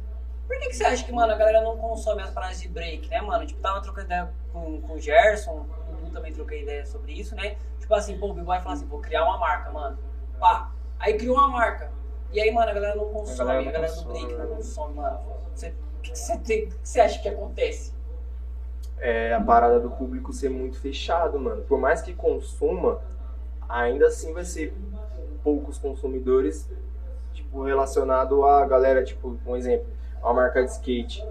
[0.51, 3.09] por que, que você acha que, mano, a galera não consome as paradas de break,
[3.09, 3.47] né, mano?
[3.47, 7.37] Tipo, tava trocando ideia com, com o Gerson, o Dudu também troquei ideia sobre isso,
[7.37, 7.57] né?
[7.79, 9.97] Tipo assim, pô, o B-Boy falou assim, vou criar uma marca, mano.
[10.41, 11.93] Pá, aí criou uma marca.
[12.33, 14.95] E aí, mano, a galera não consome, a galera galera, não do break não consome,
[14.95, 15.21] mano.
[15.55, 17.93] Você- O que, que você tem- que você acha que acontece?
[18.99, 21.63] é a parada do público ser muito fechado, mano.
[21.63, 23.01] Por mais que consuma,
[23.69, 24.75] ainda assim vai ser
[25.45, 26.69] poucos consumidores,
[27.33, 29.87] tipo, relacionado a galera, tipo, um exemplo,
[30.23, 31.27] a marca de skate.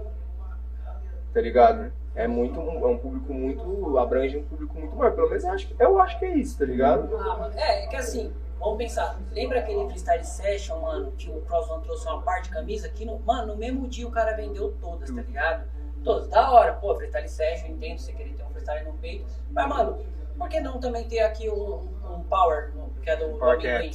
[1.32, 1.92] Tá ligado?
[2.14, 5.12] É muito, é um público muito, abrange um público muito maior.
[5.14, 7.16] Pelo menos eu acho, que- eu acho que é isso, tá ligado?
[7.16, 9.16] Ah, mano, é, é que assim, vamos pensar.
[9.30, 12.88] Lembra aquele freestyle session, mano, que o Cross One trouxe uma parte de camisa?
[12.88, 15.64] Que no, mano, no mesmo dia o cara vendeu todas, tá ligado?
[16.02, 16.28] Todas.
[16.28, 19.24] Da hora, pô, freestyle session, entendo você querer ter um freestyle no peito.
[19.52, 19.98] Mas, mano,
[20.40, 22.72] por que não também ter aqui um, um power,
[23.02, 23.90] que é do, do Power amendoim?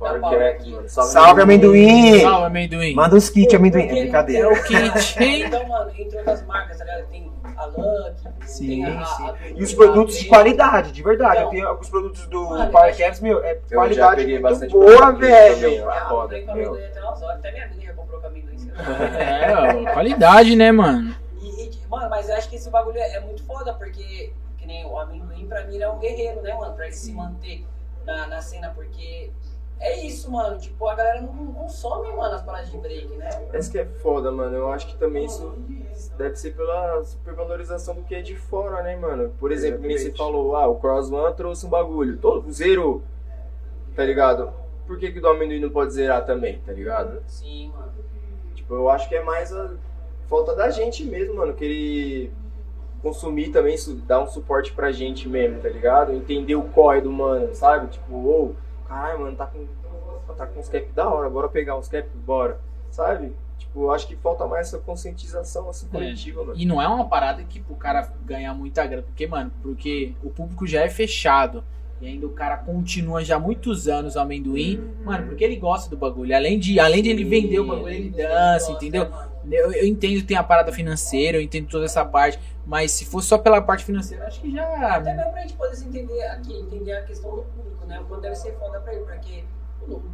[0.00, 0.70] Dá Power aqui.
[0.72, 0.88] mano.
[0.88, 2.20] Salve, amendoim!
[2.20, 2.94] Salve, amendoim.
[2.94, 3.82] Manda os kits, amendoim.
[3.86, 4.48] É brincadeira.
[4.48, 5.44] É o kit, hein?
[5.46, 7.06] Então, mano, entre outras marcas, tá ligado?
[7.08, 9.24] Tem a Lucky, Sim, tem a, sim.
[9.28, 11.34] a- E os produtos de qualidade, de verdade.
[11.36, 13.76] Então, Eu tenho alguns produtos do mano, Power eu acho- Caps, meu, é Eu já
[13.76, 15.84] qualidade peguei muito bastante boa, velho.
[15.84, 15.90] ó.
[15.90, 17.36] Ah, foda, comprei com amendoim até umas horas.
[17.38, 18.72] Até minha amiga já comprou com amendoim.
[19.18, 21.14] É, qualidade, né, mano?
[21.40, 24.32] E, e, mano, mas eu acho que esse bagulho é, é muito foda, porque,
[24.72, 26.74] que nem o amendoim, pra mim, ele é um guerreiro, né, mano?
[26.74, 27.64] Pra ele se manter
[28.04, 29.30] na, na cena, porque
[29.78, 30.58] é isso, mano.
[30.58, 33.28] Tipo, a galera não, consome, mano, as paradas de break, né?
[33.52, 34.56] Esse que é foda, mano.
[34.56, 35.54] Eu acho que também isso
[36.16, 39.34] deve ser pela supervalorização do que é de fora, né, mano?
[39.38, 42.16] Por exemplo, você falou, ah, o Cross One trouxe um bagulho.
[42.16, 43.02] Todo zerou.
[43.94, 44.52] Tá ligado?
[44.86, 47.22] Por que, que o do amendoim não pode zerar também, tá ligado?
[47.26, 47.92] Sim, mano.
[48.54, 49.74] Tipo, eu acho que é mais a
[50.28, 51.52] falta da gente mesmo, mano.
[51.52, 52.32] Querer
[53.02, 53.76] consumir também,
[54.06, 56.12] dar um suporte pra gente mesmo, tá ligado?
[56.12, 57.88] Entender o corre do mano, sabe?
[57.88, 58.54] Tipo, ô,
[58.88, 59.66] caralho, mano, tá com,
[60.34, 62.60] tá com uns cap da hora, bora pegar uns cap, bora,
[62.90, 63.32] sabe?
[63.58, 66.54] Tipo, acho que falta mais essa conscientização assim, coletiva, mano.
[66.56, 69.02] E não é uma parada que pro cara ganhar muita grana.
[69.02, 71.64] Porque, mano, porque o público já é fechado.
[72.00, 74.82] E ainda o cara continua já há muitos anos o amendoim.
[75.04, 76.34] Mano, porque ele gosta do bagulho.
[76.34, 79.08] Além de, além de ele vender o bagulho, ele dança, entendeu?
[79.50, 82.38] Eu, eu entendo que tem a parada financeira, eu entendo toda essa parte.
[82.66, 84.64] Mas se for só pela parte financeira, acho que já.
[84.96, 87.98] Até mesmo pra gente poder se entender aqui, entender a questão do público, né?
[88.00, 89.44] O quanto deve ser foda pra ele, porque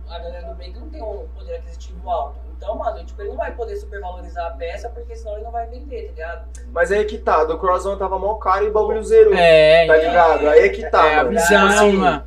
[0.09, 2.39] a galera do break não tem um poder aquisitivo alto.
[2.57, 5.67] Então, mano, tipo, ele não vai poder supervalorizar a peça, porque senão ele não vai
[5.69, 6.49] vender, tá ligado?
[6.73, 9.35] Mas aí é que tá, do Cross One tava mó caro e o bagulho zerou.
[9.35, 10.49] É, Tá então, ligado?
[10.49, 11.39] Aí é que tá, é a mano.
[11.39, 12.25] visão, Assim, mano.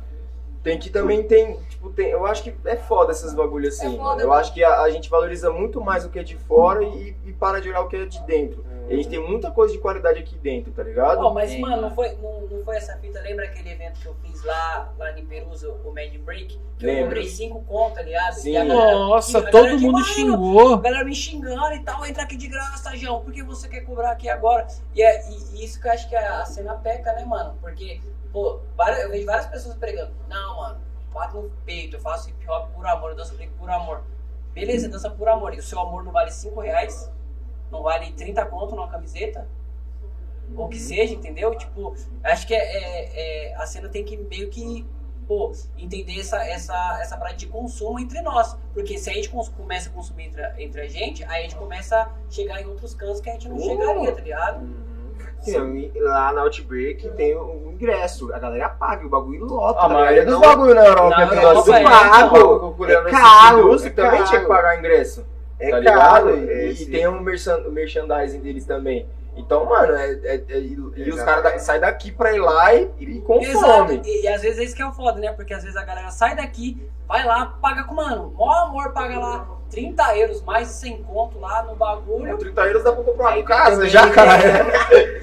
[0.62, 3.98] Tem que também tem, tipo, tem, eu acho que é foda esses bagulhos assim, É
[3.98, 4.20] foda, mano.
[4.22, 7.16] Eu acho que a, a gente valoriza muito mais o que é de fora e,
[7.24, 8.64] e para de olhar o que é de dentro.
[8.88, 11.32] E a gente tem muita coisa de qualidade aqui dentro, tá ligado?
[11.32, 13.20] Mas, É, mano, não foi, não, não foi essa fita.
[13.20, 16.60] Lembra aquele evento que eu fiz lá, lá em Perusa, o Mad Break?
[16.78, 17.04] Que eu Lembro.
[17.06, 18.32] comprei cinco contas, tá ligado?
[18.34, 18.50] Sim.
[18.52, 20.74] E a galera- Nossa, e a todo que, mundo "Mano, xingou.
[20.74, 23.80] A galera me xingando e tal, entra aqui de graça, João, por que você quer
[23.82, 24.66] cobrar aqui agora?
[24.94, 27.56] E, é, e- e isso que eu acho que a cena peca, né, mano?
[27.60, 28.00] Porque,
[28.32, 30.80] pô, várias- eu vejo várias pessoas pregando, não, mano,
[31.12, 34.02] bato no peito, eu faço hip hop por amor, eu danço break por amor.
[34.52, 37.10] Beleza, dança por amor, e o seu amor não vale 5 reais,
[37.70, 39.48] não vale 30 conto numa camiseta,
[40.56, 41.54] ou que seja, entendeu?
[41.56, 44.86] Tipo, acho que é, é- é- a cena tem que meio que
[45.26, 48.56] pô, entender essa, essa, essa prática de consumo entre nós.
[48.74, 51.54] Porque se a gente começa a consumir entre, a- entre a gente, aí a gente
[51.56, 53.60] começa a chegar em outros cantos que a gente não Uh!
[53.62, 54.66] chegaria, tá ligado?
[55.42, 58.32] Sim, lá na Outbreak tem o ingresso.
[58.32, 59.80] A galera paga, o bagulho lota.
[59.80, 62.58] A maioria dos não- bagulho na Europa Na é tudo é, pago.
[62.60, 64.24] Procurando É caro, indústria, é também caro.
[64.26, 65.26] tinha que pagar ingresso.
[65.58, 66.30] É tá caro.
[66.36, 66.50] ligado?
[66.50, 69.06] é, E, e tem um merchandising deles também.
[69.36, 72.74] Então, mano, é, é- é- e, e os caras da- saem daqui pra ir lá
[72.74, 74.02] e, e consomem.
[74.04, 75.32] E, e às vezes esse que é o foda, né?
[75.32, 79.18] Porque às vezes a galera sai daqui, vai lá, paga com, mano, maior amor, paga
[79.18, 82.36] lá 30 euros, mais de 100 conto lá no bagulho.
[82.38, 84.38] 30 euros dá pra comprar Aí uma casa também, já, cara.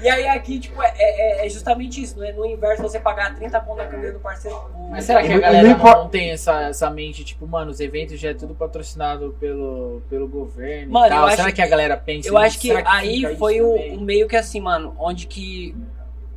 [0.02, 2.32] E aí aqui, tipo, é, é, é justamente isso, né?
[2.32, 4.60] No inverso, você pagar 30 conto na camisa do parceiro.
[4.90, 8.18] Mas será que a galera não não, tem essa, essa mente, tipo, mano, os eventos
[8.18, 11.18] já é tudo patrocinado pelo, pelo governo Mano, e tal.
[11.18, 13.94] eu acho será que a que- galera pensa Eu acho que fica aí foi o,
[13.94, 15.76] o meio que assim, mano, onde que,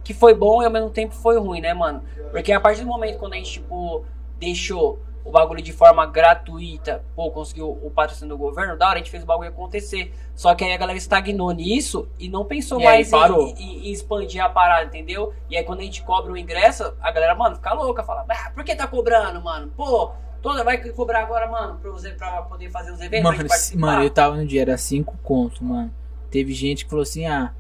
[0.04, 2.04] que foi bom e ao mesmo tempo foi ruim, né, mano?
[2.32, 4.06] Porque a partir do momento quando a gente, tipo,
[4.40, 8.98] deixou o bagulho de forma gratuita, pô, conseguiu o patrocínio do governo, da hora, a
[8.98, 10.14] gente fez o bagulho acontecer.
[10.36, 13.16] Só que aí a galera estagnou nisso e não pensou E mais em,
[13.58, 15.34] em- em expandir a parada, entendeu?
[15.50, 18.52] E aí quando a gente cobra o ingresso, a galera, mano, fica louca, fala, ah,
[18.54, 19.72] por que tá cobrando, mano?
[19.78, 23.80] Pô, toda vai cobrar agora, mano, pra, você, pra poder fazer os eventos, Mano, participar?
[23.80, 25.94] mano, eu tava no dia, era 5 conto, mano.
[26.30, 27.54] Teve gente que falou assim, ah,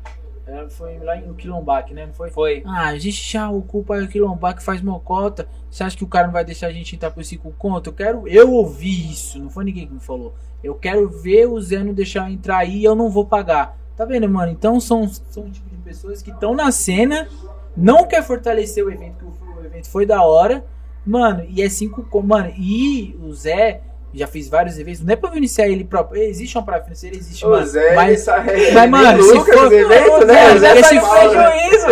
[0.69, 2.05] foi lá no Quilombac, né?
[2.05, 2.29] Não foi?
[2.29, 2.63] Foi.
[2.65, 5.47] Ah, a gente já ocupa o Quilombac, faz mocota.
[5.69, 7.89] Você acha que o cara não vai deixar a gente entrar por 5 conto?
[7.89, 8.27] Eu quero.
[8.27, 10.33] Eu ouvi isso, não foi ninguém que me falou.
[10.63, 13.77] Eu quero ver o Zé não deixar eu entrar aí e eu não vou pagar.
[13.95, 14.51] Tá vendo, mano?
[14.51, 17.27] Então são, são o tipo de pessoas que estão na cena,
[17.75, 20.65] não quer fortalecer o evento, que o, evento foi da hora.
[21.05, 22.27] Mano, e é 5 conto.
[22.27, 23.81] Mano, e o Zé
[24.13, 25.01] Já fiz vários eventos.
[25.01, 26.21] Não é pra financiar ele próprio.
[26.21, 27.65] Existe uma pra financiar, existe, mano.
[27.65, 30.57] Zé, mas, é mas, mano, se for- eventos, Ô, né?
[30.59, 31.87] Zé, esse prejuízo.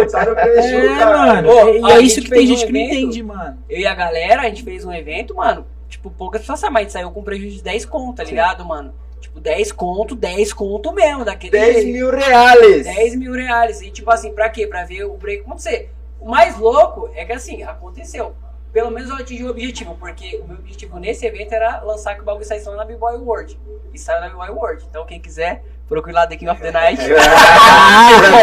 [1.00, 1.50] É, mano.
[1.50, 2.96] Ô, e é isso gente que tem fez um gente que não evento.
[2.96, 3.58] entende, mano.
[3.70, 5.66] Eu e a galera, a gente fez um evento, mano.
[5.90, 8.94] Tipo, poucas pessoas sabem, mas gente saiu com prejuízo de 10 conto, tá ligado, mano?
[9.20, 11.92] Tipo, 10 conto, 10 conto mesmo, daquele 10 jeito.
[11.92, 12.84] mil reais.
[12.86, 13.82] 10 mil reais.
[13.82, 14.66] E tipo assim, pra quê?
[14.68, 15.90] Pra ver o break acontecer.
[16.20, 18.34] O mais louco é que assim, aconteceu.
[18.74, 22.22] Pelo menos eu atingi o objetivo, porque o meu objetivo nesse evento era lançar que
[22.22, 23.60] o bagulho saísse lá na B-Boy World.
[23.94, 24.86] E saiu na B-Boy World.
[24.90, 27.02] Então quem quiser, procure lá The King of the Night.
[27.02, 27.20] Red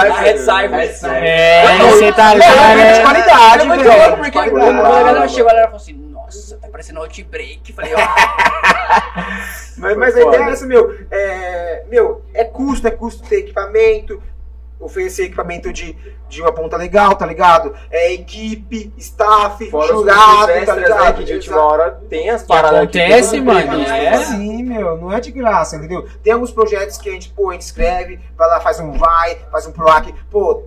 [0.00, 0.70] Ah, Red Cyber.
[0.70, 1.22] Red Cyber.
[1.22, 3.02] É, você tá Não, é de né?
[3.02, 6.68] qualidade, É muito louco, porque quando a galera chegou, a galera falou assim, nossa, tá
[6.68, 7.72] parecendo Outbreak.
[7.74, 7.98] Falei, ó,
[9.76, 10.98] Mas, mas a ideia é essa, meu.
[11.10, 14.22] É, meu, é custo, é custo ter equipamento,
[14.78, 15.96] oferecer equipamento de,
[16.28, 17.74] de uma ponta legal, tá ligado?
[17.90, 21.04] É equipe, staff, Fora jurado, tá ligado?
[21.04, 24.24] né, que de última hora tem as paradas acontece, mano, é.
[24.24, 26.06] Sim, meu, não é de graça, entendeu?
[26.22, 29.38] Tem alguns projetos que a gente, pô, a gente escreve, vai lá, faz um vai,
[29.50, 30.64] faz um PROAC, pô,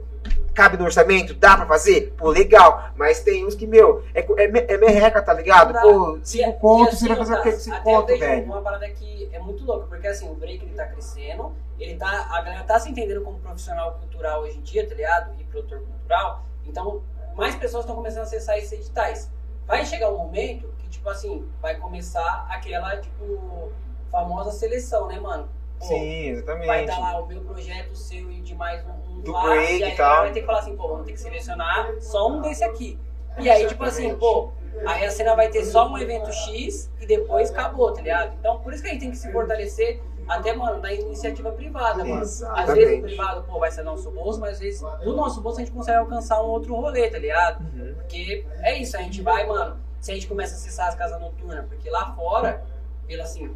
[0.59, 1.33] cabe no orçamento?
[1.33, 2.13] Dá pra fazer?
[2.17, 2.89] Pô, legal.
[2.97, 5.71] Mas tem uns que, meu, é, é, é merreca, tá ligado?
[5.71, 5.81] Dá.
[5.81, 8.45] Pô, E- cinco e contos, assim, você vai fazer o que com cinco contos, velho?
[8.45, 12.27] Uma parada que é muito louca, porque assim, o break ele tá crescendo, ele tá,
[12.29, 15.31] a galera tá se entendendo como profissional cultural hoje em dia, tá ligado?
[15.39, 16.43] E produtor cultural.
[16.65, 17.01] Então,
[17.35, 19.31] mais pessoas estão começando a acessar esses editais.
[19.65, 23.71] Vai chegar um momento que, tipo assim, vai começar aquela, tipo,
[24.11, 25.47] famosa seleção, né, mano?
[25.79, 26.67] Pô, Sim, exatamente.
[26.67, 29.43] Vai estar lá o meu projeto, o seu e de mais um, um Do lá,
[29.43, 30.21] break e aí e tal.
[30.23, 32.99] vai ter que falar assim, pô, vamos ter que selecionar só um desse aqui.
[33.37, 34.51] E aí, tipo assim, pô,
[34.85, 38.35] aí a cena vai ter só um evento X e depois acabou, tá ligado?
[38.37, 42.03] Então, por isso que a gente tem que se fortalecer até, mano, na iniciativa privada,
[42.03, 42.21] mano.
[42.21, 42.75] Às Exatamente.
[42.75, 45.63] vezes o privado, pô, vai ser nosso bolso, mas às vezes do nosso bolso a
[45.63, 47.61] gente consegue alcançar um outro rolê, tá ligado?
[47.61, 47.95] Uhum.
[47.95, 51.19] Porque é isso, a gente vai, mano, se a gente começa a acessar as casas
[51.19, 52.63] noturnas, porque lá fora,
[53.07, 53.55] pelo assim,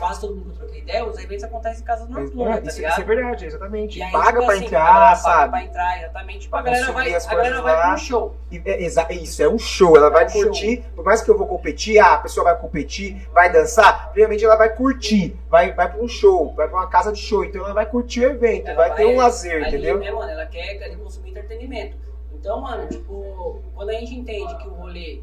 [0.00, 2.82] quase todo mundo que eu troquei ideia, os eventos acontecem em casas noturnas, tá isso,
[2.84, 3.98] isso é verdade, exatamente.
[3.98, 5.50] E aí, paga tipo pra assim, entrar, galera paga sabe?
[5.50, 6.38] Pra entrar, exatamente.
[6.40, 8.34] Tipo, a galera vai, a galera vai pra um show.
[8.50, 9.96] E é, exa- isso, é um show.
[9.96, 10.42] Ela vai É um show.
[10.42, 14.44] curtir, por mais que eu vou competir, ah, a pessoa vai competir, vai dançar, primeiramente
[14.44, 17.62] ela vai curtir, vai, vai pra um show, vai pra uma casa de show, então
[17.64, 19.98] ela vai curtir o evento, Ela vai, ter um lazer, ali, entendeu?
[19.98, 21.96] Né, mano, ela quer ali consumir entretenimento.
[22.32, 25.20] Então, mano, tipo, quando a gente entende que o rolê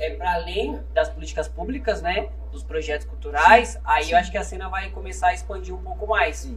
[0.00, 4.42] é para além das políticas públicas, né, dos projetos culturais, aí eu acho que a
[4.42, 6.50] cena vai começar a expandir um pouco mais.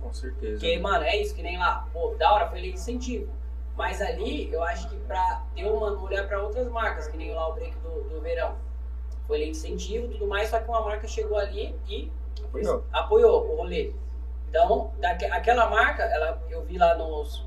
[0.00, 0.52] Com certeza.
[0.52, 3.32] Porque, mano, é isso, que nem lá, pô, da hora, foi lei de incentivo.
[3.76, 7.48] Mas ali, eu acho que pra ter uma olhar pra outras marcas, que nem lá
[7.48, 8.56] o break do, do verão.
[9.26, 12.10] Foi lei de incentivo e tudo mais, só que uma marca chegou ali e
[12.44, 12.84] Apoiou.
[12.92, 13.92] apoiou o rolê.
[14.50, 17.46] Então, daque, aquela marca, ela, eu vi lá nos.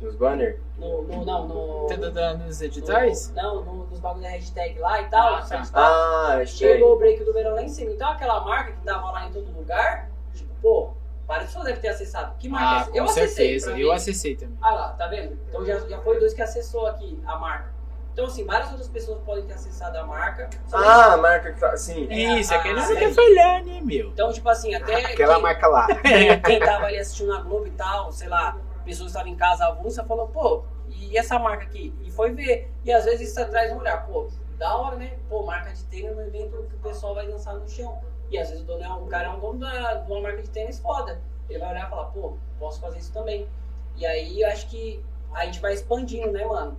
[0.00, 0.58] Nos banners?
[0.76, 1.86] No, no, não, no.
[1.86, 3.28] Tá dando nos editais?
[3.28, 5.34] no- não, no- nos bagulhos da hashtag lá e tal.
[5.36, 5.62] Ah, tá.
[5.72, 6.72] Ah, achei.
[6.72, 7.92] Chegou o break do verão lá em cima.
[7.92, 10.90] Então aquela marca que tava lá em todo lugar, tipo, pô,
[11.28, 12.34] várias pessoas devem ter acessado.
[12.36, 12.90] Que marca é Ah, essa?
[12.90, 13.28] com Eu acessei.
[13.46, 13.70] certeza.
[13.70, 14.58] pra Eu acessei também.
[14.60, 15.38] Ah lá, tá vendo?
[15.48, 17.71] Então já, já foi dois que acessou aqui a marca.
[18.12, 20.50] Então, assim, várias outras pessoas podem ter acessado a marca.
[20.72, 21.70] Ah, a marca que tá.
[21.70, 22.06] Assim.
[22.10, 24.08] É, Isso, a- aquele a- não quer falhar, né, meu?
[24.08, 24.96] Então, tipo assim, até.
[25.06, 25.86] Aquela quem, marca lá.
[26.44, 30.04] quem tava ali assistindo na Globo e tal, sei lá, pessoas estavam em casa avulsa,
[30.04, 31.94] falou, pô, e essa marca aqui?
[32.02, 32.70] E foi ver.
[32.84, 34.28] E às vezes isso traz um olhar, pô,
[34.58, 35.14] da hora, né?
[35.30, 37.98] Pô, marca de tênis no evento que o pessoal vai dançar no chão.
[38.30, 40.20] E às vezes o dono é um o cara é um dono da, de uma
[40.20, 41.20] marca de tênis foda.
[41.48, 43.48] Ele vai olhar e falar, pô, posso fazer isso também.
[43.96, 45.02] E aí eu acho que
[45.34, 46.76] a gente vai expandindo, né, mano?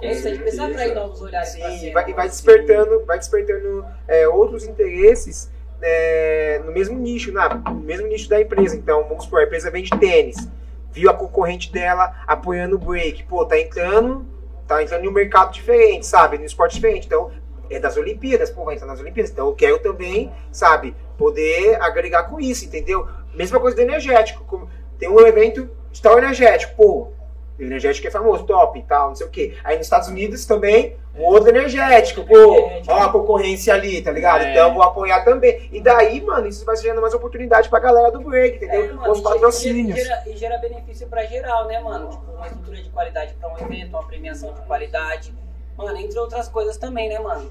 [0.00, 3.84] É isso, a gente precisa atrair novos olhares Sim, e vai, vai despertando, vai despertando
[4.06, 5.50] é, outros interesses
[5.82, 8.76] é, no mesmo nicho, na, no mesmo nicho da empresa.
[8.76, 10.48] Então, vamos supor, a empresa vende tênis,
[10.92, 14.24] viu a concorrente dela apoiando o break, pô, tá entrando,
[14.66, 17.06] tá entrando em um mercado diferente, sabe, no esporte diferente.
[17.06, 17.30] Então,
[17.70, 19.30] é das Olimpíadas, pô, vai entrar nas Olimpíadas.
[19.30, 23.08] Então, eu quero também, sabe, poder agregar com isso, entendeu?
[23.34, 24.68] Mesma coisa do energético.
[24.98, 27.12] Tem um evento de tal energético, pô,
[27.58, 29.56] energético é famoso, top e tal, não sei o quê.
[29.64, 34.42] Aí nos Estados Unidos também, um outro energético, pô, ó a concorrência ali, tá ligado?
[34.44, 34.50] É.
[34.52, 35.68] Então eu vou apoiar também.
[35.72, 38.84] E daí, mano, isso vai gerando mais oportunidade pra galera do break, entendeu?
[38.84, 39.98] É, mano, Os e patrocínios.
[39.98, 42.08] gera- E gera, benefício pra geral, né, mano?
[42.10, 45.34] Tipo, uma estrutura de qualidade pra um evento, uma premiação de qualidade.
[45.76, 47.50] Mano, entre outras coisas também, né, mano?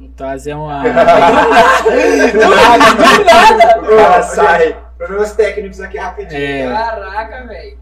[0.00, 0.82] O Taz é uma.
[3.82, 4.76] O cara sai.
[5.06, 6.40] Problemas técnicos aqui rapidinho.
[6.40, 6.72] É.
[6.72, 7.78] Caraca, velho.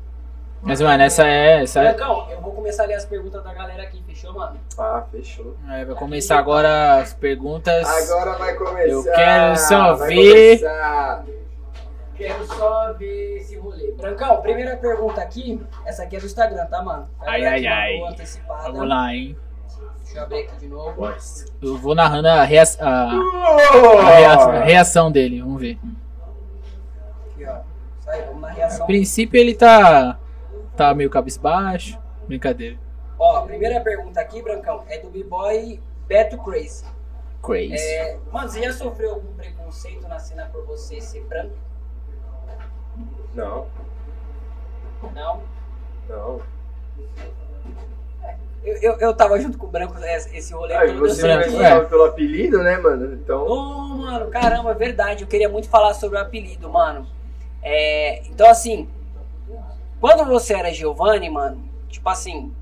[0.63, 1.63] Mas, mano, essa é.
[1.65, 1.93] Essa é...
[1.93, 4.59] Brancão, eu vou começar a ler as perguntas da galera aqui, fechou, mano?
[4.79, 5.57] Ah, fechou.
[5.71, 7.89] é, vai começar agora as perguntas.
[8.11, 8.87] Agora vai começar.
[8.89, 10.59] Eu quero só vai ver.
[10.61, 11.25] começar.
[12.15, 13.91] Quero só ver esse rolê.
[13.93, 15.61] Brancão, primeira pergunta aqui.
[15.85, 17.09] Essa aqui é do Instagram, tá, mano?
[17.21, 17.93] A Ai, galera ai, ai.
[17.95, 18.63] mandou antecipada.
[18.71, 19.37] Vamos lá, hein?
[20.05, 21.09] Deixa eu abrir aqui de novo.
[21.61, 25.79] Eu vou narrando a, rea- a- a reação, a reação dele, vamos ver.
[28.13, 28.87] A reação.
[28.87, 30.19] princípio ele tá.
[30.77, 31.99] tá meio cabisbaixo.
[32.27, 32.77] Brincadeira.
[33.19, 36.85] Ó, a primeira pergunta aqui, Brancão, é do B-Boy Beto Crazy.
[37.43, 37.75] Crazy.
[37.75, 41.55] É, mano, você já sofreu algum preconceito na cena por você ser branco?
[43.35, 43.67] Não,
[45.15, 45.43] Não?
[46.09, 46.41] não.
[48.63, 51.45] Eu, eu, eu tava junto com o branco esse esse rolê eu você sei me
[51.45, 53.15] que- sabe pelo apelido, né, mano?
[53.15, 53.45] Então.
[53.45, 55.25] Ô, mano, caramba, é verdade.
[55.25, 57.07] Eu queria muito falar sobre o apelido, mano.
[57.63, 58.89] É, então, assim,
[60.01, 62.53] quando você era Giovanni, mano, tipo assim,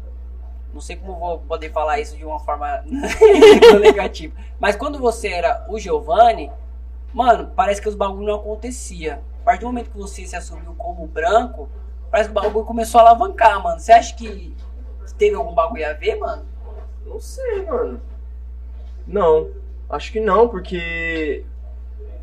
[0.73, 2.85] não sei como vou poder falar isso de uma forma
[3.81, 6.51] negativa, mas quando você era o Giovanni,
[7.13, 9.23] mano, parece que os bagulho não acontecia.
[9.41, 11.69] A partir do momento que você se assumiu como branco,
[12.11, 13.81] parece que o bagulho começou a alavancar, mano.
[13.81, 14.55] Você acha que
[15.17, 16.45] teve algum bagulho a ver, mano?
[17.07, 18.01] Não sei, mano.
[19.07, 19.49] Não.
[19.89, 21.45] Acho que não, porque.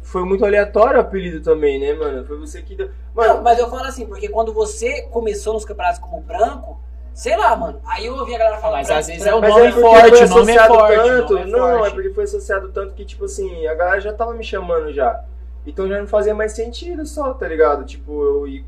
[0.07, 2.25] Foi muito aleatório o apelido também, né, mano?
[2.25, 2.87] Foi você que deu.
[3.13, 6.79] Não, Mano, mas eu falo assim, porque quando você começou nos campeonatos como branco,
[7.13, 7.81] sei lá, mano.
[7.85, 8.77] Aí eu ouvi a galera falar.
[8.77, 10.51] Mas branco, às vezes branco, é o Mas nome é porque forte, foi o nome
[10.53, 11.93] é associado forte, Tanto, nome é não, é forte.
[11.93, 15.25] porque foi associado tanto que, tipo assim, a galera já tava me chamando já.
[15.65, 17.83] Então já não fazia mais sentido só, tá ligado?
[17.83, 18.65] Tipo, eu ir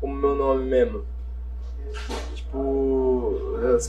[0.00, 1.04] como meu nome mesmo.
[2.34, 3.38] Tipo.
[3.76, 3.88] Os caras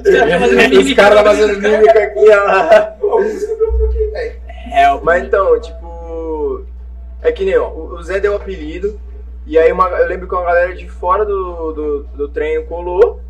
[0.00, 0.80] caras fazendo mímica.
[0.80, 2.48] os caras tá fazendo mímica aqui, ó.
[4.74, 6.64] É, o- Mas então, tipo.
[7.22, 9.00] É que nem, ó, o Zé deu o apelido.
[9.46, 13.20] E aí uma- eu lembro que uma galera de fora do, do, do treino colou.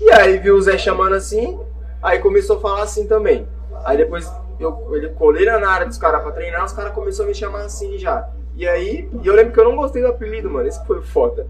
[0.00, 1.58] E aí viu o Zé chamando assim.
[2.02, 3.46] Aí começou a falar assim também.
[3.84, 7.32] Aí depois eu ele colei na área dos caras pra treinar, os caras começaram a
[7.32, 8.28] me chamar assim já.
[8.54, 10.68] E aí, e eu lembro que eu não gostei do apelido, mano.
[10.68, 11.46] Esse foi foda.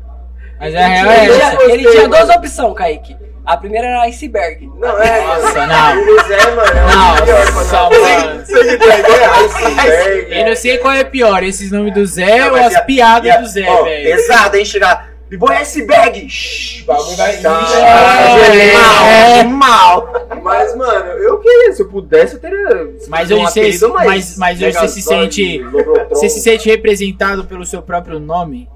[0.59, 1.57] Mas a real é Ele, essa.
[1.57, 3.17] tinha, ele duas opções, Kaique.
[3.45, 4.71] A primeira era iceberg.
[4.79, 6.03] Não, é, Nossa, não.
[6.03, 8.47] O Zé, mano, é nossa, mano.
[8.47, 9.31] Você que tem ideia?
[9.33, 10.35] Iceberg.
[10.41, 12.83] Eu não sei qual é pior, esses nomes do Zé Não, ou as e a-
[12.83, 14.05] piadas e a- do Zé, ó, velho.
[14.17, 14.65] Pesado, hein?
[14.65, 15.13] Chegar.
[15.29, 16.29] B-Boy iceberg.
[16.29, 17.37] Shhh, o bagulho vai.
[17.39, 17.63] Tá.
[17.63, 19.45] Ixi, É, mal, é.
[19.45, 20.29] mal.
[20.43, 22.91] Mas, mano, eu queria, se eu pudesse, eu teria.
[23.09, 25.65] Mas hoje você- mas- mas hoje você se sente-.
[26.11, 28.69] Você se sente representado pelo seu próprio nome?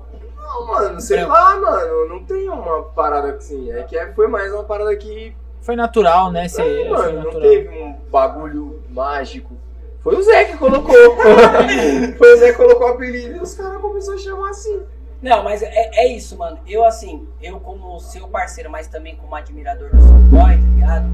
[0.58, 1.32] Não, mano, sei Branco.
[1.32, 3.70] lá, mano, não tem uma parada assim.
[3.72, 5.34] É que é- foi mais uma parada que.
[5.60, 6.48] Foi natural, né?
[6.48, 9.54] Você, É, mano, não teve um bagulho mágico.
[10.00, 10.94] Foi o Zé que colocou.
[12.18, 14.82] foi o Zé que colocou o apelido e os caras começaram a chamar assim.
[15.20, 16.58] Não, mas é, é isso, mano.
[16.66, 21.06] Eu, assim, eu como seu parceiro, mas também como admirador do seu boy, tá ligado?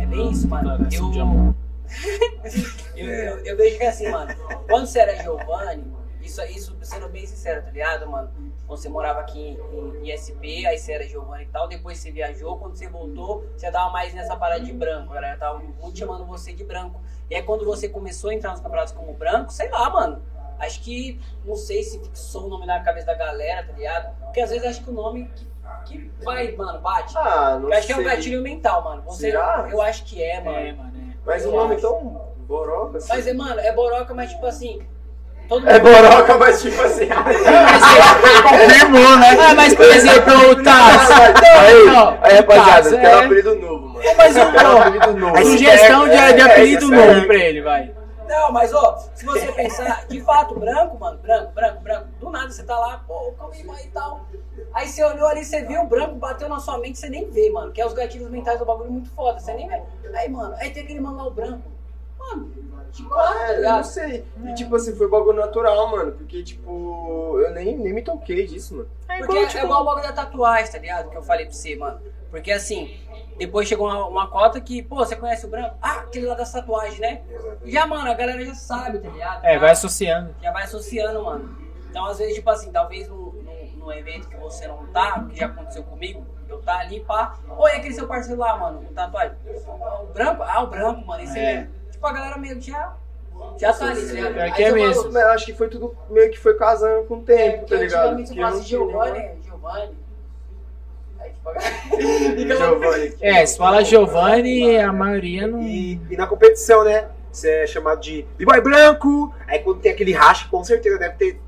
[0.00, 0.88] É bem isso, mano.
[0.90, 1.54] Eu,
[2.96, 4.34] eu, eu, eu vejo que assim, mano,
[4.68, 5.84] quando você era Giovanni,
[6.22, 8.30] isso, isso sendo bem sincero, tá ligado, mano?
[8.66, 12.10] Quando você morava aqui em, em ISP, aí você era Giovanni e tal, depois você
[12.10, 15.98] viajou, quando você voltou, você tava mais nessa parada de branco, a galera tava muito
[15.98, 17.00] chamando você de branco.
[17.28, 20.22] E aí quando você começou a entrar nos campeonatos como branco, sei lá, mano.
[20.58, 24.14] Acho que, não sei se fixou o nome na cabeça da galera, tá ligado?
[24.24, 25.46] Porque às vezes acho que o nome que,
[25.86, 27.16] que vai, mano, bate.
[27.16, 28.02] Ah, não Eu acho que sei.
[28.02, 29.02] é um gatilho mental, mano.
[29.02, 29.66] Você, Será?
[29.70, 30.58] eu acho que é, mano.
[30.58, 30.92] É, mano.
[30.94, 31.16] é.
[31.24, 31.82] Mas eu um nome acho.
[31.82, 33.08] tão boroca assim.
[33.08, 34.86] Mas, é, mano, é boroca, mas tipo assim.
[35.50, 37.08] Todo É boroca, mas tipo assim.
[38.48, 39.36] Confirmou, né?
[39.40, 41.10] Ah, mas por exemplo, o Taz.
[41.10, 43.24] aí, Não, aí, rapaziada, quero um é.
[43.24, 44.00] apelido novo, mano.
[44.16, 45.36] Mas o Quero um apelido novo.
[45.36, 47.26] Aí Sugestão de, de É, apelido é, novo é.
[47.26, 47.92] pra ele, vai.
[48.28, 52.48] Não, mas ó, se você pensar, de fato, branco, mano, branco, branco, branco, do nada
[52.48, 54.20] você tá lá, pô, calma aí, e tal.
[54.72, 57.50] Aí você olhou ali, você viu o branco, bateu na sua mente, você nem vê,
[57.50, 57.72] mano.
[57.72, 59.82] Que é os gatilhos mentais do bagulho muito foda, você nem vê.
[60.14, 61.62] Aí, mano, aí tem aquele mano lá, o branco.
[62.36, 62.50] Mano,
[62.92, 63.84] de quatro, tá É, eu não ligado?
[63.84, 64.24] sei.
[64.44, 66.12] E tipo assim, foi bagulho natural, mano.
[66.12, 68.88] Porque, tipo, eu nem, nem me toquei disso, mano.
[69.18, 71.10] Porque é igual o bagulho da tatuagem, tá ligado?
[71.10, 72.00] Que eu falei pra você, mano.
[72.30, 72.96] Porque assim,
[73.38, 75.76] depois chegou uma, uma cota que, pô, você conhece o branco?
[75.82, 77.22] Ah, aquele lá das tatuagens, né?
[77.64, 79.44] Já, mano, a galera já sabe, tá ligado?
[79.44, 80.34] É, Já- vai associando.
[80.40, 81.58] já vai associando, mano.
[81.90, 85.36] Então, às vezes, tipo assim, talvez num, num, num evento que você não tá, que
[85.40, 87.36] já aconteceu comigo, eu tá ali, pá.
[87.58, 89.36] Oi, aquele seu parceiro lá, mano, o tatuagem.
[90.02, 90.42] O branco?
[90.44, 91.22] Ah, o branco, mano.
[91.24, 91.48] Esse É.
[91.58, 91.68] aí.
[92.00, 92.94] Tipo, a galera meio que já.
[93.58, 94.36] Já tá ali, tá ligado?
[94.38, 95.02] É Aí que é mesmo.
[95.04, 97.74] falou, eu acho que foi tudo meio que foi casando com o É, tempo, porque
[97.74, 98.18] tá ligado?
[98.18, 99.96] antigamente você Porque fala não assim, tinha Giovanni, Giovanni.
[101.20, 101.50] Aí, tipo.
[103.20, 105.60] É, se fala Giovanni, a maioria não.
[105.62, 107.08] E, e na competição, né?
[107.30, 109.34] Você é chamado de B-Boy branco.
[109.46, 111.40] Aí quando tem aquele racha, com certeza deve ter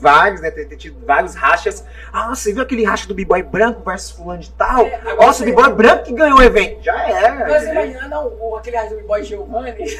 [0.00, 0.50] vários, né?
[0.50, 1.84] Deve ter tido vários rachas.
[2.12, 4.86] Ah, você viu aquele racha do B-Boy branco versus fulano de tal?
[4.86, 6.82] É, Nossa, o B-Boy branco que ganhou o evento.
[6.82, 7.34] Já era.
[7.48, 9.74] Mas imagina, não, o- aquele Razor Boy Giovanni.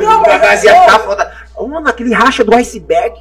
[0.00, 1.32] Não, mas fazer é, ficar foda.
[1.64, 3.20] Oh, naquele racha do iceberg.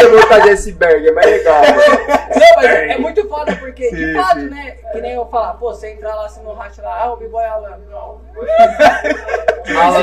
[0.00, 1.60] Eu voltar de iceberg, é mais legal.
[1.60, 1.76] mano.
[1.76, 4.48] Não, mas é, é muito foda porque, de Sim, fato, sim.
[4.50, 4.76] né?
[4.92, 7.44] Que nem eu falar, pô, você entrar lá assim no racha lá, ah, o B-Boy
[7.44, 7.78] Alan.
[7.90, 8.20] Não.
[9.80, 10.00] Alan,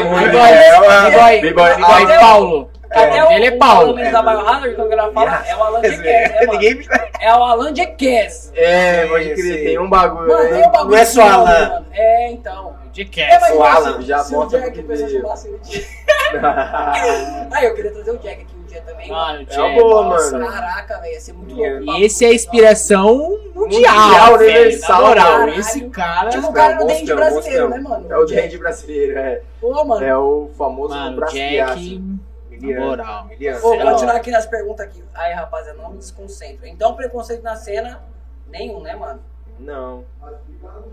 [1.32, 2.70] é B-boy, o- Paulo.
[2.92, 3.98] Até o dele é o Paulo.
[3.98, 6.52] Alan da Biohazard, quando ela fala, é o Alan Jackass, né, mano?
[6.54, 6.88] Ninguém me
[7.20, 8.52] É o Alan Jackass.
[8.56, 11.70] É, pode crer, tem um bagulho Mano, tem um bagulho não é só Alan.
[11.70, 11.86] mano.
[11.94, 12.83] É, então.
[12.96, 13.42] É, Jackass.
[13.42, 14.84] mas O Alan já se o Jack, de...
[16.42, 19.10] Ah, eu queria trazer o Jack aqui um dia também.
[19.10, 20.32] Mano, É Jack, uma boa, nossa.
[20.38, 20.52] mano.
[20.52, 21.84] Caraca, velho, ia ser muito louco.
[21.98, 23.16] E esse é a inspiração
[23.54, 25.60] mundial, Mundial, velho, universal, moral, caralho.
[25.60, 26.30] esse cara...
[26.30, 28.12] Tipo o cara É do dente brasileiro, né, mano?
[28.12, 28.42] É o Jack.
[28.42, 29.42] Dente brasileiro, é.
[29.62, 30.06] Pô, mano.
[30.06, 31.26] É o famoso Mano.
[31.28, 32.00] Jack...
[32.00, 33.26] Na Miliano, moral.
[33.26, 33.60] Miliano.
[33.60, 35.04] Vou continuar aqui nas perguntas aqui.
[35.14, 36.68] Aí, rapaziada, não me desconcentra.
[36.70, 38.02] Então, preconceito na cena,
[38.48, 39.20] nenhum, né, mano?
[39.60, 40.06] Não.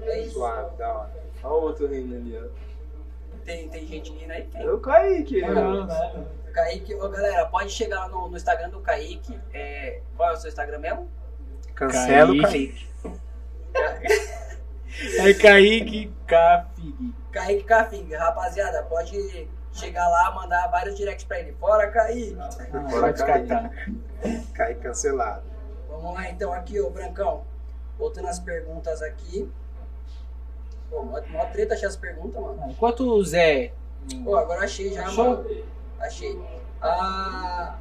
[0.02, 0.32] É isso.
[0.35, 1.10] Suave, da hora.
[1.43, 2.49] Olha o outro rindo ali, ó.
[3.45, 4.45] Tem, tem gente rindo aí?
[4.45, 4.62] Tem.
[4.62, 5.41] É o Kaique.
[6.53, 9.39] Kaique, ô, galera, pode chegar lá no, no Instagram do Kaique.
[9.53, 11.11] É, qual é o seu Instagram mesmo?
[11.75, 12.89] Cancela o Kaique.
[13.73, 14.41] Kaique.
[15.19, 17.15] É Kaique Cafig.
[17.33, 18.15] Kaique Cafing.
[18.15, 21.53] Rapaziada, pode chegar lá, mandar vários directs pra ele.
[21.53, 22.37] Fora, Kaique.
[22.91, 23.71] Pode catar.
[24.53, 25.43] Kaique cancelado.
[25.89, 27.45] Vamos lá, então, aqui, ô, Brancão.
[27.99, 29.51] Voltando as perguntas aqui.
[30.91, 32.65] Pô, mó, mó treta achar as perguntas, mano.
[32.69, 33.73] Enquanto o Zé...
[34.25, 35.25] Pô, agora achei já, Achou?
[35.25, 35.65] mano.
[36.01, 36.43] Achei.
[36.83, 37.79] Ah...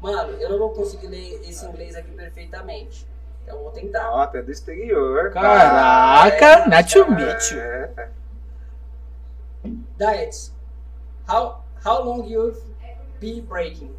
[0.00, 3.06] Mano, eu não vou conseguir ler esse inglês aqui perfeitamente.
[3.42, 4.10] Então eu vou tentar.
[4.10, 5.30] Nota é do exterior.
[5.30, 7.60] Caraca, é, not to meet you.
[7.60, 8.08] É.
[9.96, 10.52] Diets.
[11.28, 12.56] How, how long you
[13.20, 13.94] be breaking?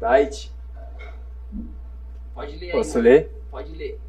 [0.00, 0.52] Diet.
[2.34, 2.72] Pode ler aí.
[2.72, 3.04] Posso mano.
[3.04, 3.44] ler?
[3.50, 4.00] Pode ler.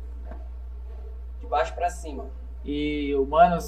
[1.46, 2.26] De baixo pra cima.
[2.64, 3.60] E o mano,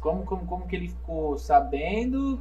[0.00, 2.40] como, como, como que ele ficou sabendo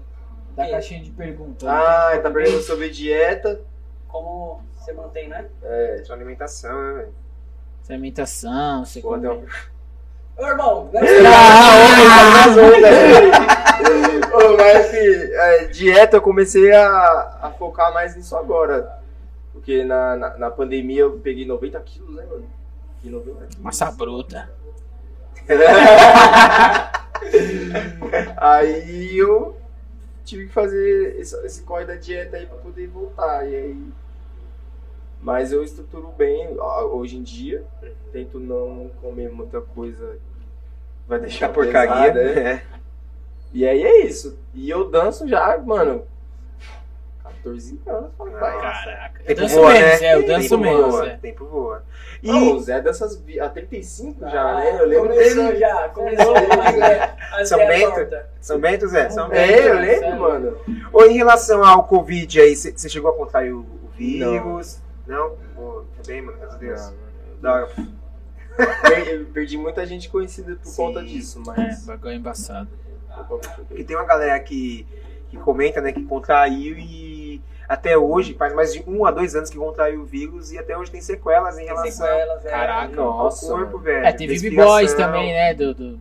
[0.56, 1.68] da caixinha de perguntas?
[1.68, 3.62] Ah, ele tá perguntando sobre dieta.
[4.08, 5.48] Como você mantém, né?
[5.64, 6.04] É.
[6.06, 7.14] Sua alimentação, né, velho?
[7.82, 9.48] Se alimentação, você Porra, come...
[10.38, 11.02] Ô, irmão, né?
[11.28, 12.46] Ah,
[14.36, 19.00] Ô, mas assim, é, dieta eu comecei a, a focar mais nisso agora.
[19.54, 22.46] Porque na, na, na pandemia eu peguei 90 quilos, né, mano?
[23.02, 23.56] Peguei 90 quilos.
[23.58, 24.50] Massa bruta.
[28.38, 29.58] aí eu
[30.24, 33.48] tive que fazer esse, esse corre da dieta aí pra poder voltar.
[33.48, 33.84] E aí.
[35.22, 36.56] Mas eu estruturo bem
[36.92, 37.64] hoje em dia.
[38.12, 40.18] Tento não comer muita coisa.
[41.08, 42.14] Vai deixar porcaria.
[42.14, 42.54] pesada, é.
[42.54, 42.64] É.
[43.54, 44.38] E aí é isso.
[44.54, 46.04] E eu danço já, mano.
[47.46, 48.12] 14 anos.
[48.40, 49.22] Caraca.
[49.22, 50.08] Eu Tempo danço voa, menos, né?
[50.08, 50.86] é, eu danço Tempo menos.
[50.92, 51.18] voa, é.
[51.18, 51.84] Tempo voa.
[52.24, 54.82] E Não, o Zé dança vi- há 35 já, Ah, né?
[54.82, 55.60] Eu lembro começou dele.
[55.60, 56.34] já, começou.
[56.34, 58.18] mas é, mas São é Bento?
[58.42, 59.10] São Bento, Zé?
[59.10, 59.40] São Bento.
[59.40, 60.58] É, eu lembro, mano.
[60.92, 64.80] Ou em relação ao Covid aí, você chegou a contrair o, o vírus?
[65.06, 65.36] Não?
[65.56, 66.94] Pô, tá bem, mano, graças a Deus.
[67.42, 67.70] Da hora.
[68.56, 70.76] Per- eu perdi muita gente conhecida por Sim.
[70.78, 71.86] conta disso, É, mas.
[71.86, 72.70] bagulho é embaçado.
[73.68, 74.86] Porque tem uma galera que,
[75.30, 79.50] que comenta, né, que contraiu e até hoje, faz mais de um a dois anos
[79.50, 82.50] que contraiu o vírus e até hoje tem sequelas em Tem relação sequelas, é.
[82.50, 83.80] Caraca, ao nossa, corpo, mano.
[83.80, 84.06] velho.
[84.06, 84.40] É, teve.
[84.50, 85.54] B-Boys também, né?
[85.54, 86.00] Do, do-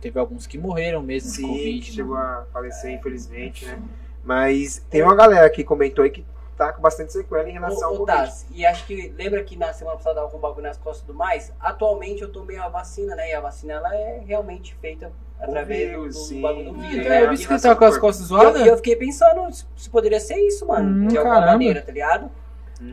[0.00, 1.80] Teve alguns que morreram mesmo de Sim, Covid.
[1.80, 2.22] que chegou né?
[2.22, 3.78] a falecer, infelizmente, né?
[4.24, 6.24] Mas tem uma galera que comentou aí que
[6.66, 8.06] tá com bastante sequela em relação Ô, ao.
[8.06, 11.16] Taz, e acho que lembra que na semana passada com bagulho nas costas e tudo
[11.18, 11.50] mais?
[11.58, 13.30] Atualmente eu tomei a vacina, né?
[13.30, 15.10] E a vacina ela é realmente feita
[15.40, 16.40] através do, vírus, do sim.
[16.42, 17.06] bagulho do É, vírus.
[17.06, 17.30] Então, eu né?
[17.30, 18.60] vi que E você tava com as costas eu, zoadas?
[18.62, 21.04] e eu fiquei pensando se- poderia ser isso, mano.
[21.04, 21.52] Hum, de alguma caramba.
[21.52, 22.30] maneira, tá ligado?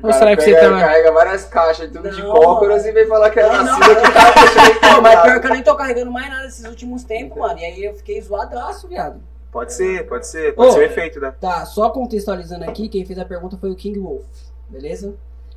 [0.03, 0.79] Ou será que você pega- tava.
[0.81, 2.31] carrega várias caixas, tudo de Não.
[2.31, 5.51] cócoras e vem falar que é vacina que tá deixando Não, mas pior que eu
[5.51, 7.57] nem tô carregando mais nada esses últimos tempos, mano.
[7.59, 9.21] E aí eu fiquei zoadaço, viado.
[9.57, 10.71] Pode ser, pode ser, pode Ô.
[10.73, 11.33] ser o efeito, né?
[11.41, 14.23] Tá, só contextualizando aqui, quem fez a pergunta foi o King Wolf,
[14.69, 15.15] beleza?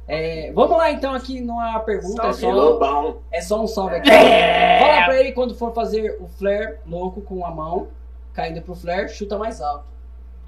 [0.09, 3.17] É, vamos lá então aqui numa pergunta, é Salve, só, Lobão.
[3.31, 4.09] é só um salve aqui.
[4.11, 4.81] É.
[4.81, 7.89] Fala pra ele quando for fazer o flare louco com a mão,
[8.33, 9.85] caindo pro flare, chuta mais alto.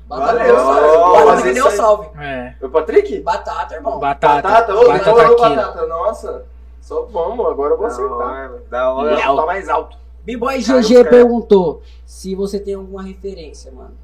[0.09, 1.27] Batata, Valeu, salve.
[1.27, 1.77] Batata aí.
[1.77, 2.09] salve.
[2.25, 2.55] É.
[2.63, 3.21] Ô, Patrick?
[3.21, 3.99] Batata, irmão.
[3.99, 4.49] Batata.
[4.49, 5.57] Batata, ô, batata batata, aqui.
[5.57, 5.87] batata.
[5.87, 6.45] Nossa,
[6.81, 8.17] só vamos, agora eu vou Da acertar.
[8.19, 9.17] hora, da hora.
[9.21, 9.99] Tá mais alto.
[10.25, 13.95] B-Boy GG perguntou se você tem alguma referência, mano.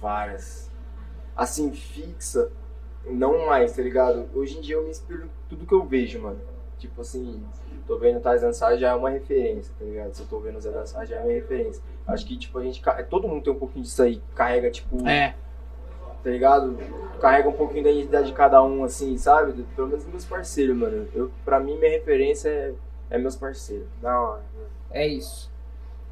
[0.00, 0.70] Várias.
[1.36, 2.50] Assim, fixa,
[3.06, 4.26] não mais, tá ligado?
[4.34, 6.38] Hoje em dia eu me inspiro em tudo que eu vejo, mano.
[6.78, 7.42] Tipo assim,
[7.86, 10.14] tô vendo o Tais dançar já é uma referência, tá ligado?
[10.14, 11.82] Se eu tô vendo Zé dançar já é uma referência.
[12.06, 12.82] Acho que, tipo, a gente.
[13.08, 14.22] Todo mundo tem um pouquinho disso aí.
[14.34, 15.34] Carrega, tipo, É.
[16.22, 16.78] tá ligado?
[17.20, 19.64] Carrega um pouquinho da identidade de cada um, assim, sabe?
[19.74, 21.08] Pelo menos meus parceiros, mano.
[21.14, 22.72] Eu, pra mim, minha referência é,
[23.10, 23.86] é meus parceiros.
[24.00, 24.42] Da hora.
[24.92, 25.50] É isso.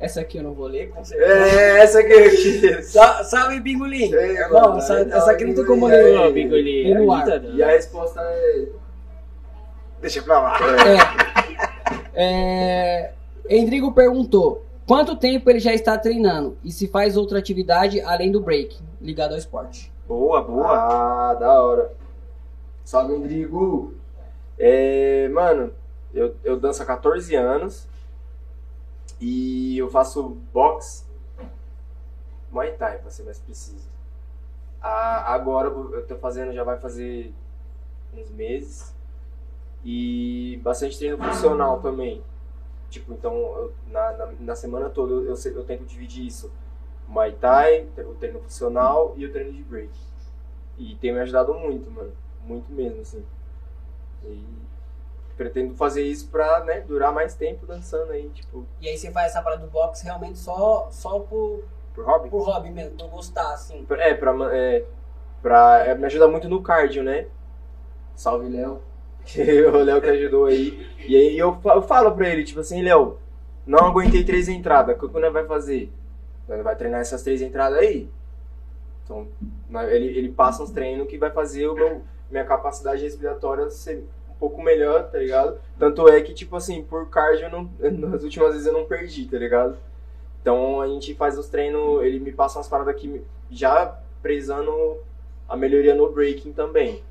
[0.00, 1.32] Essa aqui eu não vou ler, com certeza.
[1.32, 2.86] É, essa que eu quis.
[2.86, 4.14] Sa- Salve, Bingolim!
[4.14, 5.88] É, mano, essa, tá, essa aqui não tem como
[6.32, 6.98] Bingolim, ler.
[7.00, 7.22] no ar.
[7.28, 8.66] ajuda, E a resposta é.
[10.00, 10.56] Deixa pra lá.
[12.14, 12.18] É.
[12.20, 13.12] É,
[13.48, 18.40] Endrigo perguntou: quanto tempo ele já está treinando e se faz outra atividade além do
[18.40, 19.92] break, ligado ao esporte?
[20.06, 20.68] Boa, boa.
[20.70, 21.92] Ah, da hora.
[22.84, 23.94] Salve, Rodrigo.
[24.58, 25.72] É, mano,
[26.14, 27.86] eu, eu danço há 14 anos
[29.20, 30.22] e eu faço
[30.52, 31.04] boxe,
[32.50, 33.86] Muay Thai, pra ser mais preciso.
[34.82, 37.32] Ah, agora eu tô fazendo, já vai fazer
[38.14, 38.94] uns meses
[39.84, 42.22] e bastante treino funcional também.
[42.90, 46.50] Tipo, então, eu- na, na, na semana toda eu, eu, eu tento dividir isso.
[47.08, 49.90] Muay Thai, o treino funcional e o treino de break.
[50.78, 52.12] E tem me ajudado muito, mano.
[52.44, 53.24] Muito mesmo, assim.
[54.24, 54.44] E
[55.38, 58.66] pretendo fazer isso pra, né, durar mais tempo dançando aí, tipo.
[58.80, 61.62] E aí você faz essa parada do boxe realmente só, só por,
[61.94, 62.28] Por hobby?
[62.28, 63.86] por hobby mesmo, por gostar, assim.
[63.90, 64.84] É, pra, é,
[65.40, 67.26] pra é, me ajuda muito no cardio, né?
[68.16, 68.82] Salve, Léo.
[69.72, 70.86] o Léo que ajudou aí.
[71.06, 73.18] E aí eu, eu falo pra ele, tipo assim, Léo,
[73.64, 75.92] não aguentei três entradas, o que nós vai fazer?
[76.48, 78.10] Nós vai treinar essas três entradas aí?
[79.04, 79.28] Então,
[79.88, 84.04] ele, ele passa uns treinos que vai fazer o meu, minha capacidade respiratória ser
[84.38, 85.58] pouco melhor, tá ligado?
[85.78, 87.70] Tanto é que, tipo assim, por cardio, eu não,
[88.08, 89.76] nas últimas vezes eu não perdi, tá ligado?
[90.40, 94.98] Então a gente faz os treinos, ele me passa umas paradas aqui já prezando
[95.48, 97.02] a melhoria no breaking também.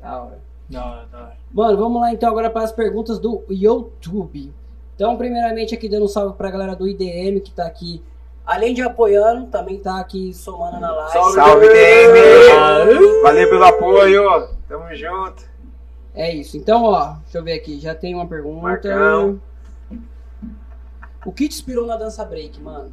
[0.00, 0.38] Da hora.
[0.68, 1.36] Da hora, da hora.
[1.52, 4.52] Mano, vamos lá então agora para as perguntas do YouTube.
[4.94, 8.02] Então, primeiramente aqui dando um salve pra galera do IDM que tá aqui,
[8.44, 11.12] além de apoiando, também tá aqui somando na live.
[11.12, 11.68] Salve, Salve!
[11.68, 13.22] DM!
[13.22, 14.48] Valeu pelo apoio.
[14.68, 15.48] Tamo junto.
[16.18, 16.56] É isso.
[16.56, 18.60] Então, ó, deixa eu ver aqui, já tem uma pergunta.
[18.60, 19.40] Marcão.
[21.24, 22.92] O que te inspirou na dança break, mano?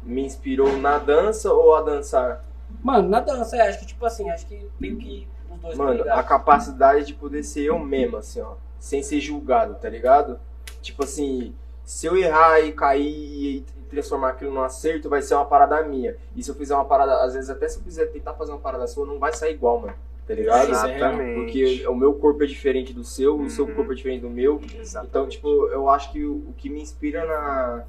[0.00, 2.44] Me inspirou na dança ou a dançar?
[2.80, 5.82] Mano, na dança, é, acho que tipo assim, acho que meio que os dois tá
[5.82, 8.54] Mano, a capacidade de poder ser eu mesmo, assim, ó.
[8.78, 10.38] Sem ser julgado, tá ligado?
[10.80, 11.52] Tipo assim,
[11.84, 16.16] se eu errar e cair e transformar aquilo num acerto, vai ser uma parada minha.
[16.36, 18.60] E se eu fizer uma parada, às vezes até se eu quiser tentar fazer uma
[18.60, 19.94] parada sua, não vai sair igual, mano.
[20.26, 20.70] Tá ligado?
[20.70, 21.34] Exatamente.
[21.40, 23.74] Porque o meu corpo é diferente do seu, o seu Uhum.
[23.74, 24.60] corpo é diferente do meu.
[24.78, 25.08] Exatamente.
[25.10, 27.84] Então, tipo, eu acho que o, o que me inspira na.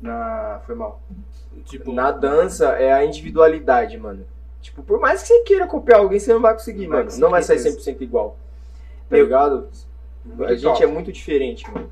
[0.00, 0.60] Na.
[0.66, 1.00] Foi mal.
[1.66, 4.24] Tipo, Na dança é a individualidade, mano.
[4.62, 7.10] Tipo, por mais que você queira copiar alguém, você não vai conseguir, Não mano.
[7.18, 7.92] Não vai sair certeza.
[7.92, 8.36] 100% igual.
[9.10, 9.68] Tá Eu- ligado?
[10.24, 10.82] Muito a gente top.
[10.82, 11.90] é muito diferente, mano.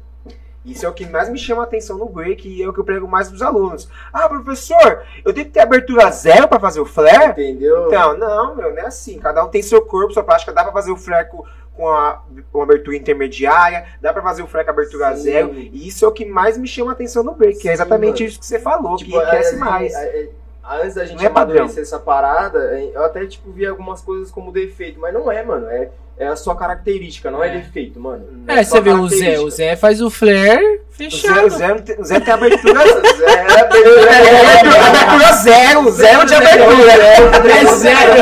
[0.64, 2.78] Isso é o que mais me chama a atenção no break e é o que
[2.80, 3.88] eu prego mais pros alunos.
[4.12, 7.30] Ah, professor, eu tenho que ter abertura zero pra fazer o flare?
[7.30, 7.86] Entendeu?
[7.86, 9.18] Então, não, meu, não é assim.
[9.18, 10.52] Cada um tem seu corpo, sua prática.
[10.52, 12.22] Dá pra fazer o flare com, com a,
[12.52, 15.22] com abertura intermediária, dá pra fazer o flare com abertura Sim.
[15.22, 15.54] zero.
[15.54, 17.74] E isso é o que mais me chama a atenção no break, que é Sim,
[17.76, 18.26] exatamente mano.
[18.30, 19.94] isso que você falou, Tipo, que enriquece a- a- mais.
[19.94, 20.26] a- a-
[20.62, 22.58] Antes da gente Não é amadurecer essa parada,
[22.94, 25.66] eu até, tipo, vi algumas coisas como defeito, mas não é, mano.
[25.68, 25.88] É,
[26.18, 27.58] é a sua característica, não é, É.
[27.58, 28.24] defeito, mano.
[28.46, 31.46] É, sua você vê o Zé, o Zé faz o flare O Zé, fechado.
[31.46, 32.80] o Zé, não tem- o Zé tem abertura.
[32.86, 36.92] Zé, É, abertura zero, zero de abertura.
[36.92, 38.12] É zero,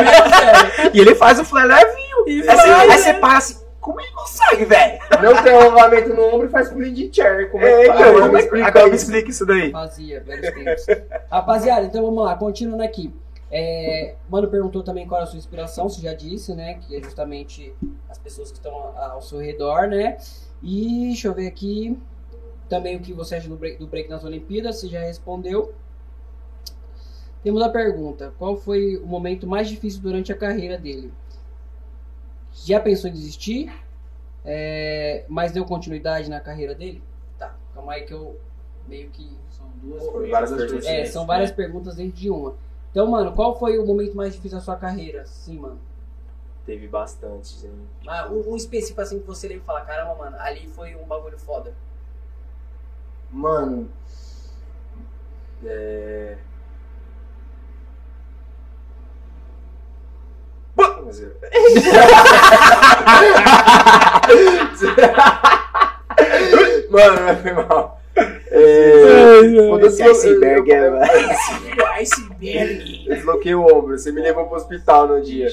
[0.93, 2.09] E ele faz o flare levinho.
[2.27, 2.97] E Aí você, faz, aí né?
[2.97, 3.57] você para assim,
[3.89, 4.99] como ele consegue, velho?
[5.21, 7.49] Não tem alongamento no ombro e faz pulinho de chair.
[7.51, 9.05] Como É, é que então, Agora como me é que- agora me isso.
[9.05, 9.71] explica isso daí.
[9.71, 10.85] Fazia, velhos tempos.
[11.31, 13.13] Rapaziada, então vamos lá, continuando aqui.
[13.51, 16.75] É, Mano perguntou também qual era a sua inspiração, você já disse, né?
[16.75, 17.73] Que é justamente
[18.07, 20.17] as pessoas que estão ao seu redor, né?
[20.61, 21.97] E deixa eu ver aqui.
[22.69, 25.73] Também o que você acha do break, do break nas Olimpíadas, você já respondeu.
[27.43, 31.11] Temos a pergunta: qual foi o momento mais difícil durante a carreira dele?
[32.65, 33.71] Já pensou em desistir?
[34.45, 37.03] É, mas deu continuidade na carreira dele?
[37.37, 38.39] Tá, calma aí que eu
[38.87, 40.85] meio que São duas Foi várias perguntas.
[40.85, 42.55] é, são várias perguntas dentro de uma.
[42.91, 45.25] Então, mano, qual foi o momento mais difícil da sua carreira?
[45.25, 45.79] Sim, mano.
[46.65, 47.73] Teve bastante, gente.
[48.07, 51.05] Ah, um, um específico assim que você lembra e fala, caramba, mano, ali foi um
[51.05, 51.73] bagulho foda.
[53.31, 53.89] Mano.
[55.65, 56.37] É.
[60.68, 60.68] Mas eu-
[66.89, 67.99] Mano, foi mal.
[68.51, 69.85] É...
[69.85, 70.89] Esse iceberg é-
[71.99, 73.05] Iceberg.
[73.07, 75.47] eu desloquei o ombro, você me levou pro hospital no dia.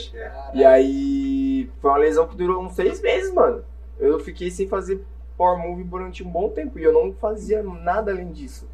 [0.55, 3.62] E aí foi uma lesão que durou uns seis meses, mano.
[3.98, 5.01] Eu fiquei sem fazer
[5.36, 8.66] power move durante um bom tempo e eu não fazia nada além disso.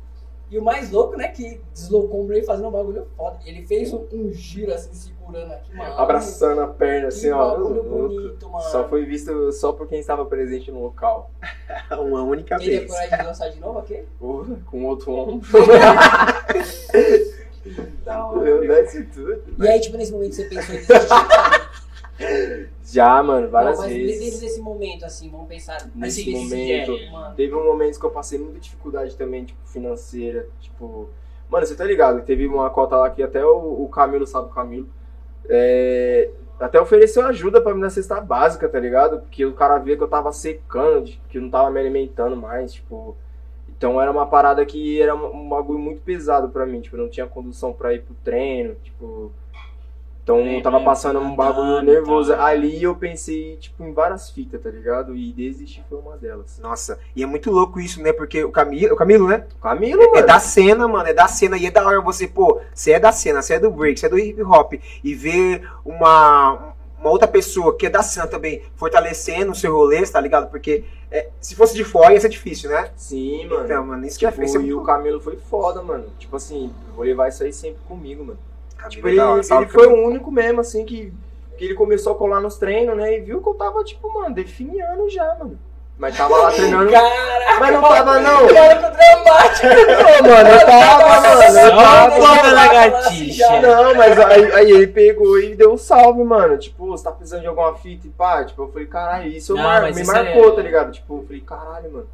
[0.52, 3.38] E o mais louco, né, que deslocou o Bray fazendo um bagulho foda.
[3.46, 5.94] Ele fez um, um giro assim, segurando aqui, mano.
[5.94, 7.52] Abraçando a perna, assim, Que ó.
[7.52, 8.64] bagulho bonito, mano.
[8.66, 11.30] Só foi visto só por quem estava presente no local.
[11.98, 12.86] Uma única vez.
[12.86, 14.04] coragem de lançar de novo aqui?
[14.18, 15.48] Porra, com outro ombro.
[18.04, 19.40] Da Eu desce tudo.
[19.58, 21.08] E aí, tipo, nesse momento você pensou em desistir?
[22.84, 24.20] Já, mano, várias Não, mas vezes.
[24.20, 25.88] desde esse momento, assim, vamos pensar.
[25.94, 26.92] Nesse assim, momento.
[26.92, 27.32] é.
[27.36, 30.46] Teve um momento que eu passei muita dificuldade também, tipo, financeira.
[30.60, 31.08] Tipo.
[31.48, 32.22] Mano, você tá ligado?
[32.22, 34.88] Teve uma cota lá que até o, o Camilo, sabe o Camilo?
[35.48, 36.30] é,
[36.60, 39.20] até ofereceu ajuda pra mim na cesta básica, tá ligado?
[39.20, 42.72] Porque o cara via que eu tava secando, que eu não tava me alimentando mais,
[42.74, 43.16] tipo.
[43.68, 47.02] Então era uma parada que era um um bagulho muito pesado pra mim, tipo, eu
[47.02, 49.32] não tinha condução pra ir pro treino, tipo.
[50.22, 52.32] Então É, eu tava é, passando um bagulho andando e nervoso.
[52.34, 55.16] Ali eu pensei, tipo, em várias fitas, tá ligado?
[55.16, 56.58] E desistir foi uma delas.
[56.62, 58.12] Nossa, e é muito louco isso, né?
[58.12, 59.44] Porque o Camilo, o Camilo, né?
[59.60, 60.26] Camilo, É mano.
[60.26, 61.56] da cena, mano, é da cena.
[61.56, 64.06] E é da hora você, pô, você é da cena, você é do break, você
[64.06, 64.74] é do hip hop.
[65.02, 70.06] E ver uma, uma outra pessoa que é da cena também fortalecendo o seu rolê,
[70.06, 70.48] tá ligado?
[70.50, 72.90] Porque é, se fosse de fora ia ser difícil, né?
[72.96, 73.64] Sim, mano.
[73.64, 76.04] Então, mano, isso que é Tipo, isso é e o Camilo foi foda, mano.
[76.18, 78.38] Tipo assim, vou levar isso aí sempre comigo, mano.
[78.82, 81.12] Camilo Tipo, é ele, da hora, ele salve, foi o único mesmo, assim, que,
[81.56, 83.16] que ele começou a colar nos treinos, né?
[83.16, 85.58] E viu que eu tava, tipo, mano, definhando já, mano.
[85.98, 86.90] Mas tava lá treinando.
[86.90, 88.40] Caraca, Mas não tava, não.
[88.40, 89.66] Maluco dramático.
[90.22, 91.58] Não, mano, eu tava, mano.
[91.60, 92.18] Eu tava.
[92.18, 93.60] na tava lagartixa.
[93.60, 96.58] Não, mas aí, aí ele pegou e deu um salve, mano.
[96.58, 98.42] Tipo, você tá precisando de alguma fita e pá.
[98.44, 100.92] Tipo, eu falei, caralho, isso eu Não, mar- me isso marcou, é- tá ligado?
[100.92, 102.08] Tipo, eu falei, caralho, mano.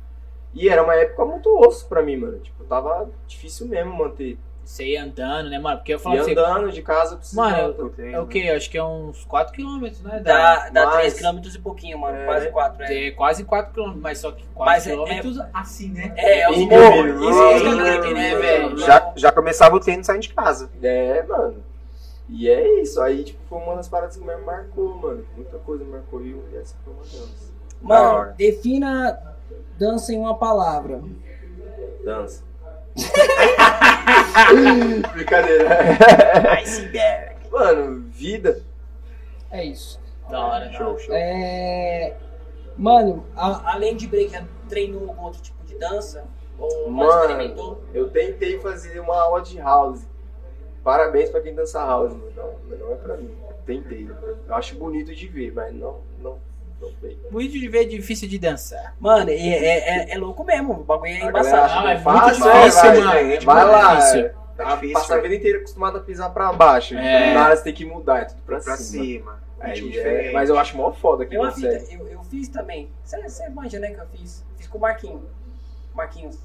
[0.53, 2.39] E era uma época muito osso pra mim, mano.
[2.41, 4.37] Tipo, tava difícil mesmo manter.
[4.69, 5.79] Você ia andando, né, mano?
[5.79, 6.33] Porque eu falo pra você.
[6.33, 7.51] andando de casa precisava.
[7.73, 8.51] Mano, É o que?
[8.51, 10.21] Acho que é uns 4km, né?
[10.21, 12.19] Dá, dá Mas- 3km e pouquinho, mano.
[12.19, 12.27] É.
[12.27, 13.07] Quase 4, né?
[13.07, 16.13] É quase 4km, mas só que Mas é- 4km assim, né?
[16.17, 17.07] É, é os morros.
[17.17, 18.79] Isso, eu Hum, entender, hum, velho.
[18.79, 20.69] Já, já começava o treino saindo de casa.
[20.83, 21.65] É, mano.
[22.29, 23.01] E é isso.
[23.01, 25.25] Aí, tipo, foi uma das paradas que me marcou, mano.
[25.35, 27.53] Muita coisa me marcou e essa foi uma delas.
[27.81, 29.19] Da Mano, defina
[29.79, 31.01] dança em uma palavra.
[32.05, 32.47] Dança.
[35.13, 35.69] Brincadeira.
[37.51, 38.63] Mano, vida.
[39.51, 40.01] É isso.
[40.31, 40.73] Da hora, hora.
[40.73, 40.97] show.
[41.11, 42.15] É...
[42.77, 44.33] Mano, a- Além de break,
[44.69, 46.25] treinou algum outro tipo de dança?
[46.59, 47.21] Ou Mano.
[47.23, 47.83] experimentou?
[47.95, 50.03] Eu tentei fazer uma aula de house.
[50.85, 52.15] Parabéns pra quem dança house.
[52.37, 53.35] Não, não é pra mim.
[53.67, 54.09] Tentei.
[54.47, 56.39] Eu acho bonito de ver, mas não, não,
[57.31, 58.95] Bonito de ver, difícil de dançar.
[59.01, 59.79] Mano, é, é,
[60.11, 60.73] é, é louco mesmo.
[60.73, 61.83] O bagulho é A embaçado.
[61.83, 63.07] que é é fácil, muito é, difícil, vai, mano.
[63.11, 63.95] vai, É vai lá.
[63.97, 64.21] difícil.
[64.21, 64.35] é.
[64.59, 66.95] É difícil, Passa a vida inteira acostumado a pisar pra baixo.
[66.97, 67.33] É.
[67.35, 69.05] Na hora você tem que mudar, é tudo pra, Pra cima.
[69.05, 69.49] cima.
[69.61, 70.33] É, diferente.
[70.33, 72.89] mas eu acho mó foda que fita, eu, eu fiz também.
[73.05, 74.45] Você, você manja, né, que eu fiz?
[74.57, 75.23] Fiz com o Marquinhos.
[75.95, 76.39] Marquinhos.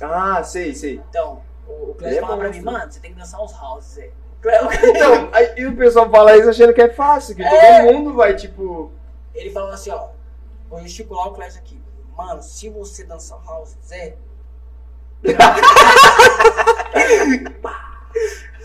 [0.00, 1.00] Ah, sei, sei.
[1.10, 2.72] Então, o, o Ele Clécio é falava pra mim, monstro.
[2.72, 4.04] mano, você tem que dançar uns houses.
[4.40, 7.82] Cleo- Então, aí, e o pessoal fala isso achando que é fácil, que É.
[7.84, 8.92] todo mundo vai, tipo.
[9.36, 10.08] Ele falou assim, ó.
[10.68, 11.80] Vou gesticular o Clécio aqui.
[12.16, 14.16] Mano, se você dançar house, Zé.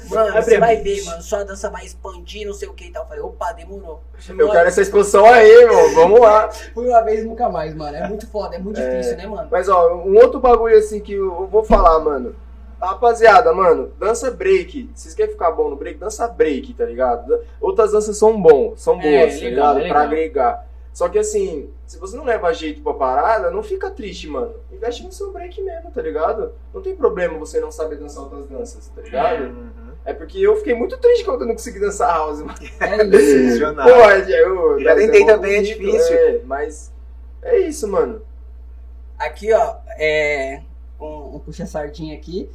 [0.10, 1.22] Mano, Abre você vai ver, mano.
[1.22, 3.03] Sua dança vai expandir, não sei o que e tal.
[3.03, 4.02] Eu falei, opa, demorou.
[4.38, 5.93] Eu quero essa expansão aí, irmão.
[5.95, 6.49] Vamos lá.
[6.52, 7.95] foi uma vez e nunca mais, mano.
[7.95, 8.89] É muito foda, é muito É.
[8.89, 9.48] difícil, né, mano?
[9.52, 12.35] Mas ó, um outro bagulho assim que eu vou falar, mano.
[12.82, 14.90] Rapaziada, mano, dança break.
[14.95, 15.99] Vocês querem ficar bom no break?
[15.99, 17.40] Dança break, tá ligado?
[17.60, 19.78] Outras danças são bom, são É, boas, tá legal, ligado?
[19.78, 19.94] é legal.
[19.95, 20.68] Pra agregar.
[20.94, 24.53] Só que assim, se você não leva jeito pra parada, não fica triste, mano.
[24.72, 26.52] Investe no seu break mesmo, tá ligado?
[26.74, 29.44] Não tem problema você não saber dançar outras danças, tá ligado?
[29.44, 29.91] Uhum.
[30.03, 32.56] É porque eu fiquei muito triste quando eu não consegui dançar house, mano.
[32.80, 33.49] É.
[33.52, 33.86] Funcionar.
[33.88, 34.80] Pode, eu.
[34.82, 36.16] Já tentei é também, é difícil.
[36.16, 36.91] É, mas
[37.41, 38.22] é isso, mano.
[39.18, 40.62] Aqui, ó, é.
[40.99, 42.49] Um, um puxa-sardinha aqui.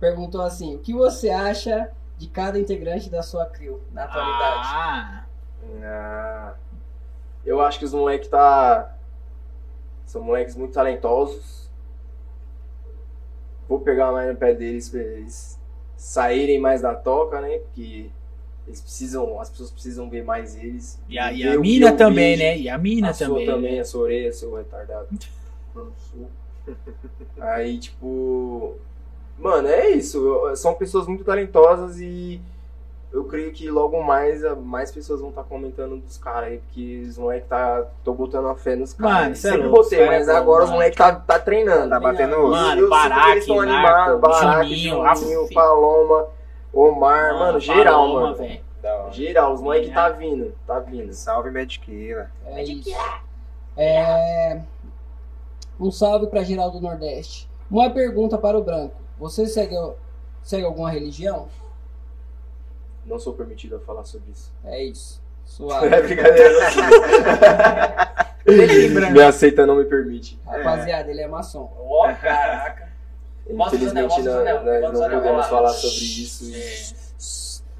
[0.00, 4.68] Perguntou assim: o que você acha de cada integrante da sua crew na atualidade?
[4.68, 5.24] Ah,
[5.82, 6.54] Ah,
[7.44, 8.94] eu acho que os moleques tá.
[10.04, 11.68] São moleques muito talentosos.
[13.68, 15.58] Vou pegar mais no pé deles pra eles
[15.96, 17.58] saírem mais da toca, né?
[17.58, 18.10] Porque
[18.66, 19.40] eles precisam.
[19.40, 21.00] As pessoas precisam ver mais eles.
[21.08, 22.42] e a, e a mina também, vejo.
[22.50, 22.58] né?
[22.58, 23.46] E a mina a sua também.
[23.46, 25.08] também, a sua orelha, seu retardado.
[27.40, 28.76] Aí, tipo.
[29.38, 30.50] Mano, é isso.
[30.56, 32.40] São pessoas muito talentosas e
[33.12, 37.04] eu creio que logo mais a- mais pessoas vão estar comentando dos caras aí, porque
[37.08, 37.84] os moleques tá.
[38.04, 39.14] tô botando a fé nos caras.
[39.20, 40.76] Mano, é Sempre louco, botei, cara é mas agora os mano.
[40.78, 41.90] moleques tá, tá treinando.
[41.90, 42.50] Tá batendo osso.
[42.50, 45.54] Mano, Baraque, Narco, Baraque, Juninho, Juninho, Aff.
[45.54, 46.26] Paloma,
[46.72, 48.36] Omar, mano, geral, Paloma, mano.
[48.36, 48.66] velho.
[49.10, 49.94] Geral, os moleques É.
[49.94, 51.12] tá vindo, tá vindo.
[51.12, 52.30] Salve, Mediqueira.
[52.46, 52.64] É.
[53.76, 54.62] É,
[55.78, 57.48] Um salve pra geral do Nordeste.
[57.70, 58.94] Uma pergunta para o Branco.
[59.18, 59.74] Você segue,
[60.42, 61.48] segue alguma religião?
[63.04, 64.52] Não sou permitido a falar sobre isso.
[64.64, 65.24] É isso.
[65.46, 65.88] É Suave.
[66.02, 66.70] brincadeira.
[69.12, 70.38] Me aceita, não me permite.
[70.44, 71.70] Rapaziada, ele é maçom.
[71.78, 72.88] Ó, caraca.
[73.52, 74.32] Mostra os anel, Infelizmente, não,
[74.92, 76.44] os não anel, podemos falar sobre isso.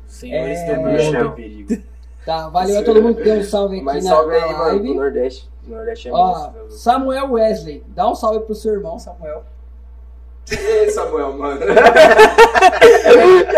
[0.06, 0.74] Senhores É.
[0.76, 1.16] do O mundo.
[1.16, 1.82] é perigo.
[2.24, 4.58] Tá, valeu a todo mundo que deu um salve aqui Mas na, salve aí, mano,
[4.64, 4.94] live.
[4.94, 5.50] Nordeste.
[5.66, 6.70] O Nordeste é Ó, monstro.
[6.70, 9.44] Samuel Wesley, dá um salve pro seu irmão, Samuel.
[10.51, 11.60] Ei, Samuel, mano.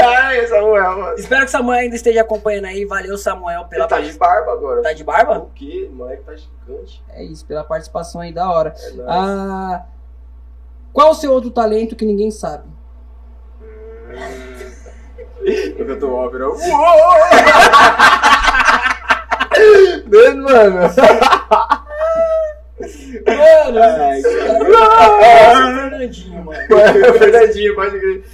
[0.01, 1.15] Ai, Samuel, mano.
[1.19, 2.85] Espero que Samuel ainda esteja acompanhando aí.
[2.87, 4.83] Valeu, Samuel, pela Ele tá de barba agora.
[4.83, 5.39] Tá de barba?
[5.39, 5.89] O quê?
[5.93, 7.05] O moleque tá gigante.
[7.11, 8.75] É isso, pela participação aí da hora.
[8.77, 9.09] É nóis.
[9.09, 9.85] Ah,
[10.93, 12.65] qual o seu outro talento que ninguém sabe?
[15.45, 16.49] Eu canto ópera.
[16.49, 16.59] Uou!
[20.07, 20.89] Né, mano?
[23.27, 24.23] Mano, Ai,
[25.91, 26.59] Fernandinho, mano.
[26.71, 28.25] É Fernandinho, pode crer.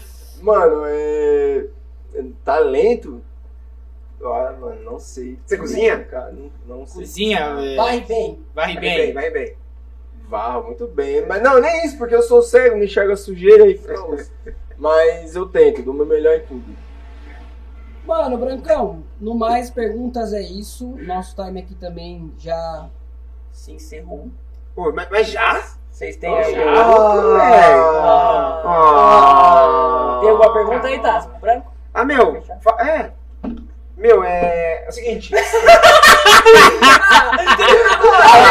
[0.40, 1.66] Mano, é.
[2.14, 3.22] é Talento?
[4.22, 5.38] Ah, mano, não sei.
[5.44, 5.98] Você cozinha?
[6.04, 7.02] Cara, não, não sei.
[7.02, 8.42] Cozinha, é, vai bem.
[8.54, 8.96] varre Vai bem.
[8.96, 9.56] bem, vai bem.
[10.28, 11.26] Vá, muito bem.
[11.26, 14.24] Mas não, nem isso, porque eu sou cego, não enxergo a sujeira e pronto.
[14.76, 16.76] Mas eu tento, dou o meu melhor em tudo.
[18.04, 20.96] Mano, Brancão, no mais perguntas é isso.
[21.04, 22.88] Nosso time aqui também já.
[23.52, 24.30] Se encerrou.
[24.74, 25.62] Pô, mas, mas já?
[25.90, 26.56] Vocês têm Nossa, aí.
[26.56, 28.66] Ah, Ah.
[28.66, 30.18] Ah.
[30.20, 31.28] Tem alguma pergunta aí, Tassi?
[31.40, 31.72] Branco?
[31.92, 32.42] Ah, meu,
[32.80, 33.10] é.
[33.96, 34.84] Meu, é.
[34.84, 35.32] É o seguinte.
[35.36, 35.40] ah,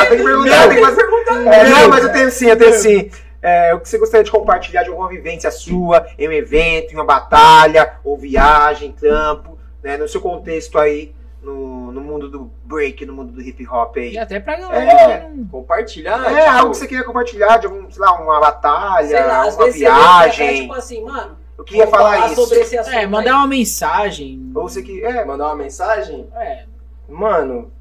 [0.08, 1.34] tem que perguntar, tem que fazer pergunta.
[1.34, 3.12] Não, mas eu tenho sim, eu tenho sim.
[3.42, 6.96] É, o que você gostaria de compartilhar de alguma vivência sua em um evento, em
[6.96, 9.98] uma batalha, ou viagem, campo, né?
[9.98, 11.14] No seu contexto aí,
[11.44, 14.14] no, no mundo do break, no mundo do hip hop aí.
[14.14, 14.92] E até pra galera.
[14.92, 15.32] É.
[15.52, 16.24] Compartilhar.
[16.32, 19.42] É, tipo, algo que você queria compartilhar de algum, sei lá, uma batalha, Sei lá,
[19.44, 20.62] às uma vê até, viagem.
[20.62, 21.38] tipo assim, mano.
[21.58, 22.36] Eu queria vamos falar isso.
[22.42, 22.96] sobre esse assunto.
[22.96, 24.52] É, mandar uma mensagem.
[24.56, 25.04] Ou você que.
[25.04, 26.28] É, Mandar uma mensagem?
[26.36, 26.66] É,
[27.08, 27.72] Mano,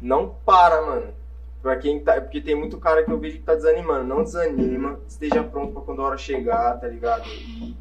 [0.00, 1.14] não para, mano.
[1.62, 2.20] Pra quem tá.
[2.20, 4.04] Porque tem muito cara que eu vejo que tá desanimando.
[4.04, 5.00] Não desanima.
[5.08, 7.26] Esteja pronto pra quando a hora chegar, tá ligado?
[7.28, 7.74] E,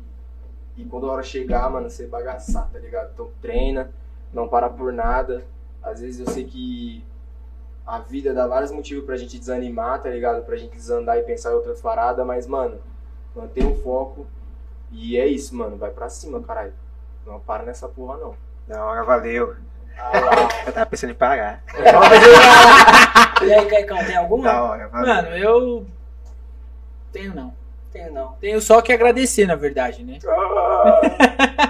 [0.78, 3.10] e quando a hora chegar, mano, você bagaçar, tá ligado?
[3.14, 3.92] Então treina,
[4.36, 5.46] não para por nada.
[5.82, 7.04] Às vezes eu sei que
[7.88, 10.44] a vida dá vários motivos pra gente desanimar, tá ligado?
[10.44, 12.78] Pra gente desandar e pensar em outras paradas, mas, mano,
[13.34, 14.28] mantenha o foco.
[14.92, 15.78] E é isso, mano.
[15.78, 16.74] Vai pra cima, caralho.
[17.26, 18.36] Não para nessa porra, não.
[18.68, 19.56] Da hora, valeu.
[19.98, 20.12] Ah,
[20.68, 21.64] Eu tava pensando em pagar.
[23.42, 24.44] E aí, Caicão, tem alguma?
[24.46, 25.08] Da hora, valeu.
[25.08, 25.86] mano, eu.
[27.12, 27.54] Tenho não.
[27.92, 28.32] Tenho não.
[28.40, 30.20] Tenho só que agradecer, na verdade, né?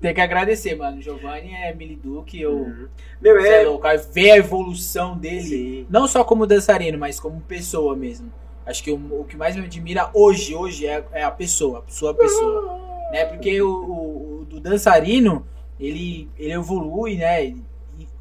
[0.00, 1.00] Tem que agradecer, mano.
[1.00, 2.52] Giovanni é Miliduque, eu.
[2.58, 2.88] Uhum.
[3.20, 3.66] Meu, é é.
[3.66, 5.42] louco, ver a evolução dele.
[5.42, 5.86] Sim.
[5.90, 8.32] Não só como dançarino, mas como pessoa mesmo.
[8.66, 11.90] Acho que o, o que mais me admira hoje, hoje é, é a pessoa, a
[11.90, 12.78] sua pessoa.
[13.12, 13.24] Né?
[13.24, 15.44] Porque o, o- o do dançarino,
[15.78, 17.46] ele, ele evolui, né?
[17.46, 17.56] E,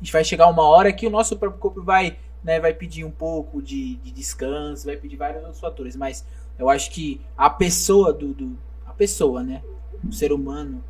[0.02, 3.11] e vai chegar uma hora que o nosso próprio corpo vai, né, vai pedir um
[3.11, 5.95] pouco de, de descanso, vai pedir vários outros fatores.
[5.95, 6.26] Mas
[6.57, 8.34] eu acho que a pessoa do.
[8.34, 9.61] do a pessoa, né?
[10.07, 10.84] O ser humano,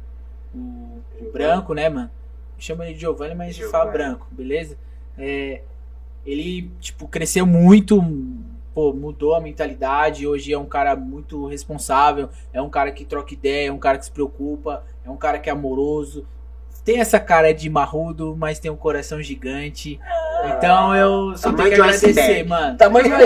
[0.54, 2.10] o, o branco, né, mano?
[2.58, 4.78] Chama ele de Giovanni, mas a gente fala branco, beleza?
[5.18, 5.62] É,
[6.26, 8.02] ele, tipo, cresceu muito,
[8.74, 10.28] pô, mudou a mentalidade.
[10.28, 13.98] Hoje é um cara muito responsável, é um cara que troca ideia, é um cara
[13.98, 16.26] que se preocupa, é um cara que é amoroso.
[16.84, 20.00] Tem essa cara de marrudo, mas tem um coração gigante.
[20.46, 22.50] Então eu só tenho Tamanho que de um agradecer, iceberg.
[22.50, 22.78] mano.
[22.78, 23.24] Tamanho de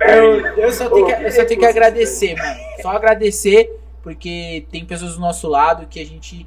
[0.00, 2.60] Eu, eu só tenho que, eu só tenho que agradecer, mano.
[2.82, 6.46] Só agradecer, porque tem pessoas do nosso lado que a gente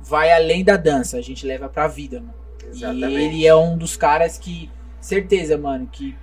[0.00, 2.34] vai além da dança, a gente leva pra vida, mano.
[2.64, 3.14] E Exatamente.
[3.14, 4.70] ele é um dos caras que,
[5.00, 6.16] certeza, mano, que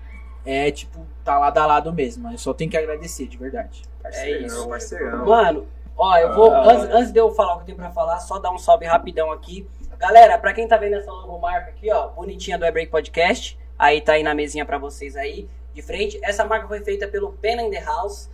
[0.45, 2.31] é tipo, tá lado a lado mesmo.
[2.31, 3.81] Eu só tenho que agradecer, de verdade.
[4.01, 4.67] Parceirão, isso.
[4.67, 5.25] parceirão.
[5.25, 5.67] Mano,
[5.97, 6.53] ó, eu vou.
[6.53, 6.71] Ah.
[6.71, 8.85] Antes, antes de eu falar o que eu tenho pra falar, só dar um salve
[8.85, 9.67] rapidão aqui.
[9.99, 14.13] Galera, pra quem tá vendo essa logomarca aqui, ó, bonitinha do E-Break Podcast, aí tá
[14.13, 16.19] aí na mesinha pra vocês aí, de frente.
[16.23, 18.29] Essa marca foi feita pelo Pena in the House.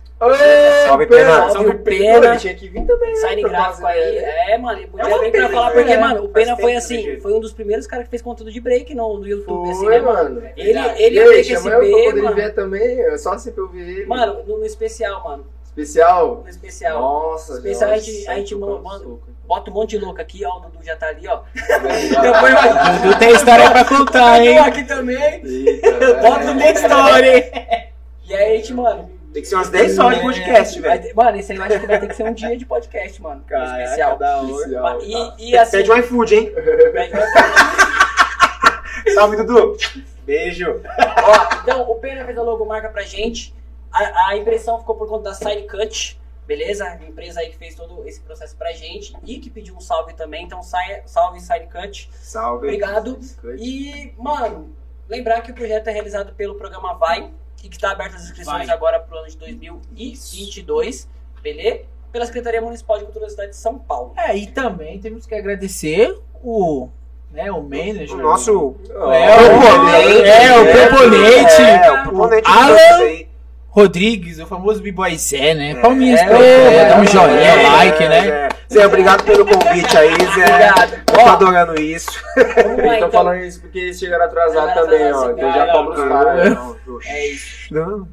[0.86, 1.48] Salve, Pena.
[1.50, 2.26] Salve, Pena.
[2.26, 3.14] ele tinha que vir também.
[3.16, 4.16] Sign pra gráfico aí.
[4.20, 4.50] né?
[4.52, 5.96] É, mano, ele É podia uma vir pra pena, falar, porque, né?
[5.96, 8.60] mano, o Faz Pena foi assim, foi um dos primeiros caras que fez conteúdo de
[8.60, 10.34] break no, no YouTube, assim, Foi, né, mano?
[10.34, 10.46] mano.
[10.58, 12.36] Ele, ele E o aí, chama eu pra poder mano.
[12.36, 13.00] ver também.
[13.00, 14.04] É só sempre eu ver ele.
[14.06, 15.46] Mano, no, no especial, mano.
[15.76, 16.40] Especial?
[16.42, 17.00] No especial.
[17.00, 19.20] Nossa, Especial, a nossa, gente- a gente soco, manda- soco.
[19.46, 20.58] Bota um monte de louco aqui, ó.
[20.58, 21.40] O Dudu já tá ali, ó.
[21.54, 22.98] Depois vai.
[23.02, 24.56] Dudu tem história pra contar, hein?
[24.56, 25.16] Eu aqui também.
[25.44, 27.88] Eita, Bota minha história, hein?
[28.28, 29.10] E aí, a gente, mano.
[29.32, 31.14] Tem que ser umas 10 horas de podcast, velho.
[31.16, 33.44] Mano, esse aí eu acho que vai ter que ser um dia de podcast, mano.
[33.48, 34.18] no especial.
[34.18, 35.76] da Especial, E, e assim.
[35.78, 36.52] Pede um iFood, hein?
[36.92, 37.20] pede um-
[39.14, 39.76] Salve, Dudu.
[40.24, 40.80] Beijo.
[41.24, 43.52] Ó, então o Pena fez a logomarca pra gente.
[43.92, 46.84] A, a impressão ficou por conta da Side Cut, beleza?
[46.84, 50.14] A empresa aí que fez todo esse processo pra gente e que pediu um salve
[50.14, 50.44] também.
[50.44, 52.08] Então sai- salve Side Cut.
[52.14, 52.66] Salve.
[52.66, 53.18] Obrigado.
[53.58, 54.70] E, mano,
[55.08, 57.30] lembrar que o projeto é realizado pelo programa Vai
[57.62, 58.74] e que está aberto as inscrições Vai.
[58.76, 61.08] agora pro ano de 2022,
[61.42, 61.84] beleza?
[62.12, 64.12] Pela Secretaria Municipal de Cultura da cidade de São Paulo.
[64.16, 66.88] É, e também temos que agradecer o,
[67.30, 68.14] né, o manager.
[68.14, 71.62] O nosso É, o- é, o proponente.
[71.62, 73.29] É, o proponente do Alan- Santos aí.
[73.70, 75.80] Rodrigues, o famoso B-Boy Zé, né?
[75.80, 78.28] Palminhas É, pra ele, é, dá um é, joinha, é, like, é, né?
[78.28, 78.48] é.
[78.72, 80.44] Zé, obrigado pelo convite aí, Zé.
[80.44, 80.92] Obrigado.
[80.94, 82.10] Eu tô adorando isso.
[82.34, 83.10] Tô então.
[83.10, 85.30] falando isso porque eles chegaram atrasados também, ó.
[85.30, 86.50] Então já cobro os caras.
[86.50, 87.72] Não, É isso.
[87.74, 88.08] não.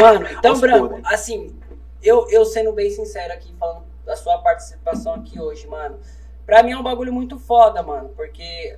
[0.00, 1.56] Mano, então, Aos Branco, assim,
[2.02, 6.00] eu, eu sendo bem sincero aqui, falando da sua participação aqui hoje, mano.
[6.44, 8.76] Pra mim é um bagulho muito foda, mano, porque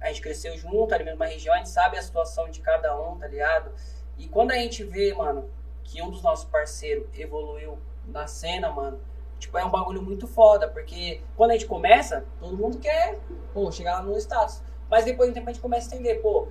[0.00, 2.96] a gente cresceu junto, ali na mesma região, a gente sabe a situação de cada
[3.00, 3.70] um, tá ligado?
[4.18, 5.48] E quando a gente vê, mano,
[5.82, 9.00] que um dos nossos parceiros evoluiu na cena, mano,
[9.38, 13.18] tipo, é um bagulho muito foda, porque quando a gente começa, todo mundo quer,
[13.52, 14.62] pô, chegar lá no status.
[14.90, 16.48] Mas depois do tempo a gente começa a entender, pô,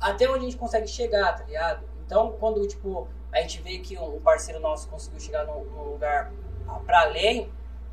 [0.00, 1.84] até onde a gente consegue chegar, tá ligado?
[2.04, 5.62] Então, quando, tipo, a gente vê que um parceiro nosso conseguiu chegar num,
[5.92, 6.32] lugar
[6.84, 7.50] pra além,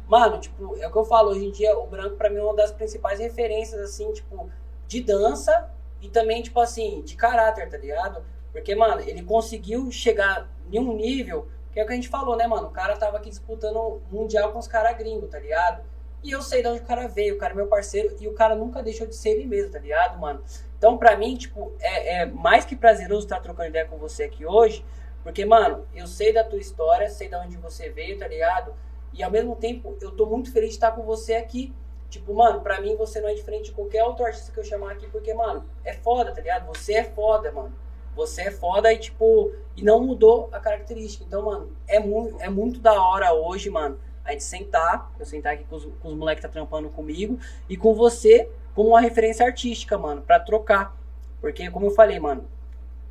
[0.08, 2.44] mano, tipo, é o que eu falo, hoje em dia o branco pra mim é
[2.44, 4.50] uma das principais referências, assim, tipo,
[4.88, 5.72] de dança
[6.02, 8.24] e também, tipo assim, de caráter, tá ligado?
[8.60, 12.36] Porque, mano, ele conseguiu chegar em um nível, que é o que a gente falou,
[12.36, 12.68] né, mano?
[12.68, 15.82] O cara tava aqui disputando mundial com os caras gringos, tá ligado?
[16.22, 18.34] E eu sei de onde o cara veio, o cara é meu parceiro, e o
[18.34, 20.44] cara nunca deixou de ser ele mesmo, tá ligado, mano?
[20.78, 24.46] Então, pra mim, tipo, é, é mais que prazeroso estar trocando ideia com você aqui
[24.46, 24.84] hoje,
[25.24, 28.74] porque, mano, eu sei da tua história, sei de onde você veio, tá ligado?
[29.14, 31.74] E ao mesmo tempo, eu tô muito feliz de estar com você aqui.
[32.10, 34.92] Tipo, mano, pra mim você não é diferente de qualquer outro artista que eu chamar
[34.92, 36.66] aqui, porque, mano, é foda, tá ligado?
[36.68, 37.74] Você é foda, mano.
[38.16, 41.24] Você é foda e, tipo, e não mudou a característica.
[41.26, 45.54] Então, mano, é, mu é muito da hora hoje, mano, a gente sentar, eu sentar
[45.54, 49.02] aqui com os, com os moleques que tá trampando comigo, e com você como uma
[49.02, 50.96] referência artística, mano, pra trocar.
[51.42, 52.46] Porque, como eu falei, mano,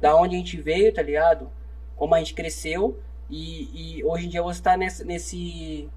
[0.01, 1.51] da onde a gente veio, tá ligado?
[1.97, 2.99] Como a gente cresceu,
[3.29, 5.91] e, e hoje em dia você tá nesse, nesse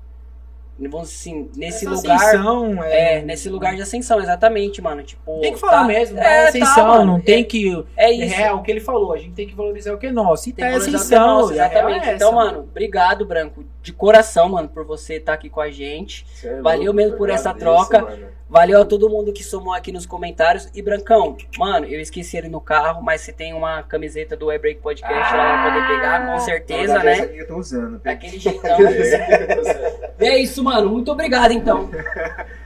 [0.80, 2.16] vamos assim, nesse Essa lugar.
[2.18, 5.04] ascensão, é, É, nesse lugar de ascensão, exatamente, mano.
[5.04, 6.24] Tipo, Tem que falar tá- mesmo, tá?
[6.24, 7.86] É, ascensão, tá, não tem É- que.
[7.96, 8.36] É isso.
[8.36, 10.50] É, o que ele falou, a gente tem que valorizar o que é nosso.
[10.50, 12.10] E Tem tá é ascensão, nosso, real exatamente.
[12.10, 12.36] é então, essa.
[12.36, 16.26] mano, obrigado, Branco, de coração, mano, por você estar aqui com a gente.
[16.44, 18.02] É Valeu louco, mesmo por essa troca.
[18.02, 18.28] mano.
[18.48, 20.70] Valeu a todo mundo que somou aqui nos comentários.
[20.76, 24.82] E, Brancão, mano, eu esqueci ele no carro, mas você tem uma camiseta do Break
[24.82, 27.14] Podcast lá pra poder pegar, com certeza, Essa né?
[27.22, 28.00] aqui eu tô usando.
[28.00, 28.78] Daquele jeitão.
[30.20, 30.90] E é isso, mano.
[30.90, 31.90] Muito obrigado, então.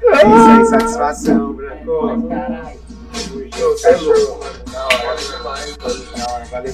[0.07, 2.27] É isso aí, satisfação, Branco.
[2.29, 2.79] Caralho.
[3.55, 4.39] Show, tá show.
[4.71, 6.73] Da hora demais, valeu.